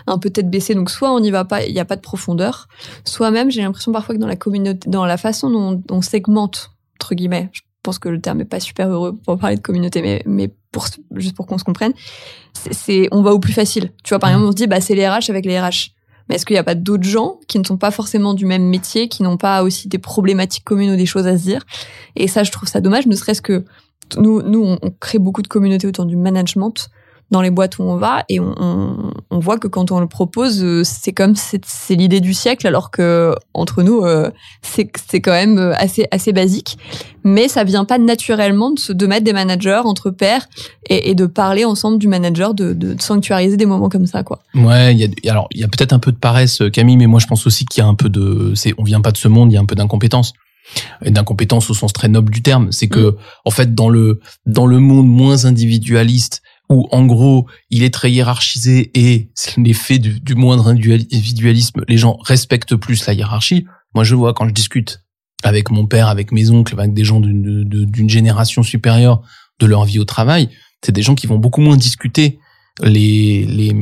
Un 0.07 0.17
peu 0.19 0.29
tête 0.29 0.49
baissée. 0.49 0.75
Donc 0.75 0.91
soit 0.91 1.11
on 1.11 1.19
n'y 1.19 1.31
va 1.31 1.45
pas, 1.45 1.65
il 1.65 1.73
n'y 1.73 1.79
a 1.79 1.85
pas 1.85 1.95
de 1.95 2.01
profondeur. 2.01 2.67
Soit 3.05 3.31
même, 3.31 3.49
j'ai 3.49 3.61
l'impression 3.61 3.91
parfois 3.91 4.13
que 4.15 4.19
dans 4.19 4.27
la 4.27 4.35
communauté, 4.35 4.87
dans 4.89 5.05
la 5.05 5.17
façon 5.17 5.49
dont 5.49 5.81
on 5.89 6.01
segmente, 6.01 6.71
entre 6.99 7.15
guillemets, 7.15 7.49
je 7.51 7.61
pense 7.81 7.97
que 7.97 8.09
le 8.09 8.21
terme 8.21 8.41
est 8.41 8.45
pas 8.45 8.59
super 8.59 8.87
heureux 8.89 9.17
pour 9.25 9.37
parler 9.39 9.55
de 9.55 9.61
communauté, 9.61 10.01
mais, 10.01 10.21
mais 10.25 10.51
pour, 10.71 10.85
juste 11.15 11.35
pour 11.35 11.47
qu'on 11.47 11.57
se 11.57 11.63
comprenne, 11.63 11.93
c'est, 12.53 12.73
c'est- 12.73 13.07
on 13.11 13.21
va 13.23 13.33
au 13.33 13.39
plus 13.39 13.53
facile. 13.53 13.91
Tu 14.03 14.09
vois, 14.09 14.19
par 14.19 14.29
exemple, 14.29 14.45
on 14.47 14.51
se 14.51 14.55
dit, 14.57 14.67
bah, 14.67 14.79
c'est 14.81 14.93
les 14.95 15.07
RH 15.07 15.29
avec 15.29 15.45
les 15.45 15.59
RH. 15.59 15.91
Mais 16.29 16.35
est-ce 16.35 16.45
qu'il 16.45 16.53
n'y 16.53 16.59
a 16.59 16.63
pas 16.63 16.75
d'autres 16.75 17.03
gens 17.03 17.39
qui 17.47 17.59
ne 17.59 17.63
sont 17.63 17.77
pas 17.77 17.91
forcément 17.91 18.33
du 18.33 18.45
même 18.45 18.63
métier, 18.63 19.09
qui 19.09 19.23
n'ont 19.23 19.37
pas 19.37 19.63
aussi 19.63 19.87
des 19.87 19.97
problématiques 19.97 20.63
communes 20.63 20.91
ou 20.91 20.95
des 20.95 21.07
choses 21.07 21.27
à 21.27 21.37
se 21.37 21.43
dire? 21.43 21.65
Et 22.15 22.27
ça, 22.27 22.43
je 22.43 22.51
trouve 22.51 22.69
ça 22.69 22.81
dommage, 22.81 23.07
ne 23.07 23.15
serait-ce 23.15 23.41
que 23.41 23.65
nous, 24.17 24.41
nous 24.41 24.77
on, 24.81 24.91
crée 24.99 25.19
beaucoup 25.19 25.41
de 25.41 25.47
communautés 25.47 25.87
autour 25.87 26.05
du 26.05 26.15
management. 26.15 26.89
Dans 27.31 27.41
les 27.41 27.51
boîtes 27.51 27.77
où 27.77 27.83
on 27.83 27.97
va 27.97 28.23
et 28.27 28.39
on, 28.39 28.53
on, 28.57 29.11
on 29.29 29.39
voit 29.39 29.57
que 29.57 29.67
quand 29.67 29.91
on 29.91 29.99
le 29.99 30.07
propose, 30.07 30.63
euh, 30.63 30.83
c'est 30.83 31.11
comme 31.11 31.35
c'est 31.35 31.95
l'idée 31.95 32.21
du 32.21 32.33
siècle, 32.33 32.65
alors 32.65 32.91
que 32.91 33.35
entre 33.53 33.83
nous, 33.83 34.01
euh, 34.01 34.31
c'est 34.61 34.89
c'est 35.07 35.21
quand 35.21 35.31
même 35.31 35.57
euh, 35.57 35.73
assez 35.75 36.07
assez 36.11 36.33
basique. 36.33 36.77
Mais 37.23 37.47
ça 37.47 37.63
vient 37.63 37.85
pas 37.85 37.97
naturellement 37.97 38.71
de 38.71 38.79
se 38.79 38.93
de 38.93 39.05
mettre 39.05 39.25
des 39.25 39.33
managers 39.33 39.81
entre 39.83 40.09
pairs 40.09 40.47
et, 40.89 41.11
et 41.11 41.15
de 41.15 41.25
parler 41.25 41.65
ensemble 41.65 41.99
du 41.99 42.07
manager, 42.07 42.53
de, 42.53 42.73
de, 42.73 42.93
de 42.93 43.01
sanctuariser 43.01 43.57
des 43.57 43.65
moments 43.65 43.89
comme 43.89 44.05
ça, 44.05 44.23
quoi. 44.23 44.39
Ouais, 44.55 44.95
y 44.95 45.03
a, 45.03 45.31
alors 45.31 45.47
il 45.51 45.61
y 45.61 45.63
a 45.63 45.67
peut-être 45.67 45.93
un 45.93 45.99
peu 45.99 46.11
de 46.11 46.17
paresse, 46.17 46.63
Camille, 46.73 46.97
mais 46.97 47.07
moi 47.07 47.19
je 47.19 47.27
pense 47.27 47.45
aussi 47.45 47.65
qu'il 47.65 47.83
y 47.83 47.85
a 47.85 47.87
un 47.87 47.95
peu 47.95 48.09
de, 48.09 48.53
c'est, 48.55 48.73
on 48.77 48.83
vient 48.83 49.01
pas 49.01 49.11
de 49.11 49.17
ce 49.17 49.27
monde, 49.27 49.51
il 49.51 49.55
y 49.55 49.57
a 49.57 49.61
un 49.61 49.65
peu 49.65 49.75
d'incompétence. 49.75 50.33
Et 51.03 51.09
d'incompétence 51.09 51.69
au 51.71 51.73
sens 51.73 51.93
très 51.93 52.09
noble 52.09 52.31
du 52.31 52.43
terme, 52.43 52.71
c'est 52.71 52.87
que 52.87 53.15
en 53.43 53.49
fait 53.49 53.73
dans 53.73 53.89
le 53.89 54.19
dans 54.45 54.67
le 54.67 54.77
monde 54.77 55.07
moins 55.07 55.45
individualiste 55.45 56.43
où 56.69 56.87
en 56.91 57.05
gros 57.05 57.47
il 57.69 57.83
est 57.83 57.93
très 57.93 58.11
hiérarchisé 58.11 58.91
et 58.93 59.31
c'est 59.33 59.57
l'effet 59.57 59.99
du, 59.99 60.19
du 60.19 60.35
moindre 60.35 60.67
individualisme, 60.67 61.81
les 61.87 61.97
gens 61.97 62.17
respectent 62.21 62.75
plus 62.75 63.05
la 63.07 63.13
hiérarchie. 63.13 63.65
Moi 63.95 64.03
je 64.03 64.15
vois 64.15 64.33
quand 64.33 64.47
je 64.47 64.53
discute 64.53 65.03
avec 65.43 65.71
mon 65.71 65.87
père, 65.87 66.07
avec 66.07 66.31
mes 66.31 66.51
oncles, 66.51 66.79
avec 66.79 66.93
des 66.93 67.03
gens 67.03 67.19
d'une 67.19 68.09
génération 68.09 68.61
supérieure 68.61 69.21
de 69.59 69.65
leur 69.65 69.85
vie 69.85 69.99
au 69.99 70.05
travail, 70.05 70.49
c'est 70.83 70.91
des 70.91 71.01
gens 71.01 71.15
qui 71.15 71.27
vont 71.27 71.37
beaucoup 71.37 71.61
moins 71.61 71.77
discuter 71.77 72.39
les, 72.81 73.45
les, 73.45 73.75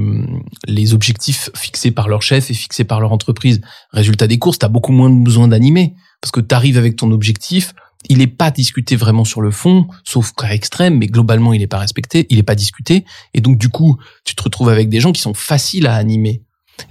les 0.67 0.93
objectifs 0.93 1.49
fixés 1.55 1.91
par 1.91 2.07
leur 2.07 2.21
chef 2.21 2.49
et 2.49 2.53
fixés 2.53 2.83
par 2.83 2.99
leur 2.99 3.11
entreprise. 3.11 3.61
Résultat 3.91 4.27
des 4.27 4.39
courses, 4.39 4.59
tu 4.59 4.65
as 4.65 4.69
beaucoup 4.69 4.91
moins 4.91 5.09
besoin 5.09 5.47
d'animer 5.47 5.95
parce 6.21 6.31
que 6.31 6.39
tu 6.39 6.55
arrives 6.55 6.77
avec 6.77 6.95
ton 6.95 7.11
objectif, 7.11 7.73
il 8.09 8.19
n'est 8.19 8.27
pas 8.27 8.51
discuté 8.51 8.95
vraiment 8.95 9.25
sur 9.25 9.41
le 9.41 9.51
fond, 9.51 9.87
sauf 10.03 10.33
cas 10.33 10.49
extrême, 10.49 10.97
mais 10.97 11.07
globalement 11.07 11.53
il 11.53 11.59
n'est 11.59 11.67
pas 11.67 11.79
respecté, 11.79 12.25
il 12.29 12.37
n'est 12.37 12.43
pas 12.43 12.55
discuté, 12.55 13.05
et 13.33 13.41
donc 13.41 13.57
du 13.57 13.69
coup 13.69 13.97
tu 14.23 14.35
te 14.35 14.43
retrouves 14.43 14.69
avec 14.69 14.89
des 14.89 14.99
gens 14.99 15.11
qui 15.11 15.21
sont 15.21 15.33
faciles 15.33 15.87
à 15.87 15.95
animer 15.95 16.43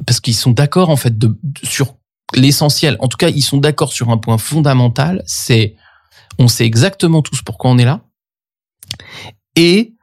parce 0.07 0.21
qu'ils 0.21 0.35
sont 0.35 0.51
d'accord 0.51 0.91
en 0.91 0.97
fait 0.97 1.17
de, 1.17 1.39
sur 1.63 1.97
l'essentiel. 2.35 2.97
En 2.99 3.09
tout 3.09 3.17
cas, 3.17 3.29
ils 3.29 3.43
sont 3.43 3.59
d'accord 3.59 3.93
sur 3.93 4.11
un 4.11 4.19
point 4.19 4.39
fondamental, 4.39 5.23
c'est 5.27 5.77
on 6.39 6.49
sait 6.49 6.65
exactement 6.65 7.23
tous 7.23 7.43
pourquoi 7.43 7.71
on 7.71 7.79
est 7.79 7.85
là 7.85 8.03
et 9.57 9.95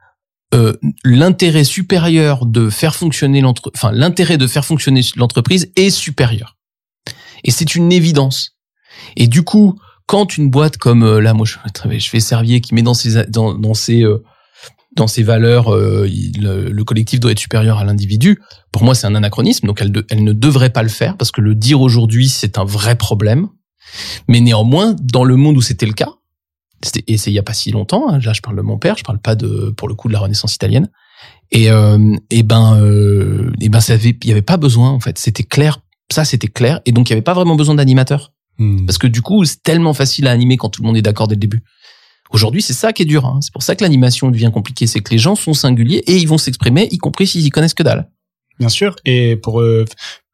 euh, 0.54 0.74
l'intérêt 1.04 1.64
supérieur 1.64 2.46
de 2.46 2.70
faire 2.70 2.96
fonctionner 2.96 3.42
l'entre, 3.42 3.72
enfin 3.76 3.92
l'intérêt 3.92 4.38
de 4.38 4.48
faire 4.48 4.66
fonctionner 4.66 5.02
l'entreprise 5.16 5.72
est 5.76 5.90
supérieur. 5.90 6.58
Et 7.44 7.52
c'est 7.52 7.76
une 7.76 7.92
évidence. 7.92 8.58
Et 9.16 9.28
du 9.28 9.44
coup, 9.44 9.80
quand 10.06 10.38
une 10.38 10.50
boîte 10.50 10.78
comme 10.78 11.04
euh, 11.04 11.22
là, 11.22 11.34
moi 11.34 11.46
je, 11.46 11.58
je 11.98 12.10
fais 12.10 12.20
Servier 12.20 12.62
qui 12.62 12.74
met 12.74 12.82
dans 12.82 12.94
ses 12.94 13.26
dans, 13.28 13.54
dans 13.54 13.74
ses 13.74 14.04
euh, 14.04 14.24
dans 14.96 15.08
ses 15.08 15.24
valeurs, 15.24 15.74
euh, 15.74 16.08
le, 16.40 16.70
le 16.70 16.84
collectif 16.84 17.20
doit 17.20 17.32
être 17.32 17.40
supérieur 17.40 17.80
à 17.80 17.84
l'individu. 17.84 18.40
Pour 18.72 18.84
moi, 18.84 18.96
c'est 18.96 19.08
un 19.08 19.16
anachronisme, 19.16 19.68
donc 19.68 19.82
elle, 19.82 20.24
ne 20.24 20.34
devrait 20.34 20.70
pas 20.70 20.84
le 20.84 20.90
faire 20.90 21.18
parce 21.18 21.32
que 21.32 21.42
le 21.42 21.56
dire 21.56 21.82
aujourd'hui, 21.82 22.30
c'est 22.30 22.58
un 22.58 22.64
vrai 22.64 22.96
problème. 22.96 23.48
Mais 24.28 24.40
néanmoins, 24.40 24.96
dans 25.02 25.24
le 25.24 25.36
monde 25.36 25.58
où 25.58 25.62
c'était 25.62 25.86
le 25.86 25.94
cas, 25.94 26.10
et 27.08 27.18
c'est 27.18 27.32
il 27.32 27.34
y 27.34 27.40
a 27.40 27.44
pas 27.44 27.54
si 27.54 27.72
longtemps. 27.72 28.10
hein, 28.10 28.20
là, 28.20 28.34
je 28.34 28.42
parle 28.42 28.58
de 28.58 28.62
mon 28.62 28.78
père, 28.78 28.98
je 28.98 29.04
parle 29.04 29.20
pas 29.20 29.36
de 29.36 29.74
pour 29.78 29.88
le 29.88 29.96
coup 29.96 30.08
de 30.08 30.14
la 30.14 30.20
Renaissance 30.20 30.56
italienne. 30.56 30.90
Et 31.52 31.70
euh, 31.70 32.16
et 32.30 32.44
ben 32.44 32.78
euh, 32.82 33.52
et 33.62 33.70
ben 33.70 33.80
ça 33.80 33.94
avait 33.94 34.18
il 34.22 34.28
y 34.28 34.32
avait 34.32 34.42
pas 34.42 34.58
besoin 34.58 34.90
en 34.90 35.00
fait. 35.00 35.18
C'était 35.18 35.44
clair, 35.44 35.80
ça 36.12 36.26
c'était 36.26 36.48
clair, 36.48 36.82
et 36.86 36.92
donc 36.92 37.10
il 37.10 37.12
y 37.12 37.14
avait 37.14 37.22
pas 37.22 37.34
vraiment 37.34 37.56
besoin 37.56 37.76
d'animateur 37.76 38.33
Hmm. 38.60 38.86
parce 38.86 39.00
que 39.00 39.08
du 39.08 39.22
coup 39.24 39.44
c'est 39.46 39.64
tellement 39.64 39.96
facile 39.96 40.28
à 40.28 40.32
animer 40.32 40.58
quand 40.58 40.70
tout 40.70 40.84
le 40.84 40.88
monde 40.88 40.98
est 40.98 41.02
d'accord 41.02 41.28
dès 41.28 41.36
le 41.36 41.40
début. 41.40 41.64
Aujourd'hui, 42.30 42.64
c'est 42.64 42.74
ça 42.74 42.94
qui 42.94 43.04
est 43.04 43.06
dur. 43.06 43.26
hein. 43.26 43.40
C'est 43.42 43.54
pour 43.54 43.62
ça 43.62 43.76
que 43.76 43.84
l'animation 43.84 44.32
devient 44.32 44.50
compliquée. 44.52 44.88
C'est 44.88 45.02
que 45.02 45.12
les 45.12 45.20
gens 45.20 45.36
sont 45.36 45.54
singuliers 45.54 46.04
et 46.08 46.18
ils 46.18 46.28
vont 46.28 46.40
s'exprimer, 46.40 46.88
y 46.90 46.98
compris 46.98 47.28
s'ils 47.28 47.46
y 47.46 47.50
connaissent 47.52 47.76
que 47.76 47.84
dalle. 47.84 48.10
Bien 48.60 48.70
sûr. 48.70 48.96
Et 49.06 49.36
pour 49.36 49.62
euh, 49.62 49.86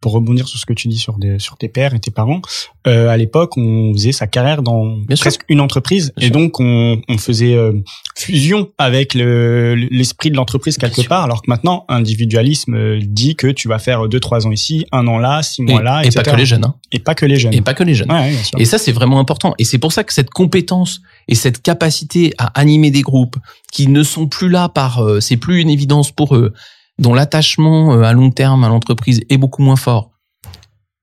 pour 0.01 0.13
rebondir 0.13 0.47
sur 0.47 0.57
ce 0.59 0.65
que 0.65 0.73
tu 0.73 0.87
dis 0.87 0.97
sur 0.97 1.17
des 1.17 1.39
sur 1.39 1.57
tes 1.57 1.67
pères 1.67 1.93
et 1.93 1.99
tes 1.99 2.11
parents, 2.11 2.41
euh, 2.87 3.09
à 3.09 3.17
l'époque, 3.17 3.57
on 3.57 3.91
faisait 3.93 4.11
sa 4.13 4.27
carrière 4.27 4.61
dans 4.61 4.95
Bien 4.97 5.15
sûr. 5.15 5.23
presque 5.23 5.41
une 5.49 5.59
entreprise, 5.59 6.13
Bien 6.15 6.27
et 6.27 6.31
sûr. 6.31 6.39
donc 6.39 6.59
on 6.59 7.01
on 7.09 7.17
faisait 7.17 7.55
euh, 7.55 7.73
fusion 8.17 8.69
avec 8.77 9.13
le 9.13 9.75
l'esprit 9.75 10.31
de 10.31 10.35
l'entreprise 10.37 10.77
quelque 10.77 10.95
Bien 10.95 11.03
sûr. 11.03 11.09
part. 11.09 11.23
Alors 11.23 11.41
que 11.41 11.49
maintenant, 11.49 11.85
individualisme 11.89 12.75
euh, 12.75 12.99
dit 13.03 13.35
que 13.35 13.47
tu 13.47 13.67
vas 13.67 13.79
faire 13.79 14.07
deux 14.07 14.19
trois 14.19 14.47
ans 14.47 14.51
ici, 14.51 14.85
un 14.91 15.05
an 15.07 15.17
là, 15.17 15.41
six 15.43 15.61
Et, 15.61 15.65
mois 15.65 15.81
là, 15.83 16.01
et 16.03 16.07
etc. 16.07 16.23
pas 16.23 16.31
que 16.31 16.37
les 16.37 16.45
jeunes. 16.45 16.65
hein. 16.65 16.75
Et 16.91 16.99
pas 16.99 17.15
que 17.15 17.25
les 17.25 17.35
jeunes. 17.37 17.53
Et 17.53 17.61
pas 17.61 17.73
que 17.73 17.83
les 17.83 17.93
jeunes. 17.93 18.11
Ouais. 18.11 18.33
Et 18.57 18.65
ça, 18.65 18.77
c'est 18.77 18.91
vraiment 18.91 19.19
important. 19.19 19.53
Et 19.57 19.63
c'est 19.63 19.77
pour 19.79 19.91
ça 19.91 20.03
que 20.03 20.13
cette 20.13 20.29
compétence 20.29 21.01
et 21.27 21.35
cette 21.35 21.61
capacité 21.61 22.33
à 22.37 22.47
animer 22.59 22.89
des 22.91 23.01
groupes 23.01 23.35
qui 23.71 23.87
ne 23.87 24.03
sont 24.03 24.27
plus 24.27 24.49
là 24.49 24.69
par, 24.69 25.03
euh, 25.03 25.19
c'est 25.19 25.37
plus 25.37 25.61
une 25.61 25.69
évidence 25.69 26.11
pour 26.11 26.35
eux, 26.35 26.53
dont 26.99 27.13
l'attachement 27.13 27.93
euh, 27.93 28.03
à 28.03 28.13
long 28.13 28.29
terme 28.29 28.63
à 28.63 28.69
l'entreprise 28.69 29.21
est 29.29 29.37
beaucoup 29.37 29.63
moins 29.63 29.75
fort. 29.75 30.11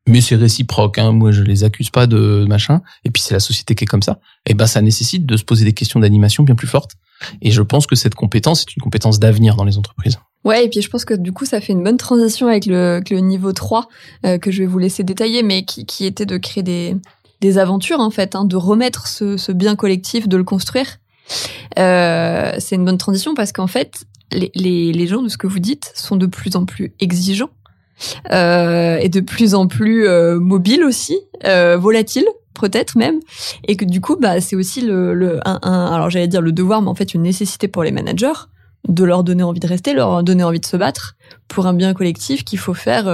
Mais 0.08 0.20
c'est 0.20 0.36
réciproque, 0.36 0.98
hein. 0.98 1.10
moi 1.10 1.32
je 1.32 1.42
les 1.42 1.64
accuse 1.64 1.90
pas 1.90 2.06
de 2.06 2.44
machin. 2.48 2.80
Et 3.04 3.10
puis 3.10 3.20
c'est 3.20 3.34
la 3.34 3.40
société 3.40 3.74
qui 3.74 3.84
est 3.84 3.88
comme 3.88 4.02
ça. 4.02 4.20
Et 4.46 4.54
ben 4.54 4.66
ça 4.66 4.80
nécessite 4.80 5.26
de 5.26 5.36
se 5.36 5.42
poser 5.42 5.64
des 5.64 5.72
questions 5.72 5.98
d'animation 5.98 6.44
bien 6.44 6.54
plus 6.54 6.68
fortes. 6.68 6.92
Et 7.42 7.50
je 7.50 7.62
pense 7.62 7.86
que 7.88 7.96
cette 7.96 8.14
compétence 8.14 8.62
est 8.62 8.76
une 8.76 8.82
compétence 8.82 9.18
d'avenir 9.18 9.56
dans 9.56 9.64
les 9.64 9.78
entreprises. 9.78 10.18
Ouais, 10.44 10.64
et 10.64 10.68
puis 10.68 10.80
je 10.80 10.88
pense 10.88 11.04
que 11.04 11.14
du 11.14 11.32
coup, 11.32 11.44
ça 11.44 11.60
fait 11.60 11.72
une 11.72 11.82
bonne 11.82 11.96
transition 11.96 12.46
avec 12.46 12.66
le, 12.66 13.00
niveau 13.18 13.52
3, 13.52 13.88
euh, 14.24 14.38
que 14.38 14.52
je 14.52 14.62
vais 14.62 14.66
vous 14.66 14.78
laisser 14.78 15.02
détailler, 15.02 15.42
mais 15.42 15.64
qui, 15.64 16.06
était 16.06 16.26
de 16.26 16.36
créer 16.36 16.62
des, 16.62 16.96
des 17.40 17.58
aventures, 17.58 17.98
en 17.98 18.10
fait, 18.10 18.36
hein, 18.36 18.44
de 18.44 18.54
remettre 18.54 19.08
ce, 19.08 19.36
ce 19.36 19.50
bien 19.50 19.74
collectif, 19.74 20.28
de 20.28 20.36
le 20.36 20.44
construire. 20.44 20.98
Euh, 21.78 22.52
c'est 22.58 22.76
une 22.76 22.84
bonne 22.84 22.98
transition 22.98 23.34
parce 23.34 23.50
qu'en 23.50 23.66
fait, 23.66 24.04
les, 24.32 25.06
gens 25.06 25.22
de 25.22 25.28
ce 25.28 25.36
que 25.36 25.46
vous 25.46 25.58
dites 25.58 25.92
sont 25.94 26.16
de 26.16 26.26
plus 26.26 26.56
en 26.56 26.64
plus 26.64 26.94
exigeants 27.00 27.50
euh, 28.32 28.98
et 28.98 29.08
de 29.08 29.20
plus 29.20 29.54
en 29.54 29.66
plus 29.66 30.06
euh, 30.06 30.38
mobiles 30.38 30.84
aussi, 30.84 31.18
euh, 31.44 31.76
volatiles 31.76 32.26
peut-être 32.54 32.96
même, 32.96 33.20
et 33.68 33.76
que 33.76 33.84
du 33.84 34.00
coup, 34.00 34.16
bah, 34.16 34.40
c'est 34.40 34.56
aussi 34.56 34.80
le, 34.80 35.40
un, 35.44 35.58
alors 35.62 36.08
j'allais 36.08 36.28
dire 36.28 36.40
le 36.40 36.52
devoir, 36.52 36.80
mais 36.80 36.88
en 36.88 36.94
fait 36.94 37.12
une 37.12 37.22
nécessité 37.22 37.68
pour 37.68 37.84
les 37.84 37.92
managers 37.92 38.46
de 38.88 39.04
leur 39.04 39.24
donner 39.24 39.42
envie 39.42 39.60
de 39.60 39.66
rester, 39.66 39.92
leur 39.92 40.22
donner 40.22 40.42
envie 40.42 40.60
de 40.60 40.64
se 40.64 40.78
battre 40.78 41.16
pour 41.48 41.66
un 41.66 41.74
bien 41.74 41.92
collectif 41.92 42.44
qu'il 42.44 42.58
faut 42.58 42.72
faire 42.72 43.10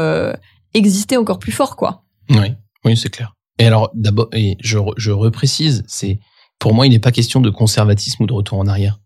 exister 0.74 1.16
encore 1.16 1.40
plus 1.40 1.50
fort, 1.50 1.74
quoi. 1.74 2.04
Oui, 2.30 2.54
oui, 2.84 2.96
c'est 2.96 3.08
clair. 3.08 3.34
Et 3.58 3.66
alors, 3.66 3.90
d'abord, 3.94 4.28
et 4.32 4.56
je, 4.60 4.78
je 4.96 5.10
reprécise, 5.10 5.82
c'est, 5.88 6.20
pour 6.60 6.72
moi, 6.72 6.86
il 6.86 6.90
n'est 6.90 7.00
pas 7.00 7.10
question 7.10 7.40
de 7.40 7.50
conservatisme 7.50 8.22
ou 8.22 8.26
de 8.26 8.32
retour 8.32 8.58
en 8.58 8.68
arrière. 8.68 9.00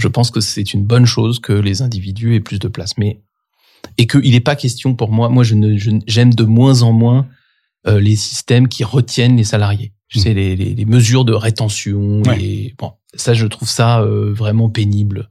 Je 0.00 0.08
pense 0.08 0.30
que 0.30 0.40
c'est 0.40 0.72
une 0.74 0.84
bonne 0.84 1.06
chose 1.06 1.38
que 1.38 1.52
les 1.52 1.82
individus 1.82 2.34
aient 2.34 2.40
plus 2.40 2.58
de 2.58 2.68
place, 2.68 2.96
mais, 2.98 3.20
et 3.98 4.06
qu'il 4.06 4.30
n'est 4.32 4.40
pas 4.40 4.56
question 4.56 4.94
pour 4.94 5.10
moi, 5.12 5.28
moi, 5.28 5.44
je 5.44 5.54
ne, 5.54 5.76
j'aime 6.06 6.32
de 6.34 6.44
moins 6.44 6.82
en 6.82 6.92
moins 6.92 7.26
euh, 7.86 8.00
les 8.00 8.16
systèmes 8.16 8.66
qui 8.68 8.82
retiennent 8.84 9.36
les 9.36 9.44
salariés. 9.44 9.92
Tu 10.08 10.18
Mm. 10.18 10.22
sais, 10.22 10.34
les, 10.34 10.56
les, 10.56 10.74
les 10.74 10.84
mesures 10.84 11.24
de 11.24 11.32
rétention, 11.32 12.22
Ouais. 12.26 12.42
et 12.42 12.74
bon, 12.78 12.92
ça, 13.14 13.32
je 13.34 13.46
trouve 13.46 13.68
ça 13.68 14.00
euh, 14.00 14.32
vraiment 14.32 14.68
pénible. 14.70 15.30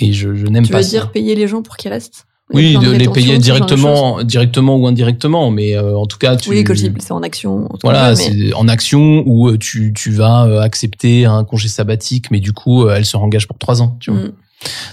Et 0.00 0.12
je, 0.12 0.34
je 0.34 0.46
n'aime 0.46 0.64
Tu 0.64 0.72
pas 0.72 0.78
veux 0.78 0.84
ça. 0.84 0.90
dire 0.90 1.12
payer 1.12 1.34
les 1.34 1.46
gens 1.48 1.62
pour 1.62 1.76
qu'ils 1.76 1.90
restent? 1.90 2.24
Oui, 2.54 2.78
de 2.78 2.90
les 2.90 3.08
payer 3.08 3.38
directement, 3.38 4.22
directement 4.22 4.76
ou 4.76 4.86
indirectement, 4.86 5.50
mais 5.50 5.76
euh, 5.76 5.96
en 5.96 6.06
tout 6.06 6.16
cas, 6.18 6.36
tu. 6.36 6.48
Oui, 6.48 6.64
c'est 6.98 7.12
en 7.12 7.22
action. 7.22 7.66
en 7.66 7.78
Voilà, 7.82 8.10
mais- 8.10 8.16
c'est 8.16 8.54
en 8.54 8.68
action 8.68 9.22
où 9.26 9.48
euh, 9.48 9.58
tu, 9.58 9.92
tu 9.94 10.10
vas 10.10 10.46
euh, 10.46 10.60
accepter 10.60 11.26
un 11.26 11.44
congé 11.44 11.68
sabbatique, 11.68 12.30
mais 12.30 12.40
du 12.40 12.52
coup, 12.52 12.84
euh, 12.84 12.94
elle 12.96 13.04
se 13.04 13.16
engage 13.16 13.46
pour 13.46 13.58
trois 13.58 13.82
ans. 13.82 13.96
Tu 14.00 14.10
vois. 14.10 14.20
Mm. 14.20 14.32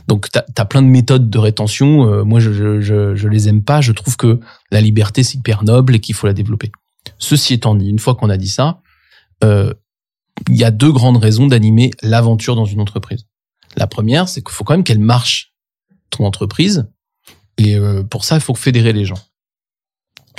Donc, 0.08 0.30
tu 0.32 0.40
as, 0.58 0.66
plein 0.66 0.82
de 0.82 0.88
méthodes 0.88 1.30
de 1.30 1.38
rétention. 1.38 2.08
euh, 2.08 2.24
moi, 2.24 2.40
je, 2.40 2.52
je, 2.52 2.82
je, 2.82 3.16
je 3.16 3.28
les 3.28 3.48
aime 3.48 3.64
pas. 3.64 3.82
Je 3.82 3.94
trouve 3.94 4.18
que 4.18 4.40
la 4.72 4.82
liberté, 4.82 5.24
c'est 5.24 5.38
hyper 5.38 5.64
noble 5.64 5.96
et 5.96 6.00
qu'il 6.00 6.14
faut 6.14 6.28
la 6.28 6.34
développer. 6.34 6.72
Ceci 7.18 7.54
étant 7.54 7.76
dit, 7.76 7.90
une 7.90 8.00
fois 8.00 8.16
qu'on 8.16 8.30
a 8.30 8.38
dit 8.38 8.50
ça, 8.50 8.82
euh, 9.44 9.74
il 10.50 10.56
y 10.58 10.64
a 10.64 10.72
deux 10.72 10.92
grandes 10.92 11.18
raisons 11.18 11.48
d'animer 11.48 11.92
l'aventure 12.02 12.56
dans 12.56 12.66
une 12.66 12.82
entreprise. 12.82 13.26
La 13.78 13.88
première, 13.88 14.28
c'est 14.28 14.42
qu'il 14.42 14.52
faut 14.52 14.64
quand 14.64 14.74
même 14.74 14.84
qu'elle 14.84 15.00
marche, 15.00 15.54
ton 16.10 16.26
entreprise. 16.26 16.88
Et 17.58 17.76
euh, 17.76 18.04
pour 18.04 18.26
ça, 18.26 18.36
il 18.36 18.42
faut 18.42 18.56
fédérer 18.56 18.94
les 18.94 19.06
gens. 19.06 19.20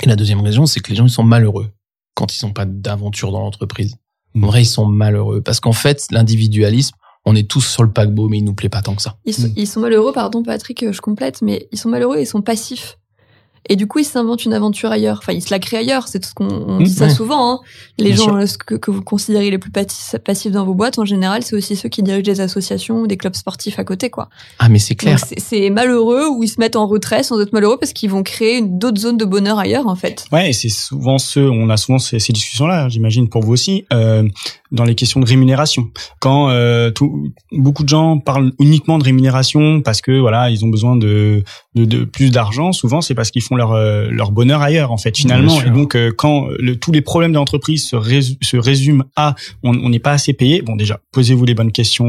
Et 0.01 0.05
la 0.07 0.15
deuxième 0.15 0.41
raison, 0.41 0.65
c'est 0.65 0.79
que 0.79 0.89
les 0.89 0.95
gens, 0.95 1.05
ils 1.05 1.11
sont 1.11 1.23
malheureux 1.23 1.71
quand 2.13 2.35
ils 2.35 2.45
n'ont 2.45 2.53
pas 2.53 2.65
d'aventure 2.65 3.31
dans 3.31 3.39
l'entreprise. 3.39 3.95
En 4.35 4.47
vrai, 4.47 4.63
ils 4.63 4.67
sont 4.67 4.85
malheureux. 4.85 5.41
Parce 5.41 5.59
qu'en 5.59 5.73
fait, 5.73 6.05
l'individualisme, 6.11 6.95
on 7.25 7.35
est 7.35 7.49
tous 7.49 7.61
sur 7.61 7.83
le 7.83 7.91
paquebot, 7.91 8.29
mais 8.29 8.37
il 8.37 8.43
nous 8.43 8.53
plaît 8.53 8.69
pas 8.69 8.81
tant 8.81 8.95
que 8.95 9.01
ça. 9.01 9.17
Ils, 9.25 9.33
sont, 9.33 9.51
ils 9.55 9.67
sont 9.67 9.79
malheureux, 9.79 10.13
pardon 10.13 10.43
Patrick, 10.43 10.83
euh, 10.83 10.93
je 10.93 11.01
complète, 11.01 11.41
mais 11.41 11.67
ils 11.71 11.77
sont 11.77 11.89
malheureux 11.89 12.17
et 12.17 12.21
ils 12.21 12.27
sont 12.27 12.41
passifs. 12.41 12.97
Et 13.69 13.75
du 13.75 13.87
coup 13.87 13.99
ils 13.99 14.05
s'inventent 14.05 14.45
une 14.45 14.53
aventure 14.53 14.91
ailleurs. 14.91 15.19
Enfin, 15.21 15.33
ils 15.33 15.41
se 15.41 15.49
la 15.51 15.59
créent 15.59 15.77
ailleurs. 15.77 16.07
C'est 16.07 16.19
tout 16.19 16.29
ce 16.29 16.33
qu'on 16.33 16.47
on 16.47 16.79
Mmh, 16.79 16.83
dit 16.83 16.89
ça 16.91 17.05
ouais. 17.05 17.09
souvent. 17.13 17.51
Hein. 17.53 17.59
Les 17.97 18.05
Bien 18.11 18.15
gens 18.15 18.23
sûr. 18.25 18.35
euh, 18.35 18.45
ce 18.45 18.57
que, 18.57 18.75
que 18.75 18.91
vous 18.91 19.01
considérez 19.01 19.49
les 19.49 19.57
plus 19.57 19.71
passifs 19.71 20.51
dans 20.51 20.65
vos 20.65 20.73
boîtes, 20.73 20.99
en 20.99 21.05
général, 21.05 21.43
c'est 21.43 21.55
aussi 21.55 21.75
ceux 21.75 21.89
qui 21.89 22.03
dirigent 22.03 22.23
des 22.31 22.41
associations 22.41 23.01
ou 23.01 23.07
des 23.07 23.17
clubs 23.17 23.35
sportifs 23.35 23.79
à 23.79 23.83
côté, 23.83 24.09
quoi. 24.09 24.29
Ah, 24.59 24.69
mais 24.69 24.79
c'est 24.79 24.95
clair. 24.95 25.19
C'est- 25.19 25.69
malheureux 25.69 26.27
ou 26.29 26.43
ils 26.43 26.47
se 26.47 26.59
mettent 26.59 26.75
en 26.75 26.87
retrait 26.87 27.23
sans 27.23 27.39
être 27.41 27.51
malheureux 27.53 27.77
parce 27.79 27.93
qu'ils 27.93 28.09
vont 28.09 28.23
créer 28.23 28.57
une- 28.59 28.77
d'autres 28.79 28.99
zones 29.01 29.17
de 29.17 29.25
bonheur 29.25 29.59
ailleurs, 29.59 29.87
en 29.87 29.95
fait. 29.95 30.25
Ouais, 30.31 30.49
et 30.49 30.53
c'est 30.53 30.69
souvent 30.69 31.17
ce, 31.17 31.39
on 31.39 31.69
a 31.69 31.77
souvent 31.77 31.99
ces, 31.99 32.19
ces 32.19 32.31
discussions-là, 32.33 32.87
j'imagine 32.89 33.27
pour 33.27 33.43
vous 33.43 33.51
aussi, 33.53 33.85
euh, 33.91 34.23
dans 34.71 34.83
les 34.85 34.95
questions 34.95 35.19
de 35.19 35.25
rémunération. 35.25 35.87
Quand 36.19 36.49
euh, 36.49 36.89
tout, 36.91 37.31
beaucoup 37.51 37.83
de 37.83 37.89
gens 37.89 38.17
parlent 38.19 38.53
uniquement 38.59 38.97
de 38.97 39.03
rémunération 39.03 39.81
parce 39.81 40.01
que 40.01 40.17
voilà, 40.19 40.49
ils 40.49 40.63
ont 40.63 40.69
besoin 40.69 40.95
de, 40.95 41.43
de, 41.75 41.85
de 41.85 42.05
plus 42.05 42.31
d'argent. 42.31 42.71
Souvent, 42.71 43.01
c'est 43.01 43.13
parce 43.15 43.29
qu'ils 43.31 43.41
font 43.43 43.55
leur 43.57 43.73
euh, 43.73 44.07
leur 44.09 44.31
bonheur 44.31 44.61
ailleurs, 44.61 44.91
en 44.91 44.97
fait, 44.97 45.17
finalement. 45.17 45.59
Et 45.61 45.69
donc, 45.71 45.95
euh, 45.95 46.11
quand 46.15 46.47
le, 46.59 46.77
tous 46.77 46.91
les 46.93 47.01
problèmes 47.01 47.31
de 47.33 47.37
l'entreprise 47.37 47.85
se, 47.87 47.95
résu- 47.97 48.37
se 48.41 48.55
résument 48.57 49.03
à 49.17 49.35
on 49.63 49.89
n'est 49.89 49.99
pas 49.99 50.11
assez 50.13 50.31
payé. 50.33 50.61
Bon, 50.61 50.75
déjà, 50.77 50.99
posez-vous 51.11 51.43
les 51.45 51.53
bonnes 51.55 51.71
questions 51.73 52.07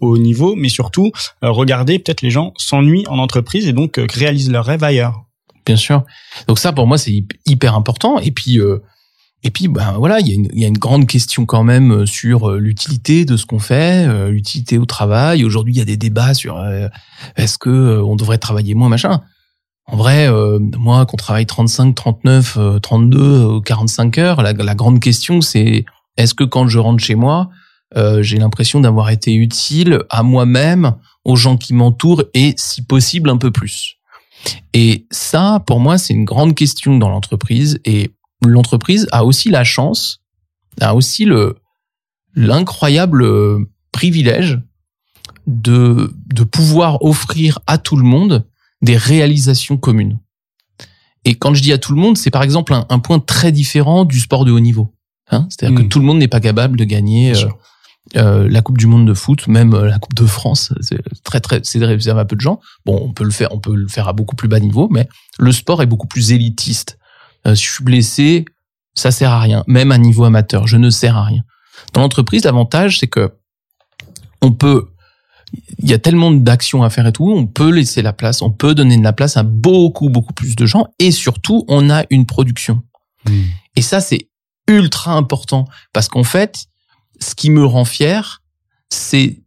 au, 0.00 0.18
niveau, 0.18 0.56
mais 0.56 0.68
surtout, 0.68 1.12
euh, 1.44 1.50
regardez 1.50 1.98
peut-être 2.00 2.22
les 2.22 2.30
gens 2.30 2.52
s'ennuient 2.56 3.06
en 3.08 3.18
entreprise 3.18 3.68
et 3.68 3.72
donc 3.72 4.00
réalisent 4.12 4.50
leurs 4.50 4.64
rêves 4.64 4.82
ailleurs. 4.82 5.24
Bien 5.64 5.76
sûr. 5.76 6.02
Donc 6.48 6.58
ça, 6.58 6.72
pour 6.72 6.86
moi, 6.86 6.98
c'est 6.98 7.10
hyp- 7.12 7.32
hyper 7.46 7.74
important. 7.74 8.18
Et 8.18 8.30
puis, 8.30 8.58
et 9.44 9.50
puis, 9.50 9.68
ben 9.68 9.94
voilà, 9.98 10.18
il 10.18 10.26
y, 10.26 10.32
a 10.32 10.34
une- 10.34 10.48
il 10.52 10.60
y 10.60 10.64
a 10.64 10.68
une 10.68 10.78
grande 10.78 11.06
question 11.06 11.46
quand 11.46 11.62
même 11.62 12.06
sur 12.06 12.50
l'utilité 12.52 13.24
de 13.24 13.36
ce 13.36 13.46
qu'on 13.46 13.60
fait, 13.60 14.06
l'utilité 14.30 14.78
au 14.78 14.84
travail. 14.86 15.44
Aujourd'hui, 15.44 15.74
il 15.74 15.78
y 15.78 15.82
a 15.82 15.84
des 15.84 15.96
débats 15.96 16.34
sur 16.34 16.56
euh, 16.56 16.88
est-ce 17.36 17.56
que 17.58 18.00
on 18.02 18.16
devrait 18.16 18.38
travailler 18.38 18.74
moins, 18.74 18.88
machin. 18.88 19.20
En 19.90 19.96
vrai, 19.96 20.28
euh, 20.30 20.58
moi, 20.78 21.06
qu'on 21.06 21.16
travaille 21.16 21.46
35, 21.46 21.94
39, 21.94 22.56
euh, 22.58 22.78
32, 22.78 23.18
euh, 23.18 23.60
45 23.60 24.18
heures, 24.18 24.42
la, 24.42 24.52
la 24.52 24.74
grande 24.74 25.00
question, 25.00 25.40
c'est 25.40 25.86
est-ce 26.18 26.34
que 26.34 26.44
quand 26.44 26.68
je 26.68 26.78
rentre 26.78 27.02
chez 27.02 27.14
moi, 27.14 27.48
euh, 27.96 28.22
j'ai 28.22 28.36
l'impression 28.36 28.80
d'avoir 28.80 29.08
été 29.08 29.34
utile 29.34 30.00
à 30.10 30.22
moi-même, 30.22 30.96
aux 31.24 31.36
gens 31.36 31.56
qui 31.56 31.72
m'entourent 31.72 32.24
et, 32.34 32.54
si 32.58 32.82
possible, 32.82 33.30
un 33.30 33.38
peu 33.38 33.50
plus? 33.50 33.96
Et 34.74 35.06
ça, 35.10 35.62
pour 35.66 35.80
moi, 35.80 35.96
c'est 35.96 36.12
une 36.12 36.26
grande 36.26 36.54
question 36.54 36.98
dans 36.98 37.08
l'entreprise. 37.08 37.80
Et 37.86 38.10
l'entreprise 38.44 39.08
a 39.10 39.24
aussi 39.24 39.48
la 39.48 39.64
chance, 39.64 40.20
a 40.80 40.94
aussi 40.94 41.24
le 41.24 41.56
l'incroyable 42.34 43.24
euh, 43.24 43.58
privilège 43.90 44.60
de 45.46 46.12
de 46.26 46.44
pouvoir 46.44 47.02
offrir 47.02 47.58
à 47.66 47.78
tout 47.78 47.96
le 47.96 48.04
monde 48.04 48.46
des 48.82 48.96
réalisations 48.96 49.76
communes. 49.76 50.18
Et 51.24 51.34
quand 51.34 51.54
je 51.54 51.62
dis 51.62 51.72
à 51.72 51.78
tout 51.78 51.92
le 51.92 52.00
monde, 52.00 52.16
c'est 52.16 52.30
par 52.30 52.42
exemple 52.42 52.72
un, 52.72 52.86
un 52.88 52.98
point 53.00 53.18
très 53.18 53.52
différent 53.52 54.04
du 54.04 54.20
sport 54.20 54.44
de 54.44 54.52
haut 54.52 54.60
niveau. 54.60 54.94
Hein 55.30 55.46
C'est-à-dire 55.50 55.76
que 55.78 55.82
Mm. 55.82 55.88
tout 55.88 55.98
le 55.98 56.04
monde 56.06 56.18
n'est 56.18 56.28
pas 56.28 56.40
capable 56.40 56.78
de 56.78 56.84
gagner 56.84 57.34
euh, 57.36 57.48
euh, 58.16 58.48
la 58.48 58.62
Coupe 58.62 58.78
du 58.78 58.86
Monde 58.86 59.06
de 59.06 59.12
foot, 59.14 59.46
même 59.48 59.74
euh, 59.74 59.86
la 59.88 59.98
Coupe 59.98 60.14
de 60.14 60.24
France, 60.24 60.72
c'est 60.80 61.00
très 61.24 61.40
très 61.40 61.60
c'est 61.64 61.84
réservé 61.84 62.20
à 62.20 62.24
peu 62.24 62.36
de 62.36 62.40
gens. 62.40 62.60
Bon, 62.86 62.98
on 63.04 63.12
peut 63.12 63.24
le 63.24 63.30
faire, 63.30 63.52
on 63.52 63.58
peut 63.58 63.74
le 63.74 63.88
faire 63.88 64.08
à 64.08 64.12
beaucoup 64.14 64.36
plus 64.36 64.48
bas 64.48 64.60
niveau, 64.60 64.88
mais 64.90 65.06
le 65.38 65.52
sport 65.52 65.82
est 65.82 65.86
beaucoup 65.86 66.06
plus 66.06 66.32
élitiste. 66.32 66.98
Euh, 67.46 67.54
si 67.54 67.64
je 67.64 67.72
suis 67.72 67.84
blessé, 67.84 68.46
ça 68.94 69.10
sert 69.10 69.30
à 69.30 69.40
rien, 69.40 69.64
même 69.66 69.92
à 69.92 69.98
niveau 69.98 70.24
amateur, 70.24 70.66
je 70.66 70.76
ne 70.78 70.88
sers 70.88 71.16
à 71.16 71.24
rien. 71.24 71.42
Dans 71.92 72.00
l'entreprise, 72.00 72.44
l'avantage 72.44 72.98
c'est 73.00 73.06
que 73.08 73.32
on 74.40 74.52
peut 74.52 74.88
il 75.78 75.88
y 75.88 75.92
a 75.94 75.98
tellement 75.98 76.30
d'actions 76.30 76.82
à 76.82 76.90
faire 76.90 77.06
et 77.06 77.12
tout, 77.12 77.30
on 77.30 77.46
peut 77.46 77.70
laisser 77.70 78.02
la 78.02 78.12
place, 78.12 78.42
on 78.42 78.50
peut 78.50 78.74
donner 78.74 78.96
de 78.98 79.02
la 79.02 79.12
place 79.12 79.36
à 79.36 79.42
beaucoup 79.42 80.08
beaucoup 80.10 80.32
plus 80.34 80.56
de 80.56 80.66
gens 80.66 80.86
et 80.98 81.10
surtout, 81.10 81.64
on 81.68 81.90
a 81.90 82.04
une 82.10 82.26
production. 82.26 82.82
Et 83.76 83.82
ça, 83.82 84.00
c'est 84.00 84.28
ultra 84.68 85.12
important 85.14 85.66
parce 85.92 86.08
qu'en 86.08 86.24
fait, 86.24 86.66
ce 87.20 87.34
qui 87.34 87.50
me 87.50 87.64
rend 87.64 87.84
fier, 87.84 88.42
c'est 88.90 89.42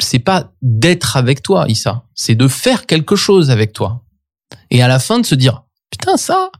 c'est 0.00 0.18
pas 0.18 0.52
d'être 0.62 1.16
avec 1.16 1.42
toi, 1.42 1.64
Issa, 1.68 2.04
c'est 2.14 2.34
de 2.34 2.48
faire 2.48 2.86
quelque 2.86 3.16
chose 3.16 3.50
avec 3.50 3.72
toi. 3.72 4.04
Et 4.70 4.82
à 4.82 4.88
la 4.88 4.98
fin 4.98 5.18
de 5.20 5.26
se 5.26 5.34
dire 5.34 5.64
putain 5.90 6.16
ça, 6.16 6.50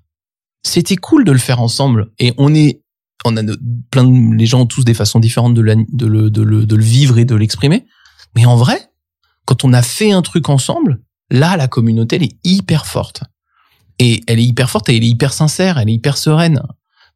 c'était 0.62 0.96
cool 0.96 1.24
de 1.24 1.32
le 1.32 1.38
faire 1.38 1.60
ensemble. 1.60 2.10
Et 2.18 2.32
on 2.38 2.54
est 2.54 2.80
on 3.24 3.36
a 3.36 3.42
de- 3.42 3.58
plein 3.90 4.04
de 4.04 4.34
les 4.36 4.46
gens 4.46 4.60
ont 4.62 4.66
tous 4.66 4.84
des 4.84 4.94
façons 4.94 5.20
différentes 5.20 5.54
de, 5.54 5.60
la- 5.62 5.74
de, 5.74 6.06
le, 6.06 6.30
de, 6.30 6.42
le, 6.42 6.64
de 6.66 6.76
le 6.76 6.82
vivre 6.84 7.18
et 7.18 7.24
de 7.24 7.34
l'exprimer. 7.34 7.86
Mais 8.36 8.46
en 8.46 8.54
vrai, 8.54 8.78
quand 9.46 9.64
on 9.64 9.72
a 9.72 9.82
fait 9.82 10.12
un 10.12 10.22
truc 10.22 10.48
ensemble, 10.48 11.00
là 11.30 11.56
la 11.56 11.66
communauté 11.66 12.16
elle 12.16 12.22
est 12.22 12.36
hyper 12.44 12.86
forte. 12.86 13.22
Et 13.98 14.22
elle 14.26 14.38
est 14.38 14.44
hyper 14.44 14.70
forte 14.70 14.88
et 14.88 14.96
elle 14.96 15.02
est 15.02 15.08
hyper 15.08 15.32
sincère, 15.32 15.78
elle 15.78 15.88
est 15.88 15.94
hyper 15.94 16.18
sereine. 16.18 16.62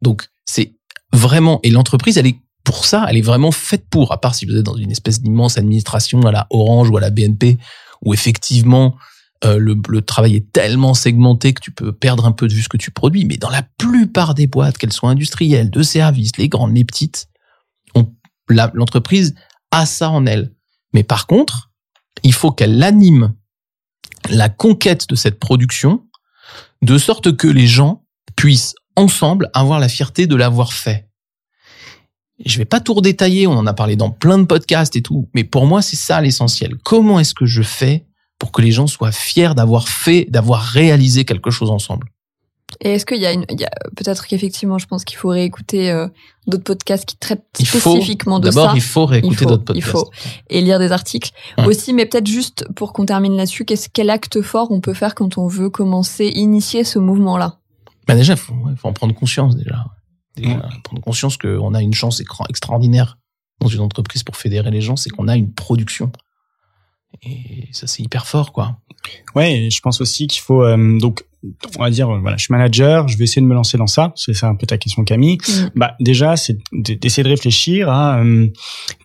Donc 0.02 0.28
c'est 0.46 0.74
vraiment 1.12 1.60
et 1.62 1.70
l'entreprise 1.70 2.18
elle 2.18 2.26
est 2.26 2.40
pour 2.64 2.84
ça, 2.84 3.06
elle 3.08 3.16
est 3.16 3.22
vraiment 3.22 3.52
faite 3.52 3.84
pour. 3.90 4.12
À 4.12 4.20
part 4.20 4.34
si 4.34 4.46
vous 4.46 4.56
êtes 4.56 4.64
dans 4.64 4.76
une 4.76 4.90
espèce 4.90 5.20
d'immense 5.20 5.58
administration 5.58 6.22
à 6.22 6.32
la 6.32 6.46
Orange 6.50 6.90
ou 6.90 6.96
à 6.96 7.00
la 7.00 7.10
BNP, 7.10 7.58
où 8.02 8.14
effectivement 8.14 8.96
euh, 9.44 9.58
le, 9.58 10.02
travail 10.02 10.36
est 10.36 10.52
tellement 10.52 10.92
segmenté 10.92 11.54
que 11.54 11.60
tu 11.60 11.70
peux 11.70 11.92
perdre 11.92 12.26
un 12.26 12.32
peu 12.32 12.46
de 12.46 12.52
vue 12.52 12.62
ce 12.62 12.68
que 12.68 12.76
tu 12.76 12.90
produis. 12.90 13.24
Mais 13.24 13.36
dans 13.36 13.48
la 13.48 13.62
plupart 13.62 14.34
des 14.34 14.46
boîtes, 14.46 14.78
qu'elles 14.78 14.92
soient 14.92 15.10
industrielles, 15.10 15.70
de 15.70 15.82
services, 15.82 16.36
les 16.36 16.48
grandes, 16.48 16.74
les 16.74 16.84
petites, 16.84 17.28
l'entreprise 18.48 19.34
a 19.70 19.86
ça 19.86 20.10
en 20.10 20.26
elle. 20.26 20.52
Mais 20.93 21.03
par 21.03 21.26
contre, 21.26 21.70
il 22.22 22.34
faut 22.34 22.51
qu'elle 22.51 22.82
anime 22.82 23.34
la 24.28 24.49
conquête 24.49 25.09
de 25.09 25.14
cette 25.14 25.38
production 25.38 26.07
de 26.82 26.99
sorte 26.99 27.36
que 27.36 27.49
les 27.49 27.66
gens 27.66 28.05
puissent 28.36 28.74
ensemble 28.97 29.51
avoir 29.55 29.78
la 29.78 29.88
fierté 29.88 30.26
de 30.26 30.36
l'avoir 30.36 30.72
fait. 30.72 31.09
Je 32.45 32.59
vais 32.59 32.64
pas 32.64 32.80
tout 32.80 32.95
redétailler, 32.95 33.47
on 33.47 33.53
en 33.53 33.66
a 33.66 33.74
parlé 33.74 33.97
dans 33.97 34.11
plein 34.11 34.38
de 34.38 34.45
podcasts 34.45 34.97
et 34.97 35.03
tout, 35.03 35.28
mais 35.34 35.45
pour 35.45 35.66
moi 35.66 35.82
c'est 35.82 35.97
ça 35.97 36.20
l'essentiel. 36.20 36.76
Comment 36.84 37.20
est-ce 37.20 37.34
que 37.34 37.47
je 37.47 37.62
fais 37.62 38.07
pour 38.38 38.51
que 38.51 38.62
les 38.62 38.72
gens 38.72 38.86
soient 38.86 39.12
fiers 39.12 39.55
d'avoir 39.55 39.88
fait, 39.88 40.26
d'avoir 40.30 40.62
réalisé 40.62 41.24
quelque 41.24 41.51
chose 41.51 41.70
ensemble? 41.70 42.09
Et 42.82 42.92
est-ce 42.94 43.04
qu'il 43.04 43.20
y 43.20 43.26
a 43.26 43.32
une, 43.32 43.44
il 43.50 43.60
y 43.60 43.64
a 43.64 43.70
peut-être 43.94 44.26
qu'effectivement, 44.26 44.78
je 44.78 44.86
pense 44.86 45.04
qu'il 45.04 45.18
faut 45.18 45.28
réécouter 45.28 45.90
euh, 45.90 46.08
d'autres 46.46 46.64
podcasts 46.64 47.04
qui 47.04 47.16
traitent 47.18 47.44
Il 47.58 47.66
faut 47.66 47.78
spécifiquement 47.78 48.38
de 48.40 48.48
d'abord 48.48 48.70
ça 48.70 48.72
il 48.74 48.80
faut 48.80 49.04
réécouter 49.04 49.34
Il 49.34 49.38
faut, 49.38 49.44
d'autres 49.50 49.74
il 49.76 49.82
podcasts. 49.82 49.90
faut. 49.92 50.10
et 50.48 50.60
lire 50.62 50.78
des 50.78 50.90
articles 50.90 51.30
aussi. 51.66 51.92
Mais 51.92 52.06
peut-être 52.06 52.26
juste 52.26 52.66
pour 52.76 52.94
qu'on 52.94 53.04
termine 53.04 53.36
là-dessus, 53.36 53.66
qu'est-ce 53.66 53.88
quel 53.92 54.08
acte 54.08 54.40
fort 54.40 54.70
on 54.70 54.80
peut 54.80 54.94
faire 54.94 55.14
quand 55.14 55.36
on 55.36 55.46
veut 55.46 55.68
commencer, 55.68 56.26
initier 56.34 56.84
ce 56.84 56.98
mouvement-là? 56.98 57.58
Bah 58.08 58.14
déjà, 58.14 58.34
faut, 58.34 58.54
faut 58.76 58.88
en 58.88 58.92
prendre 58.94 59.14
conscience 59.14 59.56
déjà. 59.56 59.84
Déjà, 60.36 60.62
Prendre 60.84 61.02
conscience 61.02 61.36
qu'on 61.36 61.74
a 61.74 61.82
une 61.82 61.92
chance 61.92 62.20
écran- 62.20 62.46
extraordinaire 62.48 63.18
dans 63.60 63.68
une 63.68 63.80
entreprise 63.80 64.22
pour 64.22 64.36
fédérer 64.38 64.70
les 64.70 64.80
gens, 64.80 64.96
c'est 64.96 65.10
qu'on 65.10 65.28
a 65.28 65.36
une 65.36 65.52
production. 65.52 66.10
Et 67.22 67.68
ça, 67.72 67.86
c'est 67.86 68.02
hyper 68.02 68.26
fort, 68.26 68.52
quoi. 68.52 68.78
Ouais, 69.34 69.68
je 69.70 69.80
pense 69.80 70.00
aussi 70.00 70.26
qu'il 70.28 70.40
faut 70.40 70.62
euh, 70.64 70.98
donc 70.98 71.24
on 71.78 71.82
va 71.82 71.91
dire 71.91 72.09
euh, 72.11 72.18
voilà, 72.20 72.36
je 72.36 72.45
suis 72.45 72.53
manager, 72.53 73.09
je 73.09 73.16
vais 73.16 73.24
essayer 73.24 73.43
de 73.43 73.47
me 73.47 73.55
lancer 73.55 73.78
dans 73.78 73.86
ça, 73.86 74.12
c'est 74.16 74.34
ça 74.34 74.49
un 74.49 74.55
peu 74.55 74.66
ta 74.66 74.78
question 74.78 75.05
Camille. 75.05 75.38
Mm. 75.49 75.53
Bah 75.76 75.95
déjà 76.01 76.36
c'est 76.36 76.59
d'essayer 76.72 77.22
de 77.22 77.28
réfléchir 77.28 77.88
à 77.88 78.20
euh, 78.20 78.47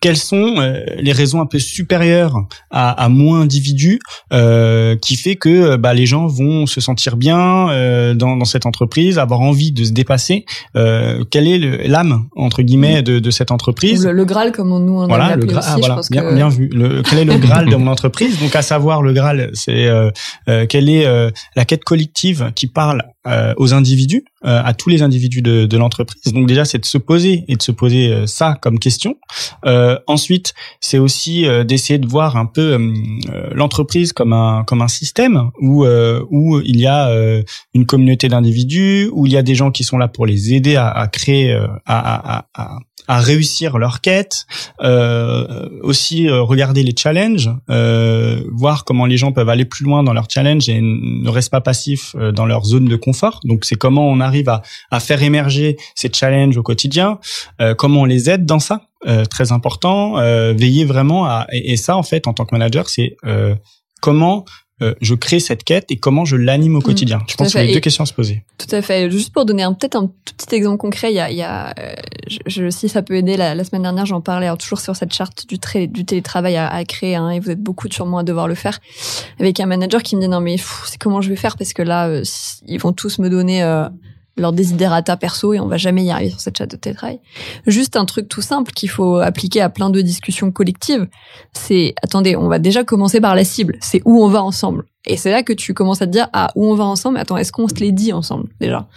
quelles 0.00 0.16
sont 0.16 0.54
euh, 0.58 0.80
les 0.98 1.12
raisons 1.12 1.40
un 1.40 1.46
peu 1.46 1.58
supérieures 1.58 2.36
à, 2.70 2.90
à 2.90 3.08
moins 3.08 3.40
individus 3.40 4.00
euh, 4.32 4.96
qui 4.96 5.16
fait 5.16 5.36
que 5.36 5.48
euh, 5.48 5.76
bah 5.76 5.94
les 5.94 6.06
gens 6.06 6.26
vont 6.26 6.66
se 6.66 6.80
sentir 6.80 7.16
bien 7.16 7.68
euh, 7.70 8.14
dans, 8.14 8.36
dans 8.36 8.44
cette 8.44 8.66
entreprise, 8.66 9.18
avoir 9.18 9.40
envie 9.40 9.72
de 9.72 9.84
se 9.84 9.92
dépasser. 9.92 10.44
Euh, 10.76 11.24
quelle 11.30 11.48
est 11.48 11.88
l'âme 11.88 12.26
entre 12.36 12.62
guillemets 12.62 13.02
de, 13.02 13.18
de 13.18 13.30
cette 13.30 13.50
entreprise 13.50 14.04
le, 14.06 14.12
le 14.12 14.24
Graal, 14.24 14.52
comme 14.52 14.72
on, 14.72 14.78
nous 14.80 15.00
on 15.00 15.06
voilà, 15.06 15.30
l'a 15.30 15.36
le 15.36 15.46
Graal, 15.46 15.58
aussi. 15.62 15.68
ah, 15.70 15.74
je 15.76 15.80
voilà, 15.80 15.94
pense 15.96 16.10
bien, 16.10 16.22
que 16.22 16.34
bien 16.34 16.48
vu. 16.48 16.68
Le, 16.72 17.02
quel 17.02 17.18
est 17.20 17.24
le 17.24 17.38
Graal 17.38 17.68
de 17.68 17.76
mon 17.76 17.90
entreprise 17.90 18.38
Donc, 18.40 18.54
à 18.56 18.62
savoir, 18.62 19.02
le 19.02 19.12
Graal, 19.12 19.50
c'est 19.54 19.86
euh, 19.86 20.10
euh, 20.48 20.66
quelle 20.66 20.88
est 20.88 21.06
euh, 21.06 21.30
la 21.54 21.64
quête 21.64 21.84
collective 21.84 22.25
qui 22.54 22.66
parle 22.66 23.02
euh, 23.26 23.54
aux 23.56 23.74
individus, 23.74 24.24
euh, 24.44 24.62
à 24.64 24.72
tous 24.72 24.88
les 24.88 25.02
individus 25.02 25.42
de, 25.42 25.66
de 25.66 25.76
l'entreprise. 25.76 26.32
Donc, 26.32 26.46
déjà, 26.46 26.64
c'est 26.64 26.78
de 26.78 26.84
se 26.84 26.98
poser 26.98 27.44
et 27.48 27.56
de 27.56 27.62
se 27.62 27.72
poser 27.72 28.12
euh, 28.12 28.26
ça 28.26 28.56
comme 28.60 28.78
question. 28.78 29.16
Euh, 29.64 29.98
ensuite, 30.06 30.54
c'est 30.80 30.98
aussi 30.98 31.46
euh, 31.46 31.64
d'essayer 31.64 31.98
de 31.98 32.06
voir 32.06 32.36
un 32.36 32.46
peu 32.46 32.78
euh, 32.78 33.50
l'entreprise 33.52 34.12
comme 34.12 34.32
un 34.32 34.64
comme 34.64 34.82
un 34.82 34.88
système 34.88 35.50
où 35.60 35.84
où 36.30 36.60
il 36.60 36.80
y 36.80 36.86
a 36.86 37.10
une 37.74 37.86
communauté 37.86 38.28
d'individus, 38.28 39.08
où 39.12 39.26
il 39.26 39.32
y 39.32 39.36
a 39.36 39.42
des 39.42 39.54
gens 39.54 39.70
qui 39.70 39.84
sont 39.84 39.98
là 39.98 40.08
pour 40.08 40.26
les 40.26 40.54
aider 40.54 40.76
à, 40.76 40.88
à 40.88 41.06
créer, 41.08 41.52
à, 41.54 42.38
à, 42.38 42.46
à, 42.54 42.78
à 43.08 43.20
réussir 43.20 43.78
leur 43.78 44.00
quête, 44.00 44.46
euh, 44.82 45.68
aussi 45.82 46.28
euh, 46.28 46.42
regarder 46.42 46.82
les 46.82 46.94
challenges, 46.96 47.50
euh, 47.70 48.42
voir 48.52 48.84
comment 48.84 49.06
les 49.06 49.16
gens 49.16 49.32
peuvent 49.32 49.48
aller 49.48 49.64
plus 49.64 49.84
loin 49.84 50.02
dans 50.02 50.12
leurs 50.12 50.28
challenges 50.30 50.68
et 50.68 50.80
ne 50.80 51.28
restent 51.28 51.50
pas 51.50 51.60
passifs 51.60 52.14
euh, 52.16 52.32
dans 52.32 52.46
leur 52.46 52.64
zone 52.64 52.86
de 52.86 52.96
confort. 52.96 53.40
Donc 53.44 53.64
c'est 53.64 53.76
comment 53.76 54.08
on 54.08 54.20
arrive 54.20 54.48
à, 54.48 54.62
à 54.90 55.00
faire 55.00 55.22
émerger 55.22 55.76
ces 55.94 56.10
challenges 56.12 56.56
au 56.56 56.62
quotidien, 56.62 57.18
euh, 57.60 57.74
comment 57.74 58.02
on 58.02 58.04
les 58.06 58.28
aide 58.30 58.44
dans 58.44 58.58
ça, 58.60 58.82
euh, 59.06 59.24
très 59.24 59.52
important. 59.52 60.14
Veiller 60.54 60.84
vraiment 60.84 61.26
à 61.26 61.46
et, 61.52 61.72
et 61.72 61.76
ça 61.76 61.96
en 61.96 62.02
fait 62.02 62.26
en 62.26 62.32
tant 62.32 62.44
que 62.44 62.54
manager, 62.54 62.88
c'est 62.88 63.16
comment 64.00 64.44
euh, 64.82 64.94
je 65.00 65.14
crée 65.14 65.40
cette 65.40 65.64
quête 65.64 65.86
et 65.90 65.96
comment 65.96 66.24
je 66.24 66.36
l'anime 66.36 66.76
au 66.76 66.80
quotidien. 66.80 67.20
je 67.28 67.34
pense 67.34 67.52
qu'il 67.52 67.60
y 67.62 67.64
fait. 67.64 67.70
a 67.70 67.74
deux 67.74 67.80
questions 67.80 68.02
à 68.02 68.06
se 68.06 68.12
poser. 68.12 68.44
Tout 68.58 68.74
à 68.74 68.82
fait. 68.82 69.10
Juste 69.10 69.32
pour 69.32 69.44
donner 69.46 69.64
peut-être 69.78 69.96
un 69.96 70.06
tout 70.06 70.34
petit 70.36 70.54
exemple 70.54 70.76
concret, 70.76 71.10
il 71.12 71.16
y 71.16 71.20
a, 71.20 71.30
il 71.30 71.36
y 71.36 71.42
a 71.42 71.72
euh, 71.78 71.94
je, 72.28 72.38
je- 72.46 72.70
si 72.70 72.88
ça 72.88 73.02
peut 73.02 73.14
aider, 73.14 73.36
la, 73.36 73.54
la 73.54 73.64
semaine 73.64 73.82
dernière, 73.82 74.04
j'en 74.06 74.20
parlais 74.20 74.46
alors, 74.46 74.58
toujours 74.58 74.80
sur 74.80 74.94
cette 74.94 75.14
charte 75.14 75.48
du, 75.48 75.56
tra- 75.56 75.86
du 75.90 76.04
télétravail 76.04 76.56
à, 76.56 76.68
à 76.68 76.84
créer, 76.84 77.16
hein, 77.16 77.30
et 77.30 77.40
vous 77.40 77.50
êtes 77.50 77.62
beaucoup 77.62 77.88
sûrement 77.90 78.18
à 78.18 78.22
devoir 78.22 78.48
le 78.48 78.54
faire, 78.54 78.78
avec 79.40 79.60
un 79.60 79.66
manager 79.66 80.02
qui 80.02 80.14
me 80.16 80.20
dit 80.20 80.28
non 80.28 80.40
mais 80.40 80.56
c'est 80.84 80.98
comment 80.98 81.20
je 81.22 81.30
vais 81.30 81.36
faire? 81.36 81.56
Parce 81.56 81.72
que 81.72 81.82
là, 81.82 82.08
euh, 82.08 82.22
ils 82.66 82.78
vont 82.80 82.92
tous 82.92 83.18
me 83.18 83.30
donner 83.30 83.62
euh, 83.62 83.88
leur 84.36 84.52
desiderata 84.52 85.16
perso 85.16 85.54
et 85.54 85.60
on 85.60 85.66
va 85.66 85.76
jamais 85.76 86.04
y 86.04 86.10
arriver 86.10 86.30
sur 86.30 86.40
cette 86.40 86.58
charte 86.58 86.70
de 86.70 86.76
télétravail. 86.76 87.20
Juste 87.66 87.96
un 87.96 88.04
truc 88.04 88.28
tout 88.28 88.42
simple 88.42 88.72
qu'il 88.72 88.90
faut 88.90 89.16
appliquer 89.16 89.60
à 89.60 89.70
plein 89.70 89.90
de 89.90 90.00
discussions 90.00 90.50
collectives, 90.50 91.08
c'est 91.52 91.94
attendez, 92.02 92.36
on 92.36 92.48
va 92.48 92.58
déjà 92.58 92.84
commencer 92.84 93.20
par 93.20 93.34
la 93.34 93.44
cible, 93.44 93.76
c'est 93.80 94.02
où 94.04 94.22
on 94.22 94.28
va 94.28 94.42
ensemble. 94.42 94.84
Et 95.06 95.16
c'est 95.16 95.30
là 95.30 95.42
que 95.42 95.52
tu 95.52 95.72
commences 95.74 96.02
à 96.02 96.06
te 96.06 96.12
dire 96.12 96.28
ah 96.32 96.50
où 96.54 96.66
on 96.66 96.74
va 96.74 96.84
ensemble? 96.84 97.18
Attends, 97.18 97.36
est-ce 97.36 97.52
qu'on 97.52 97.68
se 97.68 97.74
l'est 97.76 97.92
dit 97.92 98.12
ensemble 98.12 98.48
déjà? 98.60 98.88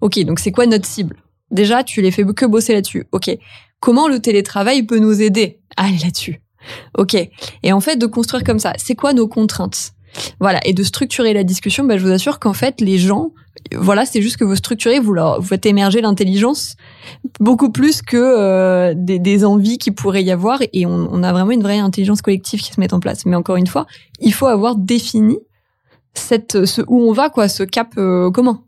Ok, 0.00 0.18
donc 0.24 0.40
c'est 0.40 0.52
quoi 0.52 0.66
notre 0.66 0.86
cible? 0.86 1.16
Déjà, 1.50 1.84
tu 1.84 2.02
les 2.02 2.10
fais 2.10 2.24
que 2.24 2.46
bosser 2.46 2.72
là-dessus. 2.72 3.06
Ok, 3.12 3.30
comment 3.78 4.08
le 4.08 4.20
télétravail 4.20 4.82
peut 4.82 4.98
nous 4.98 5.20
aider? 5.22 5.60
À 5.76 5.84
aller 5.84 5.98
là-dessus 5.98 6.42
Ok, 6.96 7.14
et 7.14 7.72
en 7.72 7.80
fait 7.80 7.96
de 7.96 8.06
construire 8.06 8.44
comme 8.44 8.58
ça, 8.58 8.72
c'est 8.76 8.94
quoi 8.94 9.12
nos 9.12 9.28
contraintes? 9.28 9.92
Voilà, 10.40 10.60
et 10.66 10.72
de 10.74 10.82
structurer 10.82 11.32
la 11.32 11.44
discussion. 11.44 11.84
Bah, 11.84 11.96
je 11.96 12.04
vous 12.04 12.10
assure 12.12 12.38
qu'en 12.38 12.52
fait 12.52 12.80
les 12.80 12.98
gens, 12.98 13.32
voilà, 13.74 14.04
c'est 14.04 14.20
juste 14.22 14.36
que 14.36 14.44
vous 14.44 14.56
structurez, 14.56 14.98
vous 14.98 15.12
leur 15.12 15.40
vous 15.40 15.46
faites 15.46 15.64
émerger 15.66 16.00
l'intelligence 16.00 16.76
beaucoup 17.40 17.70
plus 17.70 18.02
que 18.02 18.16
euh, 18.16 18.94
des, 18.96 19.18
des 19.18 19.44
envies 19.44 19.78
qui 19.78 19.90
pourrait 19.90 20.22
y 20.24 20.30
avoir, 20.30 20.60
et 20.72 20.84
on, 20.86 21.08
on 21.10 21.22
a 21.22 21.32
vraiment 21.32 21.50
une 21.52 21.62
vraie 21.62 21.78
intelligence 21.78 22.22
collective 22.22 22.60
qui 22.60 22.72
se 22.72 22.80
met 22.80 22.92
en 22.92 23.00
place. 23.00 23.24
Mais 23.26 23.36
encore 23.36 23.56
une 23.56 23.66
fois, 23.66 23.86
il 24.20 24.32
faut 24.34 24.46
avoir 24.46 24.76
défini 24.76 25.38
cette 26.14 26.66
ce 26.66 26.82
où 26.86 27.00
on 27.08 27.12
va 27.12 27.30
quoi, 27.30 27.48
ce 27.48 27.62
cap 27.62 27.94
euh, 27.96 28.30
commun. 28.30 28.62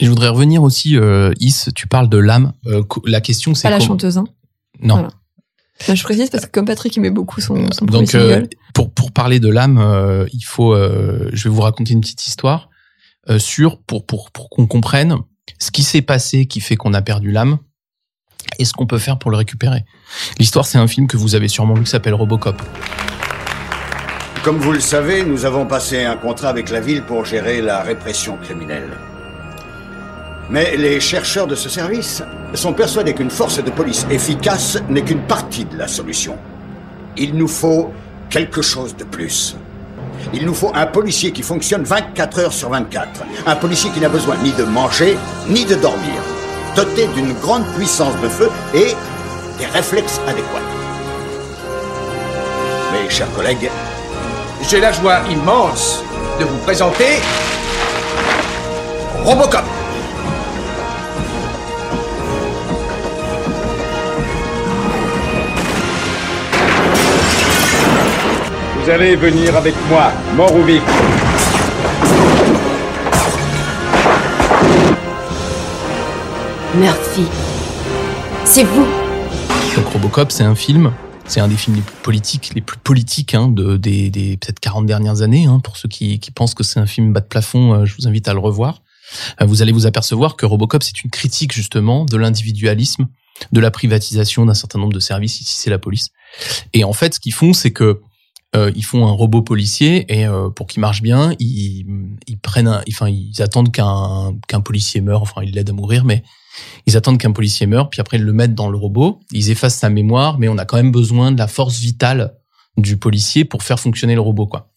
Je 0.00 0.08
voudrais 0.08 0.28
revenir 0.28 0.62
aussi, 0.62 0.96
euh, 0.96 1.32
Is, 1.40 1.70
tu 1.74 1.86
parles 1.86 2.08
de 2.08 2.18
l'âme. 2.18 2.52
Euh, 2.66 2.82
la 3.06 3.20
question, 3.20 3.54
c'est 3.54 3.62
Pas 3.62 3.70
la 3.70 3.76
comment- 3.78 3.88
chanteuse, 3.88 4.18
hein. 4.18 4.24
Non. 4.80 4.94
Voilà. 4.96 5.10
Là, 5.88 5.94
je 5.94 6.02
précise 6.02 6.30
parce 6.30 6.46
que 6.46 6.50
comme 6.50 6.64
Patrick 6.64 6.96
aimait 6.96 7.10
beaucoup 7.10 7.40
son, 7.40 7.70
son 7.72 7.86
premier 7.86 8.04
Donc, 8.04 8.14
euh, 8.14 8.46
pour 8.74 8.92
pour 8.92 9.12
parler 9.12 9.40
de 9.40 9.48
l'âme, 9.48 9.78
euh, 9.78 10.26
il 10.32 10.44
faut, 10.44 10.72
euh, 10.72 11.28
je 11.32 11.48
vais 11.48 11.54
vous 11.54 11.62
raconter 11.62 11.92
une 11.92 12.00
petite 12.00 12.26
histoire 12.26 12.70
euh, 13.28 13.38
sur 13.38 13.82
pour 13.82 14.06
pour 14.06 14.30
pour 14.30 14.48
qu'on 14.50 14.66
comprenne 14.66 15.16
ce 15.58 15.70
qui 15.70 15.82
s'est 15.82 16.02
passé 16.02 16.46
qui 16.46 16.60
fait 16.60 16.76
qu'on 16.76 16.94
a 16.94 17.02
perdu 17.02 17.30
l'âme 17.30 17.58
et 18.58 18.64
ce 18.64 18.72
qu'on 18.72 18.86
peut 18.86 18.98
faire 18.98 19.18
pour 19.18 19.30
le 19.30 19.36
récupérer. 19.36 19.84
L'histoire, 20.38 20.64
c'est 20.64 20.78
un 20.78 20.86
film 20.86 21.06
que 21.06 21.16
vous 21.16 21.34
avez 21.34 21.48
sûrement 21.48 21.74
vu 21.74 21.84
qui 21.84 21.90
s'appelle 21.90 22.14
Robocop. 22.14 22.62
Comme 24.42 24.58
vous 24.58 24.72
le 24.72 24.80
savez, 24.80 25.24
nous 25.24 25.44
avons 25.44 25.66
passé 25.66 26.04
un 26.04 26.16
contrat 26.16 26.50
avec 26.50 26.70
la 26.70 26.80
ville 26.80 27.02
pour 27.02 27.24
gérer 27.24 27.62
la 27.62 27.82
répression 27.82 28.36
criminelle. 28.36 28.90
Mais 30.50 30.76
les 30.76 31.00
chercheurs 31.00 31.46
de 31.46 31.54
ce 31.54 31.68
service 31.68 32.22
sont 32.54 32.72
persuadés 32.72 33.14
qu'une 33.14 33.30
force 33.30 33.62
de 33.62 33.70
police 33.70 34.06
efficace 34.10 34.78
n'est 34.88 35.02
qu'une 35.02 35.22
partie 35.22 35.64
de 35.64 35.76
la 35.78 35.88
solution. 35.88 36.36
Il 37.16 37.34
nous 37.34 37.48
faut 37.48 37.92
quelque 38.28 38.60
chose 38.62 38.94
de 38.96 39.04
plus. 39.04 39.56
Il 40.32 40.44
nous 40.44 40.54
faut 40.54 40.70
un 40.74 40.86
policier 40.86 41.32
qui 41.32 41.42
fonctionne 41.42 41.82
24 41.84 42.38
heures 42.38 42.52
sur 42.52 42.70
24. 42.70 43.08
Un 43.46 43.56
policier 43.56 43.90
qui 43.90 44.00
n'a 44.00 44.08
besoin 44.08 44.36
ni 44.42 44.52
de 44.52 44.64
manger, 44.64 45.16
ni 45.48 45.64
de 45.64 45.74
dormir. 45.76 46.22
Doté 46.76 47.06
d'une 47.14 47.32
grande 47.34 47.64
puissance 47.76 48.14
de 48.20 48.28
feu 48.28 48.50
et 48.74 48.94
des 49.58 49.66
réflexes 49.66 50.20
adéquats. 50.26 50.48
Mes 52.92 53.08
chers 53.10 53.32
collègues, 53.32 53.70
J'ai 54.68 54.80
la 54.80 54.92
joie 54.92 55.20
immense 55.30 56.02
de 56.40 56.44
vous 56.44 56.56
présenter 56.58 57.20
Robocop. 59.24 59.83
Vous 68.84 68.90
allez 68.90 69.16
venir 69.16 69.56
avec 69.56 69.74
moi, 69.88 70.12
mort 70.36 70.54
ou 70.54 70.62
vif. 70.62 70.82
Murphy. 76.76 77.24
C'est 78.44 78.64
vous. 78.64 78.86
Donc 79.74 79.86
Robocop, 79.86 80.30
c'est 80.30 80.44
un 80.44 80.54
film, 80.54 80.92
c'est 81.24 81.40
un 81.40 81.48
des 81.48 81.56
films 81.56 81.76
les 81.76 81.82
plus 81.82 81.96
politiques, 82.02 82.50
les 82.54 82.60
plus 82.60 82.76
politiques 82.76 83.34
hein, 83.34 83.48
de, 83.48 83.78
des, 83.78 84.10
des 84.10 84.36
peut-être 84.36 84.60
40 84.60 84.84
dernières 84.84 85.22
années. 85.22 85.46
Hein, 85.46 85.60
pour 85.60 85.78
ceux 85.78 85.88
qui, 85.88 86.20
qui 86.20 86.30
pensent 86.30 86.52
que 86.52 86.62
c'est 86.62 86.78
un 86.78 86.86
film 86.86 87.14
bas 87.14 87.20
de 87.20 87.26
plafond, 87.26 87.72
euh, 87.72 87.84
je 87.86 87.94
vous 87.96 88.06
invite 88.06 88.28
à 88.28 88.34
le 88.34 88.40
revoir. 88.40 88.82
Euh, 89.40 89.46
vous 89.46 89.62
allez 89.62 89.72
vous 89.72 89.86
apercevoir 89.86 90.36
que 90.36 90.44
Robocop, 90.44 90.82
c'est 90.82 91.02
une 91.02 91.10
critique 91.10 91.54
justement 91.54 92.04
de 92.04 92.18
l'individualisme, 92.18 93.06
de 93.50 93.60
la 93.60 93.70
privatisation 93.70 94.44
d'un 94.44 94.52
certain 94.52 94.78
nombre 94.78 94.92
de 94.92 95.00
services. 95.00 95.40
Ici, 95.40 95.56
c'est 95.56 95.70
la 95.70 95.78
police. 95.78 96.08
Et 96.74 96.84
en 96.84 96.92
fait, 96.92 97.14
ce 97.14 97.20
qu'ils 97.20 97.32
font, 97.32 97.54
c'est 97.54 97.70
que 97.70 98.02
euh, 98.54 98.70
ils 98.76 98.84
font 98.84 99.06
un 99.06 99.10
robot 99.10 99.42
policier 99.42 100.04
et 100.12 100.26
euh, 100.26 100.48
pour 100.50 100.66
qu'il 100.66 100.80
marche 100.80 101.02
bien, 101.02 101.34
ils, 101.38 101.86
ils 102.26 102.38
prennent, 102.38 102.82
enfin, 102.88 103.08
ils 103.08 103.42
attendent 103.42 103.72
qu'un 103.72 104.34
qu'un 104.46 104.60
policier 104.60 105.00
meure. 105.00 105.22
Enfin, 105.22 105.42
ils 105.42 105.52
l'aident 105.52 105.70
à 105.70 105.72
mourir, 105.72 106.04
mais 106.04 106.22
ils 106.86 106.96
attendent 106.96 107.18
qu'un 107.18 107.32
policier 107.32 107.66
meure, 107.66 107.90
puis 107.90 108.00
après 108.00 108.16
ils 108.16 108.22
le 108.22 108.32
mettent 108.32 108.54
dans 108.54 108.68
le 108.68 108.78
robot, 108.78 109.20
ils 109.32 109.50
effacent 109.50 109.76
sa 109.76 109.90
mémoire, 109.90 110.38
mais 110.38 110.48
on 110.48 110.58
a 110.58 110.64
quand 110.64 110.76
même 110.76 110.92
besoin 110.92 111.32
de 111.32 111.38
la 111.38 111.48
force 111.48 111.80
vitale 111.80 112.34
du 112.76 112.96
policier 112.96 113.44
pour 113.44 113.62
faire 113.62 113.80
fonctionner 113.80 114.14
le 114.14 114.20
robot, 114.20 114.46
quoi. 114.46 114.70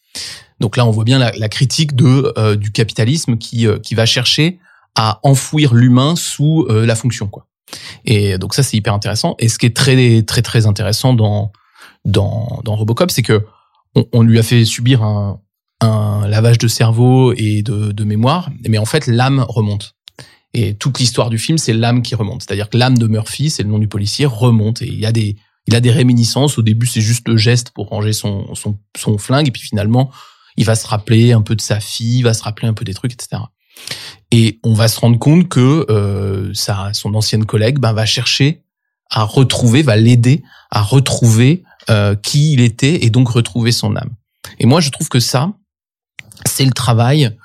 Donc 0.60 0.76
là, 0.78 0.86
on 0.86 0.92
voit 0.92 1.04
bien 1.04 1.20
la, 1.20 1.32
la 1.34 1.50
critique 1.50 1.96
de 1.96 2.34
euh, 2.38 2.56
du 2.56 2.72
capitalisme 2.72 3.38
qui 3.38 3.68
euh, 3.68 3.78
qui 3.80 3.94
va 3.96 4.06
chercher 4.06 4.60
à 4.96 5.20
enfouir 5.22 5.76
l'humain 5.76 6.16
sous 6.16 6.66
euh, 6.70 6.86
la 6.86 6.96
fonction, 6.96 7.28
quoi. 7.28 7.46
Et 8.06 8.38
donc 8.38 8.56
ça, 8.56 8.64
c'est 8.64 8.78
hyper 8.78 8.94
intéressant. 8.94 9.36
Et 9.40 9.50
ce 9.50 9.60
qui 9.60 9.66
est 9.66 9.76
très 9.76 10.24
très 10.24 10.42
très 10.42 10.66
intéressant 10.66 11.14
dans 11.14 11.52
dans 12.06 12.62
dans 12.64 12.76
Robocop, 12.76 13.12
c'est 13.12 13.22
que 13.22 13.46
on, 14.14 14.22
lui 14.22 14.40
a 14.40 14.44
fait 14.44 14.66
subir 14.66 15.04
un 15.04 15.40
lavage 16.28 16.58
de 16.58 16.68
cerveau 16.68 17.34
et 17.34 17.62
de, 17.62 18.04
mémoire, 18.04 18.50
mais 18.68 18.78
en 18.78 18.86
fait 18.86 19.08
l'âme 19.08 19.46
remonte. 19.48 19.96
Et 20.54 20.76
toute 20.76 21.00
l'histoire 21.00 21.30
du 21.30 21.38
film, 21.38 21.58
c'est 21.58 21.74
l'âme 21.74 22.02
qui 22.02 22.16
remonte. 22.16 22.42
C'est-à-dire 22.42 22.70
que 22.70 22.78
l'âme 22.78 22.98
de 22.98 23.08
Murphy, 23.08 23.50
c'est 23.50 23.64
le 23.64 23.70
nom 23.70 23.80
du 23.80 23.88
policier, 23.88 24.26
remonte. 24.26 24.82
Et 24.82 24.88
il 24.88 25.00
y 25.00 25.06
a 25.06 25.12
des, 25.12 25.36
il 25.68 25.76
a 25.76 25.82
des 25.82 25.92
réminiscences. 25.92 26.58
Au 26.58 26.62
début, 26.62 26.88
c'est 26.88 27.02
juste 27.02 27.28
le 27.28 27.38
geste 27.38 27.72
pour 27.72 27.90
ranger 27.90 28.14
son, 28.14 28.56
son, 28.56 28.80
son 28.98 29.18
flingue. 29.18 29.50
Et 29.50 29.52
puis 29.52 29.62
finalement, 29.62 30.10
il 30.56 30.66
va 30.66 30.76
se 30.76 30.88
rappeler 30.88 31.34
un 31.34 31.42
peu 31.42 31.56
de 31.56 31.62
sa 31.62 31.80
fille, 31.80 32.20
il 32.20 32.24
va 32.24 32.34
se 32.34 32.42
rappeler 32.42 32.68
un 32.68 32.74
peu 32.74 32.86
des 32.86 32.94
trucs, 32.94 33.14
etc. 33.14 33.44
Et 34.32 34.60
on 34.64 34.74
va 34.74 34.88
se 34.88 35.00
rendre 35.00 35.20
compte 35.20 35.48
que 35.48 35.86
euh, 35.90 36.52
sa, 36.54 36.92
son 36.94 37.14
ancienne 37.14 37.46
collègue 37.46 37.78
ben, 37.78 37.94
va 37.94 38.06
chercher 38.06 38.64
à 39.12 39.24
retrouver, 39.24 39.84
va 39.84 39.96
l'aider 39.96 40.44
à 40.72 40.82
retrouver 40.82 41.64
euh, 41.90 42.16
qui 42.16 42.54
il 42.54 42.62
était 42.62 43.06
et 43.06 43.10
donc 43.10 43.30
retrouver 43.30 43.72
son 43.72 43.96
âme. 43.96 44.12
Et 44.60 44.66
moi, 44.66 44.82
je 44.82 44.90
trouve 44.90 45.10
que 45.10 45.20
ça, 45.20 45.54
c'est 46.46 46.66
le 46.66 46.72
travail 46.72 47.36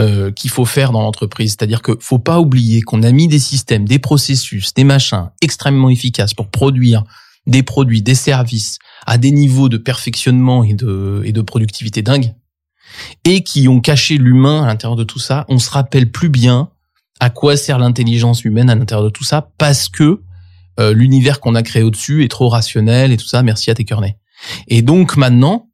euh, 0.00 0.30
qu'il 0.30 0.50
faut 0.50 0.64
faire 0.64 0.92
dans 0.92 1.02
l'entreprise. 1.02 1.50
C'est-à-dire 1.50 1.82
que 1.82 1.96
faut 2.00 2.18
pas 2.18 2.40
oublier 2.40 2.82
qu'on 2.82 3.02
a 3.02 3.10
mis 3.10 3.28
des 3.28 3.38
systèmes, 3.38 3.86
des 3.86 3.98
processus, 3.98 4.72
des 4.74 4.84
machins 4.84 5.30
extrêmement 5.40 5.90
efficaces 5.90 6.34
pour 6.34 6.48
produire 6.48 7.04
des 7.46 7.62
produits, 7.62 8.02
des 8.02 8.14
services 8.14 8.78
à 9.06 9.18
des 9.18 9.32
niveaux 9.32 9.68
de 9.68 9.78
perfectionnement 9.78 10.62
et 10.62 10.74
de, 10.74 11.22
et 11.24 11.32
de 11.32 11.42
productivité 11.42 12.02
dingue 12.02 12.34
et 13.24 13.42
qui 13.42 13.68
ont 13.68 13.80
caché 13.80 14.18
l'humain 14.18 14.62
à 14.62 14.66
l'intérieur 14.66 14.96
de 14.96 15.04
tout 15.04 15.18
ça. 15.18 15.44
On 15.48 15.58
se 15.58 15.70
rappelle 15.70 16.10
plus 16.10 16.28
bien 16.28 16.70
à 17.20 17.30
quoi 17.30 17.56
sert 17.56 17.78
l'intelligence 17.78 18.44
humaine 18.44 18.70
à 18.70 18.74
l'intérieur 18.74 19.04
de 19.04 19.10
tout 19.10 19.24
ça 19.24 19.50
parce 19.58 19.88
que 19.88 20.22
euh, 20.78 20.92
l'univers 20.92 21.40
qu'on 21.40 21.54
a 21.54 21.62
créé 21.62 21.82
au-dessus 21.82 22.24
est 22.24 22.28
trop 22.28 22.48
rationnel 22.48 23.12
et 23.12 23.16
tout 23.16 23.26
ça. 23.26 23.42
Merci 23.42 23.70
à 23.70 23.74
tes 23.74 23.84
Kearney. 23.84 24.16
Et 24.68 24.82
donc 24.82 25.16
maintenant, 25.16 25.68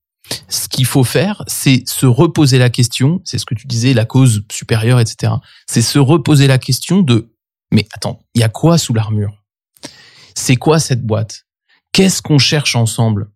ce 0.49 0.69
qu'il 0.69 0.87
faut 0.87 1.05
faire, 1.05 1.43
c'est 1.47 1.87
se 1.87 2.07
reposer 2.07 2.59
la 2.59 2.71
question, 2.71 3.21
c'est 3.25 3.39
ce 3.39 3.45
que 3.45 3.55
tu 3.55 3.67
disais, 3.67 3.93
la 3.93 4.05
cause 4.05 4.45
supérieure, 4.51 5.01
etc. 5.01 5.35
C'est 5.67 5.83
se 5.83 5.99
reposer 5.99 6.47
la 6.47 6.59
question 6.59 7.01
de, 7.01 7.31
mais 7.71 7.87
attends, 7.93 8.21
il 8.35 8.41
y 8.41 8.45
a 8.45 8.49
quoi 8.49 8.79
sous 8.79 8.95
l'armure? 8.95 9.43
C'est 10.35 10.57
quoi 10.57 10.79
cette 10.79 11.05
boîte? 11.05 11.45
Qu'est-ce 11.93 12.23
qu'on 12.23 12.39
cherche 12.39 12.75
ensemble? 12.75 13.31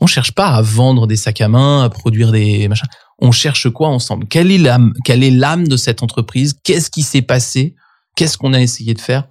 On 0.00 0.06
cherche 0.06 0.32
pas 0.32 0.48
à 0.48 0.62
vendre 0.62 1.06
des 1.06 1.16
sacs 1.16 1.40
à 1.40 1.48
main, 1.48 1.84
à 1.84 1.88
produire 1.88 2.32
des 2.32 2.66
machins. 2.66 2.88
On 3.20 3.30
cherche 3.30 3.70
quoi 3.70 3.88
ensemble? 3.88 4.26
Quelle 4.26 4.50
est 4.50 4.58
l'âme 4.58 4.92
Quelle 5.04 5.22
est 5.22 5.30
l'âme 5.30 5.68
de 5.68 5.76
cette 5.76 6.02
entreprise? 6.02 6.54
Qu'est-ce 6.64 6.90
qui 6.90 7.02
s'est 7.02 7.22
passé? 7.22 7.76
Qu'est-ce 8.16 8.36
qu'on 8.36 8.52
a 8.52 8.60
essayé 8.60 8.94
de 8.94 9.00
faire? 9.00 9.28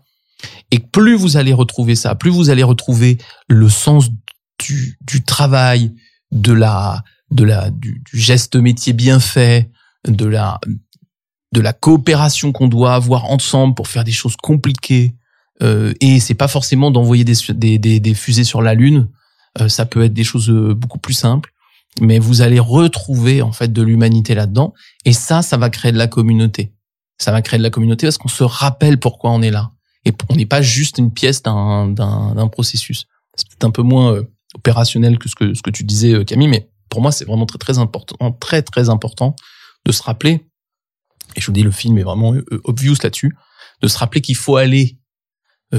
Et 0.71 0.79
plus 0.79 1.15
vous 1.15 1.37
allez 1.37 1.53
retrouver 1.53 1.95
ça, 1.95 2.15
plus 2.15 2.29
vous 2.29 2.49
allez 2.49 2.63
retrouver 2.63 3.17
le 3.47 3.69
sens 3.69 4.09
du, 4.59 4.97
du 5.01 5.23
travail, 5.23 5.93
de 6.31 6.53
la 6.53 7.03
de 7.29 7.43
la 7.43 7.69
du, 7.69 8.03
geste 8.13 8.55
métier 8.55 8.93
bien 8.93 9.19
fait, 9.19 9.69
de 10.07 10.25
la 10.25 10.59
de 11.53 11.61
la 11.61 11.73
coopération 11.73 12.51
qu'on 12.51 12.67
doit 12.67 12.95
avoir 12.95 13.25
ensemble 13.25 13.75
pour 13.75 13.87
faire 13.87 14.03
des 14.03 14.11
choses 14.11 14.37
compliquées. 14.37 15.15
Euh, 15.61 15.93
et 15.99 16.19
c'est 16.19 16.33
pas 16.33 16.47
forcément 16.47 16.91
d'envoyer 16.91 17.25
des, 17.25 17.35
des, 17.49 17.77
des, 17.77 17.99
des, 17.99 18.13
fusées 18.13 18.45
sur 18.45 18.61
la 18.61 18.73
lune. 18.73 19.09
Euh, 19.59 19.67
ça 19.67 19.85
peut 19.85 20.03
être 20.03 20.13
des 20.13 20.23
choses 20.23 20.49
beaucoup 20.49 20.97
plus 20.97 21.13
simples. 21.13 21.53
mais 21.99 22.19
vous 22.19 22.41
allez 22.41 22.59
retrouver 22.59 23.41
en 23.41 23.51
fait 23.51 23.71
de 23.71 23.81
l'humanité 23.81 24.33
là-dedans. 24.33 24.73
Et 25.03 25.11
ça, 25.11 25.41
ça 25.41 25.57
va 25.57 25.69
créer 25.69 25.91
de 25.91 25.97
la 25.97 26.07
communauté. 26.07 26.73
Ça 27.17 27.31
va 27.31 27.41
créer 27.41 27.57
de 27.57 27.63
la 27.63 27.69
communauté 27.69 28.07
parce 28.07 28.17
qu'on 28.17 28.29
se 28.29 28.43
rappelle 28.43 28.97
pourquoi 28.97 29.31
on 29.31 29.41
est 29.41 29.51
là. 29.51 29.71
Et 30.05 30.13
on 30.29 30.35
n'est 30.35 30.45
pas 30.45 30.61
juste 30.61 30.97
une 30.97 31.13
pièce 31.13 31.43
d'un 31.43 31.87
d'un 31.87 32.47
processus. 32.47 33.05
C'est 33.35 33.47
peut-être 33.47 33.65
un 33.65 33.71
peu 33.71 33.83
moins 33.83 34.13
euh, 34.13 34.23
opérationnel 34.55 35.19
que 35.19 35.29
ce 35.29 35.35
que 35.35 35.53
ce 35.53 35.61
que 35.61 35.69
tu 35.69 35.83
disais 35.83 36.13
euh, 36.13 36.23
Camille, 36.23 36.47
mais 36.47 36.69
pour 36.89 37.01
moi 37.01 37.11
c'est 37.11 37.25
vraiment 37.25 37.45
très 37.45 37.59
très 37.59 37.77
important, 37.77 38.31
très 38.33 38.61
très 38.61 38.89
important 38.89 39.35
de 39.85 39.91
se 39.91 40.01
rappeler. 40.03 40.45
Et 41.35 41.41
je 41.41 41.45
vous 41.45 41.53
dis, 41.53 41.63
le 41.63 41.71
film 41.71 41.97
est 41.97 42.03
vraiment 42.03 42.33
euh, 42.33 42.61
obvious 42.65 42.95
là-dessus, 43.03 43.35
de 43.81 43.87
se 43.87 43.97
rappeler 43.97 44.21
qu'il 44.21 44.35
faut 44.35 44.57
aller 44.57 44.97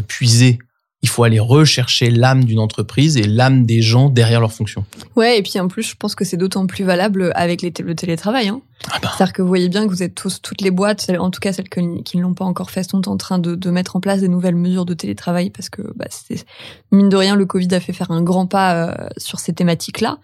puiser 0.09 0.59
il 1.03 1.09
faut 1.09 1.25
aller 1.25 1.41
rechercher 1.41 2.11
l'âme 2.11 2.45
d'une 2.45 2.61
entreprise 2.61 3.17
et 3.17 3.25
l'âme 3.25 3.67
des 3.67 3.83
gens 3.83 4.09
derrière 4.09 4.41
leur 4.41 4.53
fonction. 4.53 4.85
Ouais, 5.17 5.37
et 5.37 5.43
puis 5.43 5.59
en 5.59 5.67
plus, 5.67 5.83
je 5.83 5.97
pense 5.97 6.15
que 6.15 6.25
c'est 6.25 6.37
d'autant 6.37 6.67
plus 6.67 6.85
valable 6.85 7.33
avec 7.35 7.61
les 7.61 7.73
le 7.83 7.95
télétravail. 7.97 8.49
Hein. 8.49 8.61
Ah 8.89 8.99
bah. 9.03 9.11
C'est-à-dire 9.17 9.33
que 9.33 9.43
vous 9.43 9.49
voyez 9.49 9.69
bien 9.69 9.85
que 9.85 9.91
vous 9.91 10.05
êtes 10.05 10.15
tous, 10.15 10.41
toutes 10.41 10.61
les 10.61 10.71
boîtes, 10.71 11.11
en 11.19 11.31
tout 11.31 11.41
cas 11.41 11.53
celles 11.53 11.69
qui 11.69 12.17
ne 12.17 12.23
l'ont 12.23 12.35
pas 12.35 12.45
encore 12.45 12.71
fait, 12.71 12.89
sont 12.89 13.09
en 13.09 13.17
train 13.17 13.41
de, 13.41 13.57
de, 13.57 13.71
mettre 13.71 13.97
en 13.97 14.01
place 14.01 14.21
des 14.21 14.29
nouvelles 14.29 14.55
mesures 14.55 14.85
de 14.85 14.95
télétravail 14.95 15.51
parce 15.51 15.69
que, 15.69 15.83
bah, 15.97 16.07
c'est, 16.09 16.45
mine 16.93 17.09
de 17.09 17.17
rien, 17.17 17.35
le 17.35 17.47
Covid 17.47 17.75
a 17.75 17.81
fait 17.81 17.93
faire 17.93 18.13
un 18.13 18.23
grand 18.23 18.47
pas 18.47 18.75
euh, 18.75 19.09
sur 19.17 19.41
ces 19.41 19.53
thématiques-là. 19.53 20.19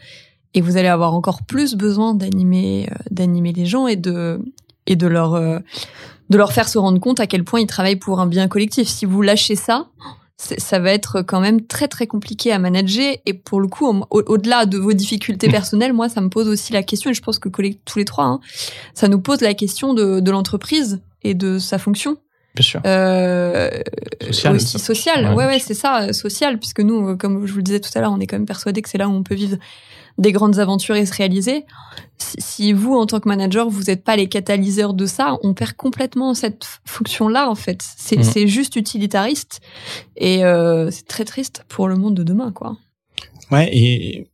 Et 0.55 0.61
vous 0.61 0.77
allez 0.77 0.89
avoir 0.89 1.15
encore 1.15 1.43
plus 1.43 1.75
besoin 1.75 2.15
d'animer, 2.15 2.89
euh, 2.91 2.95
d'animer 3.11 3.53
les 3.53 3.67
gens 3.67 3.89
et 3.89 3.97
de, 3.97 4.41
et 4.87 4.95
de 4.95 5.07
leur, 5.09 5.35
euh, 5.35 5.59
de 6.31 6.39
leur 6.39 6.53
faire 6.53 6.69
se 6.69 6.79
rendre 6.79 7.01
compte 7.01 7.19
à 7.19 7.27
quel 7.27 7.43
point 7.43 7.61
ils 7.61 7.67
travaillent 7.67 7.97
pour 7.97 8.21
un 8.21 8.27
bien 8.27 8.47
collectif. 8.49 8.89
Si 8.89 9.07
vous 9.07 9.23
lâchez 9.23 9.57
ça, 9.57 9.89
ça 10.39 10.79
va 10.79 10.93
être 10.93 11.23
quand 11.23 11.41
même 11.41 11.67
très 11.67 11.89
très 11.89 12.07
compliqué 12.07 12.53
à 12.53 12.61
manager 12.61 13.17
et 13.27 13.35
pour 13.35 13.61
le 13.61 13.67
coup 13.67 13.87
au-delà 14.11 14.67
de 14.67 14.79
vos 14.79 14.93
difficultés 14.93 15.49
mmh. 15.49 15.53
personnelles 15.53 15.93
moi 15.93 16.09
ça 16.09 16.21
me 16.21 16.29
pose 16.29 16.49
aussi 16.49 16.73
la 16.73 16.85
question 16.85 17.11
et 17.11 17.15
je 17.15 17.21
pense 17.21 17.41
que 17.41 17.49
tous 17.49 17.99
les 17.99 18.05
trois 18.05 18.25
hein, 18.25 18.41
ça 18.95 19.09
nous 19.09 19.21
pose 19.21 19.41
la 19.41 19.55
question 19.55 19.95
de, 19.95 20.21
de 20.21 20.31
l'entreprise 20.31 21.01
et 21.25 21.35
de 21.35 21.59
sa 21.59 21.79
fonction 21.79 22.19
Bien 22.55 22.63
sûr. 22.65 22.81
Euh, 22.87 23.71
social, 24.21 24.55
aussi 24.57 24.79
social. 24.79 25.35
Ouais, 25.35 25.47
ouais, 25.47 25.59
c'est 25.61 25.75
ça, 25.75 26.03
euh, 26.03 26.13
social, 26.13 26.59
puisque 26.59 26.81
nous, 26.81 27.11
euh, 27.11 27.17
comme 27.17 27.47
je 27.47 27.53
vous 27.53 27.59
le 27.59 27.63
disais 27.63 27.79
tout 27.79 27.91
à 27.95 28.01
l'heure, 28.01 28.13
on 28.13 28.19
est 28.19 28.27
quand 28.27 28.37
même 28.37 28.47
persuadé 28.47 28.83
que 28.83 28.89
c'est 28.89 28.99
là 28.99 29.09
où 29.09 29.13
on 29.13 29.23
peut 29.23 29.37
vivre 29.37 29.59
des 30.19 30.33
grandes 30.33 30.59
aventures 30.59 30.97
et 30.97 31.07
se 31.07 31.15
réaliser. 31.15 31.65
Si, 32.19 32.73
vous, 32.73 32.95
en 32.95 33.07
tant 33.07 33.21
que 33.21 33.29
manager, 33.29 33.69
vous 33.69 33.85
n'êtes 33.85 34.03
pas 34.03 34.17
les 34.17 34.29
catalyseurs 34.29 34.93
de 34.93 35.07
ça, 35.07 35.37
on 35.43 35.55
perd 35.55 35.75
complètement 35.75 36.35
cette 36.35 36.67
fonction-là, 36.85 37.49
en 37.49 37.55
fait. 37.55 37.83
C'est 37.97 38.45
mm. 38.45 38.47
juste 38.47 38.77
utilitariste 38.77 39.61
et 40.17 40.45
euh, 40.45 40.91
c'est 40.91 41.07
très 41.07 41.25
triste 41.25 41.65
pour 41.69 41.89
le 41.89 41.97
monde 41.97 42.15
de 42.15 42.25
demain, 42.25 42.53
quoi. 42.53 42.77
Ouais, 43.51 43.71
et 43.73 44.29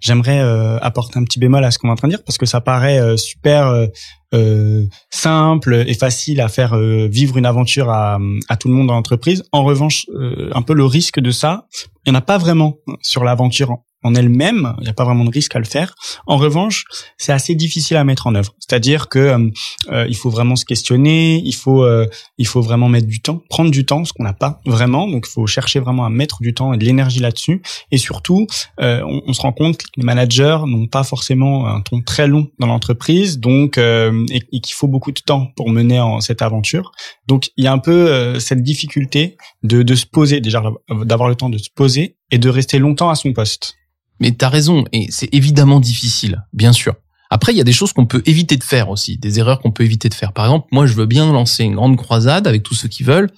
J'aimerais 0.00 0.40
euh, 0.40 0.78
apporter 0.80 1.18
un 1.18 1.24
petit 1.24 1.38
bémol 1.38 1.64
à 1.64 1.70
ce 1.70 1.78
qu'on 1.78 1.88
est 1.88 1.92
en 1.92 1.96
train 1.96 2.08
de 2.08 2.14
dire 2.14 2.24
parce 2.24 2.38
que 2.38 2.46
ça 2.46 2.60
paraît 2.60 2.98
euh, 2.98 3.16
super 3.16 3.86
euh, 4.34 4.86
simple 5.10 5.84
et 5.86 5.94
facile 5.94 6.40
à 6.40 6.48
faire 6.48 6.76
vivre 6.76 7.36
une 7.36 7.46
aventure 7.46 7.90
à, 7.90 8.18
à, 8.48 8.56
tout 8.56 8.68
le 8.68 8.74
monde 8.74 8.88
dans 8.88 8.94
l'entreprise. 8.94 9.44
En 9.52 9.64
revanche, 9.64 10.06
un 10.52 10.62
peu 10.62 10.74
le 10.74 10.84
risque 10.84 11.20
de 11.20 11.30
ça, 11.30 11.66
il 12.04 12.12
n'y 12.12 12.16
en 12.16 12.18
a 12.18 12.22
pas 12.22 12.38
vraiment 12.38 12.76
sur 13.00 13.24
l'aventure 13.24 13.78
en 14.04 14.14
elle-même, 14.14 14.74
il 14.78 14.84
n'y 14.84 14.88
a 14.88 14.92
pas 14.92 15.04
vraiment 15.04 15.24
de 15.24 15.30
risque 15.30 15.56
à 15.56 15.58
le 15.58 15.64
faire. 15.64 15.94
En 16.26 16.36
revanche, 16.36 16.84
c'est 17.16 17.32
assez 17.32 17.54
difficile 17.56 17.96
à 17.96 18.04
mettre 18.04 18.28
en 18.28 18.34
œuvre. 18.34 18.54
C'est-à-dire 18.60 19.08
que 19.08 19.18
euh, 19.18 19.50
euh, 19.90 20.06
il 20.08 20.16
faut 20.16 20.30
vraiment 20.30 20.54
se 20.54 20.64
questionner, 20.64 21.42
il 21.44 21.54
faut 21.54 21.82
euh, 21.82 22.06
il 22.38 22.46
faut 22.46 22.60
vraiment 22.60 22.88
mettre 22.88 23.08
du 23.08 23.20
temps, 23.20 23.42
prendre 23.50 23.70
du 23.70 23.84
temps, 23.84 24.04
ce 24.04 24.12
qu'on 24.12 24.22
n'a 24.22 24.32
pas 24.32 24.60
vraiment. 24.66 25.08
Donc, 25.08 25.26
il 25.28 25.32
faut 25.32 25.46
chercher 25.46 25.80
vraiment 25.80 26.04
à 26.04 26.10
mettre 26.10 26.38
du 26.40 26.54
temps 26.54 26.72
et 26.72 26.78
de 26.78 26.84
l'énergie 26.84 27.18
là-dessus. 27.18 27.60
Et 27.90 27.98
surtout, 27.98 28.46
on, 28.78 29.22
on, 29.26 29.32
se 29.32 29.40
rend 29.40 29.52
compte 29.52 29.78
que 29.78 29.86
les 29.96 30.04
managers 30.04 30.58
n'ont 30.66 30.86
pas 30.86 31.02
forcément 31.02 31.66
un 31.66 31.80
temps 31.80 32.00
très 32.00 32.28
long 32.28 32.48
dans 32.60 32.66
l'entreprise, 32.66 33.38
donc 33.38 33.78
et, 33.78 34.42
et 34.52 34.60
qu'il 34.60 34.74
faut 34.74 34.88
beaucoup 34.88 35.12
de 35.12 35.20
temps 35.20 35.48
pour 35.56 35.70
mener 35.70 35.98
en 35.98 36.20
cette 36.20 36.42
aventure. 36.42 36.92
Donc, 37.26 37.50
il 37.56 37.64
y 37.64 37.66
a 37.66 37.72
un 37.72 37.78
peu 37.78 38.38
cette 38.38 38.62
difficulté 38.62 39.36
de, 39.62 39.82
de 39.82 39.94
se 39.94 40.06
poser, 40.06 40.40
déjà 40.40 40.62
d'avoir 41.04 41.28
le 41.28 41.34
temps 41.34 41.48
de 41.48 41.58
se 41.58 41.70
poser 41.70 42.16
et 42.30 42.38
de 42.38 42.48
rester 42.48 42.78
longtemps 42.78 43.10
à 43.10 43.14
son 43.14 43.32
poste. 43.32 43.78
Mais 44.20 44.32
t'as 44.32 44.48
raison, 44.48 44.84
et 44.92 45.06
c'est 45.10 45.32
évidemment 45.32 45.80
difficile, 45.80 46.44
bien 46.52 46.72
sûr. 46.72 46.94
Après, 47.30 47.52
il 47.52 47.58
y 47.58 47.60
a 47.60 47.64
des 47.64 47.72
choses 47.72 47.92
qu'on 47.92 48.06
peut 48.06 48.22
éviter 48.26 48.56
de 48.56 48.64
faire 48.64 48.88
aussi, 48.88 49.18
des 49.18 49.38
erreurs 49.38 49.60
qu'on 49.60 49.70
peut 49.70 49.84
éviter 49.84 50.08
de 50.08 50.14
faire. 50.14 50.32
Par 50.32 50.46
exemple, 50.46 50.68
moi, 50.72 50.86
je 50.86 50.94
veux 50.94 51.06
bien 51.06 51.30
lancer 51.30 51.64
une 51.64 51.74
grande 51.74 51.96
croisade 51.96 52.46
avec 52.46 52.62
tous 52.62 52.74
ceux 52.74 52.88
qui 52.88 53.02
veulent 53.02 53.30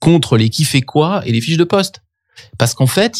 contre 0.00 0.36
les 0.36 0.48
qui 0.50 0.64
fait 0.64 0.80
quoi 0.80 1.22
et 1.26 1.32
les 1.32 1.40
fiches 1.40 1.56
de 1.56 1.64
poste. 1.64 2.02
Parce 2.58 2.74
qu'en 2.74 2.86
fait, 2.86 3.16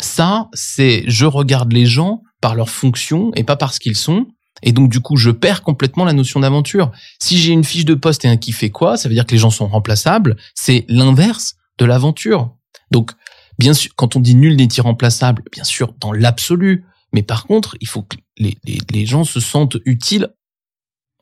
ça, 0.00 0.48
c'est 0.52 1.04
je 1.06 1.26
regarde 1.26 1.72
les 1.72 1.86
gens 1.86 2.22
par 2.40 2.54
leur 2.54 2.70
fonction 2.70 3.32
et 3.34 3.44
pas 3.44 3.56
par 3.56 3.74
ce 3.74 3.80
qu'ils 3.80 3.96
sont. 3.96 4.26
Et 4.62 4.72
donc, 4.72 4.90
du 4.90 5.00
coup, 5.00 5.16
je 5.16 5.30
perds 5.30 5.62
complètement 5.62 6.04
la 6.04 6.12
notion 6.12 6.40
d'aventure. 6.40 6.90
Si 7.20 7.38
j'ai 7.38 7.52
une 7.52 7.64
fiche 7.64 7.84
de 7.84 7.94
poste 7.94 8.24
et 8.24 8.28
un 8.28 8.36
qui 8.36 8.52
fait 8.52 8.70
quoi, 8.70 8.96
ça 8.96 9.08
veut 9.08 9.14
dire 9.14 9.26
que 9.26 9.32
les 9.32 9.38
gens 9.38 9.50
sont 9.50 9.66
remplaçables. 9.66 10.36
C'est 10.54 10.84
l'inverse 10.88 11.56
de 11.78 11.84
l'aventure. 11.84 12.54
Donc, 12.90 13.12
Bien 13.58 13.74
sûr, 13.74 13.92
quand 13.96 14.16
on 14.16 14.20
dit 14.20 14.34
nul 14.34 14.56
n'est 14.56 14.68
irremplaçable, 14.76 15.42
bien 15.52 15.64
sûr, 15.64 15.94
dans 16.00 16.12
l'absolu. 16.12 16.84
Mais 17.12 17.22
par 17.22 17.46
contre, 17.46 17.76
il 17.80 17.88
faut 17.88 18.02
que 18.02 18.16
les, 18.38 19.06
gens 19.06 19.24
se 19.24 19.40
sentent 19.40 19.78
utiles 19.84 20.28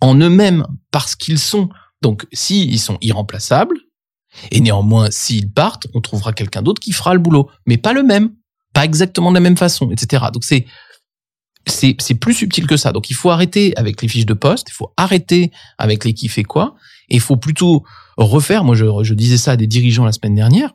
en 0.01 0.14
eux-mêmes 0.16 0.66
parce 0.91 1.14
qu'ils 1.14 1.39
sont. 1.39 1.68
Donc, 2.03 2.26
s'ils 2.32 2.72
ils 2.72 2.80
sont 2.80 2.99
irremplaçables, 3.01 3.78
et 4.51 4.61
néanmoins, 4.61 5.11
s'ils 5.11 5.51
partent, 5.51 5.87
on 5.95 6.01
trouvera 6.01 6.32
quelqu'un 6.32 6.62
d'autre 6.62 6.80
qui 6.80 6.93
fera 6.93 7.14
le 7.14 7.20
boulot, 7.20 7.49
mais 7.66 7.76
pas 7.76 7.93
le 7.93 8.03
même, 8.03 8.35
pas 8.72 8.85
exactement 8.85 9.30
de 9.30 9.35
la 9.35 9.41
même 9.41 9.57
façon, 9.57 9.91
etc. 9.91 10.24
Donc 10.32 10.45
c'est 10.45 10.66
c'est 11.66 11.97
c'est 12.01 12.16
plus 12.16 12.35
subtil 12.35 12.66
que 12.66 12.76
ça. 12.76 12.91
Donc 12.91 13.11
il 13.11 13.14
faut 13.14 13.30
arrêter 13.30 13.72
avec 13.76 14.03
les 14.03 14.09
fiches 14.09 14.26
de 14.26 14.35
poste, 14.35 14.68
il 14.70 14.74
faut 14.74 14.93
arrêter 14.97 15.53
avec 15.78 16.05
les 16.05 16.14
qui 16.14 16.28
fait 16.28 16.43
quoi, 16.43 16.74
et 17.09 17.14
il 17.14 17.20
faut 17.20 17.37
plutôt 17.37 17.85
refaire. 18.16 18.64
Moi, 18.64 18.74
je 18.74 19.14
disais 19.14 19.39
ça 19.39 19.53
à 19.53 19.57
des 19.57 19.68
dirigeants 19.68 20.05
la 20.05 20.12
semaine 20.12 20.35
dernière 20.35 20.74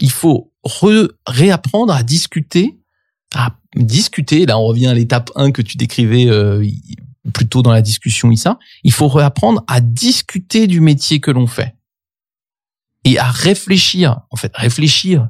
il 0.00 0.10
faut 0.10 0.52
réapprendre 1.26 1.92
à 1.92 2.02
discuter, 2.02 2.78
à 3.34 3.54
discuter. 3.76 4.46
Là, 4.46 4.58
on 4.58 4.64
revient 4.64 4.88
à 4.88 4.94
l'étape 4.94 5.30
1 5.34 5.52
que 5.52 5.62
tu 5.62 5.76
décrivais 5.76 6.26
euh, 6.28 6.64
plutôt 7.32 7.62
dans 7.62 7.72
la 7.72 7.82
discussion, 7.82 8.30
Issa. 8.30 8.58
Il 8.84 8.92
faut 8.92 9.08
réapprendre 9.08 9.64
à 9.68 9.80
discuter 9.80 10.66
du 10.66 10.80
métier 10.80 11.20
que 11.20 11.30
l'on 11.30 11.46
fait 11.46 11.74
et 13.04 13.18
à 13.18 13.30
réfléchir. 13.30 14.20
En 14.30 14.36
fait, 14.36 14.52
réfléchir, 14.54 15.28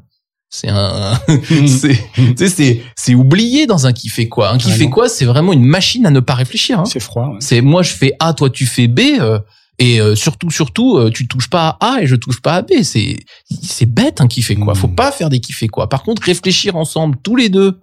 c'est 0.49 0.69
un, 0.69 1.19
c'est, 2.37 2.83
c'est, 2.97 3.15
oublié 3.15 3.67
dans 3.67 3.87
un 3.87 3.93
qui 3.93 4.09
fait 4.09 4.29
quoi. 4.29 4.51
Un 4.53 4.59
qui 4.59 4.71
fait 4.71 4.91
quoi, 4.91 5.09
c'est 5.09 5.25
vraiment 5.25 5.53
une 5.53 5.65
machine 5.65 6.07
à 6.07 6.11
ne 6.11 6.21
pas 6.21 6.35
réfléchir. 6.35 6.81
Hein. 6.81 6.85
C'est 6.85 7.01
froid. 7.01 7.37
C'est 7.41 7.61
moi 7.61 7.83
je 7.83 7.93
fais 7.93 8.13
A, 8.19 8.35
toi 8.35 8.51
tu 8.51 8.67
fais 8.67 8.89
B. 8.89 9.01
Euh, 9.21 9.39
et 9.81 9.99
euh, 9.99 10.15
surtout, 10.15 10.51
surtout, 10.51 10.99
euh, 10.99 11.11
tu 11.11 11.27
touches 11.27 11.49
pas 11.49 11.79
à 11.81 11.95
A 11.95 12.03
et 12.03 12.07
je 12.07 12.15
touche 12.15 12.43
pas 12.43 12.57
à 12.57 12.63
B. 12.63 12.83
C'est 12.83 13.17
c'est 13.51 13.87
bête 13.87 14.21
un 14.21 14.29
qui 14.29 14.43
fait 14.43 14.55
quoi. 14.55 14.75
Faut 14.75 14.89
hmm. 14.89 14.95
pas 14.95 15.11
faire 15.11 15.31
des 15.31 15.41
qui 15.41 15.53
fait 15.53 15.69
quoi. 15.69 15.89
Par 15.89 16.03
contre, 16.03 16.23
réfléchir 16.23 16.77
ensemble 16.77 17.17
tous 17.23 17.35
les 17.35 17.49
deux 17.49 17.81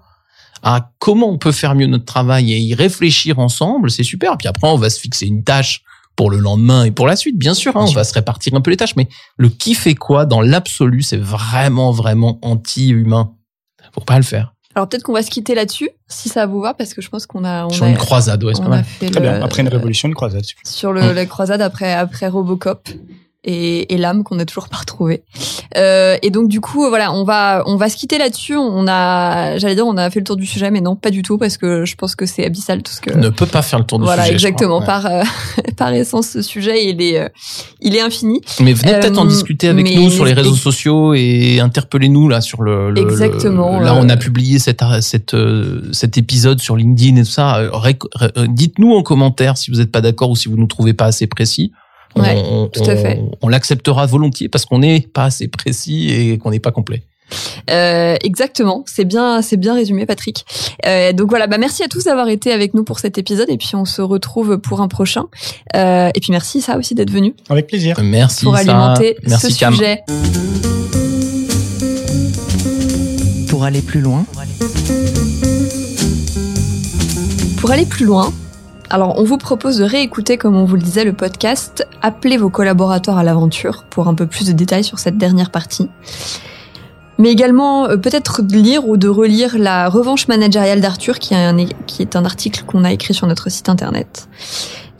à 0.61 0.91
comment 0.99 1.29
on 1.29 1.39
peut 1.39 1.51
faire 1.51 1.73
mieux 1.73 1.87
notre 1.87 2.05
travail 2.05 2.53
et 2.53 2.59
y 2.59 2.75
réfléchir 2.75 3.39
ensemble, 3.39 3.89
c'est 3.89 4.03
super. 4.03 4.37
Puis 4.37 4.47
après, 4.47 4.67
on 4.67 4.77
va 4.77 4.91
se 4.91 4.99
fixer 4.99 5.25
une 5.25 5.43
tâche 5.43 5.81
pour 6.15 6.29
le 6.29 6.37
lendemain 6.37 6.83
et 6.83 6.91
pour 6.91 7.07
la 7.07 7.15
suite, 7.15 7.37
bien 7.37 7.55
sûr. 7.55 7.75
Hein, 7.75 7.85
on 7.87 7.93
va 7.93 8.03
se 8.03 8.13
répartir 8.13 8.53
un 8.53 8.61
peu 8.61 8.71
les 8.71 8.77
tâches, 8.77 8.95
mais 8.95 9.07
le 9.37 9.49
qui 9.49 9.73
fait 9.73 9.95
quoi 9.95 10.25
dans 10.25 10.41
l'absolu, 10.41 11.01
c'est 11.01 11.17
vraiment, 11.17 11.91
vraiment 11.91 12.37
anti-humain. 12.43 13.33
Faut 13.93 14.01
pas 14.01 14.17
le 14.17 14.23
faire. 14.23 14.53
Alors 14.78 14.88
peut-être 14.88 15.01
qu'on 15.01 15.13
va 15.13 15.23
se 15.23 15.32
quitter 15.32 15.55
là-dessus, 15.55 15.89
si 16.07 16.30
ça 16.30 16.45
vous 16.45 16.61
va, 16.61 16.75
parce 16.75 16.93
que 16.93 17.01
je 17.01 17.09
pense 17.09 17.25
qu'on 17.25 17.43
a... 17.43 17.65
On 17.65 17.69
Sur 17.71 17.88
une 17.88 17.97
croisade, 17.97 18.43
ouais, 18.43 18.53
c'est 18.53 18.61
pas 18.61 18.69
mal. 18.69 18.86
Très 18.99 19.19
bien, 19.19 19.41
après 19.41 19.63
une 19.63 19.69
révolution, 19.69 20.07
une 20.07 20.13
croisade. 20.13 20.43
Sur 20.63 20.93
le, 20.93 21.13
la 21.13 21.25
croisade 21.25 21.61
après, 21.61 21.93
après 21.93 22.28
Robocop 22.28 22.88
et, 23.43 23.93
et 23.93 23.97
l'âme 23.97 24.23
qu'on 24.23 24.35
n'a 24.35 24.45
toujours 24.45 24.67
pas 24.67 24.77
retrouvée. 24.77 25.23
Euh, 25.77 26.17
et 26.21 26.29
donc 26.31 26.49
du 26.49 26.59
coup, 26.59 26.88
voilà, 26.89 27.13
on 27.13 27.23
va 27.23 27.63
on 27.65 27.77
va 27.77 27.89
se 27.89 27.95
quitter 27.95 28.17
là-dessus. 28.17 28.55
On 28.55 28.88
a, 28.88 29.57
j'allais 29.57 29.75
dire, 29.75 29.85
on 29.85 29.97
a 29.97 30.09
fait 30.09 30.19
le 30.19 30.25
tour 30.25 30.35
du 30.35 30.45
sujet, 30.45 30.71
mais 30.71 30.81
non, 30.81 30.95
pas 30.95 31.11
du 31.11 31.21
tout, 31.21 31.38
parce 31.38 31.57
que 31.57 31.85
je 31.85 31.95
pense 31.95 32.15
que 32.15 32.25
c'est 32.25 32.45
abyssal 32.45 32.83
tout 32.83 32.91
ce 32.91 33.01
que. 33.01 33.11
On 33.13 33.19
ne 33.19 33.29
peut 33.29 33.45
pas 33.45 33.61
faire 33.61 33.79
le 33.79 33.85
tour 33.85 33.99
du 33.99 34.05
voilà, 34.05 34.23
sujet. 34.23 34.38
Voilà, 34.38 34.49
exactement. 34.49 34.81
Par 34.81 35.05
euh, 35.05 35.23
par 35.77 35.93
essence, 35.93 36.27
ce 36.27 36.41
sujet, 36.41 36.89
il 36.89 37.01
est 37.01 37.19
euh, 37.19 37.29
il 37.81 37.95
est 37.95 38.01
infini. 38.01 38.41
Mais 38.59 38.73
venez 38.73 38.93
peut-être 38.99 39.17
en 39.17 39.25
euh, 39.25 39.29
discuter 39.29 39.69
avec 39.69 39.95
nous 39.95 40.09
sur 40.09 40.25
les 40.25 40.33
réseaux 40.33 40.55
sociaux 40.55 41.13
et 41.13 41.59
interpellez-nous 41.59 42.29
là 42.29 42.41
sur 42.41 42.61
le. 42.61 42.91
le 42.91 43.01
exactement. 43.01 43.79
là, 43.79 43.95
on 43.95 44.09
a 44.09 44.17
publié 44.17 44.59
cette 44.59 44.83
cette 45.01 45.35
cet 45.91 46.17
épisode 46.17 46.59
sur 46.59 46.75
LinkedIn 46.75 47.17
et 47.17 47.23
tout 47.23 47.31
ça. 47.31 47.61
Dites-nous 48.47 48.93
en 48.93 49.03
commentaire 49.03 49.57
si 49.57 49.71
vous 49.71 49.77
n'êtes 49.77 49.91
pas 49.91 50.01
d'accord 50.01 50.31
ou 50.31 50.35
si 50.35 50.49
vous 50.49 50.57
nous 50.57 50.67
trouvez 50.67 50.93
pas 50.93 51.05
assez 51.05 51.27
précis 51.27 51.71
on, 52.16 52.68
tout 52.68 52.84
à 52.89 52.95
fait. 52.95 53.22
On, 53.41 53.49
l'acceptera 53.49 54.05
volontiers 54.05 54.49
parce 54.49 54.66
qu'on 54.66 54.80
n'est 54.80 55.01
pas 55.01 55.26
assez 55.26 55.47
précis 55.47 56.10
et 56.10 56.38
qu'on 56.38 56.51
n'est 56.51 56.60
pas 56.60 56.72
complet. 56.72 57.03
Euh, 57.70 58.16
exactement, 58.24 58.84
c'est 58.88 59.05
bien, 59.05 59.41
c'est 59.41 59.58
bien 59.58 59.76
résumé, 59.76 60.05
Patrick. 60.05 60.45
Euh, 60.86 61.12
donc 61.12 61.30
voilà, 61.30 61.47
bah 61.47 61.58
merci 61.58 61.84
à 61.84 61.88
tous 61.88 62.05
d'avoir 62.05 62.30
été 62.30 62.51
avec 62.51 62.74
nous 62.74 62.84
pour 62.84 62.99
cet 62.99 63.18
épisode 63.18 63.49
et 63.49 63.58
puis 63.58 63.76
on 63.76 63.86
se 63.86 64.01
retrouve 64.01 64.58
pour 64.60 64.82
un 64.82 64.88
prochain. 64.88 65.26
Euh, 65.76 66.10
et 66.14 66.20
puis 66.20 66.32
merci 66.32 66.62
ça 66.62 66.78
aussi 66.78 66.95
d'être 66.95 67.12
venu. 67.12 67.36
Avec 67.49 67.68
plaisir. 67.68 67.99
Merci 68.01 68.45
pour 68.45 68.55
alimenter 68.55 69.18
ce 69.28 69.49
sujet. 69.49 70.03
Pour 73.49 73.64
aller 73.64 73.82
plus 73.82 74.01
loin. 74.01 74.26
Pour 77.58 77.72
aller 77.72 77.86
plus 77.86 78.05
loin, 78.05 78.32
alors 78.89 79.19
on 79.19 79.23
vous 79.23 79.38
propose 79.38 79.77
de 79.77 79.83
réécouter, 79.83 80.38
comme 80.38 80.55
on 80.55 80.65
vous 80.65 80.75
le 80.75 80.81
disait, 80.81 81.03
le 81.03 81.13
podcast. 81.13 81.85
Appelez 82.01 82.38
vos 82.38 82.49
collaborateurs 82.49 83.17
à 83.17 83.23
l'aventure 83.23 83.83
pour 83.89 84.07
un 84.07 84.13
peu 84.13 84.25
plus 84.27 84.47
de 84.47 84.53
détails 84.53 84.83
sur 84.83 84.99
cette 84.99 85.17
dernière 85.17 85.49
partie. 85.51 85.89
Mais 87.19 87.31
également 87.31 87.85
euh, 87.89 87.97
peut-être 87.97 88.43
de 88.43 88.55
lire 88.55 88.88
ou 88.88 88.95
de 88.95 89.07
relire 89.07 89.57
La 89.57 89.89
revanche 89.89 90.27
managériale 90.27 90.81
d'Arthur, 90.81 91.19
qui, 91.19 91.33
est 91.33 91.38
un- 91.38 91.65
qui 91.88 92.01
est 92.01 92.15
un 92.15 92.25
article 92.25 92.63
qu'on 92.65 92.83
a 92.83 92.91
écrit 92.91 93.13
sur 93.13 93.25
notre 93.27 93.49
site 93.49 93.69
internet. 93.69 94.27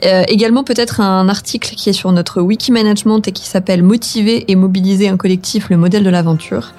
Euh, 0.06 0.24
également 0.28 0.64
peut-être 0.64 1.02
un 1.02 1.28
article 1.28 1.74
qui 1.76 1.90
est 1.90 1.94
sur 1.94 2.12
notre 2.12 2.42
wiki 2.42 2.72
management 2.72 3.28
et 3.28 3.32
qui 3.32 3.46
s'appelle 3.48 3.82
Motiver 3.82 4.46
et 4.52 4.56
mobiliser 4.56 5.10
un 5.10 5.18
collectif, 5.18 5.70
le 5.70 5.78
modèle 5.78 6.04
de 6.04 6.10
l'aventure. 6.12 6.74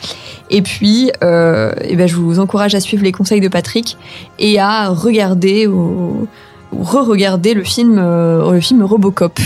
Et 0.50 0.62
puis, 0.62 1.10
euh, 1.24 1.72
eh 1.82 1.96
ben, 1.96 2.06
je 2.06 2.14
vous 2.16 2.38
encourage 2.38 2.74
à 2.76 2.80
suivre 2.80 3.02
les 3.02 3.10
conseils 3.12 3.40
de 3.40 3.48
Patrick 3.48 3.96
et 4.38 4.60
à 4.60 4.88
regarder 4.88 5.66
ou 5.66 6.28
re-regarder 6.72 7.54
le 7.54 7.64
film, 7.64 7.98
euh, 7.98 8.52
le 8.52 8.60
film 8.60 8.82
Robocop. 8.82 9.38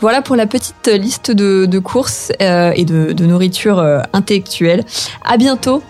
Voilà 0.00 0.20
pour 0.20 0.36
la 0.36 0.46
petite 0.46 0.88
liste 0.88 1.30
de, 1.30 1.78
courses 1.78 2.30
euh, 2.42 2.72
et 2.74 2.84
de, 2.84 3.12
de 3.12 3.26
nourriture 3.26 3.78
euh, 3.78 4.00
intellectuelle. 4.12 4.84
À 5.24 5.38
bientôt 5.38 5.82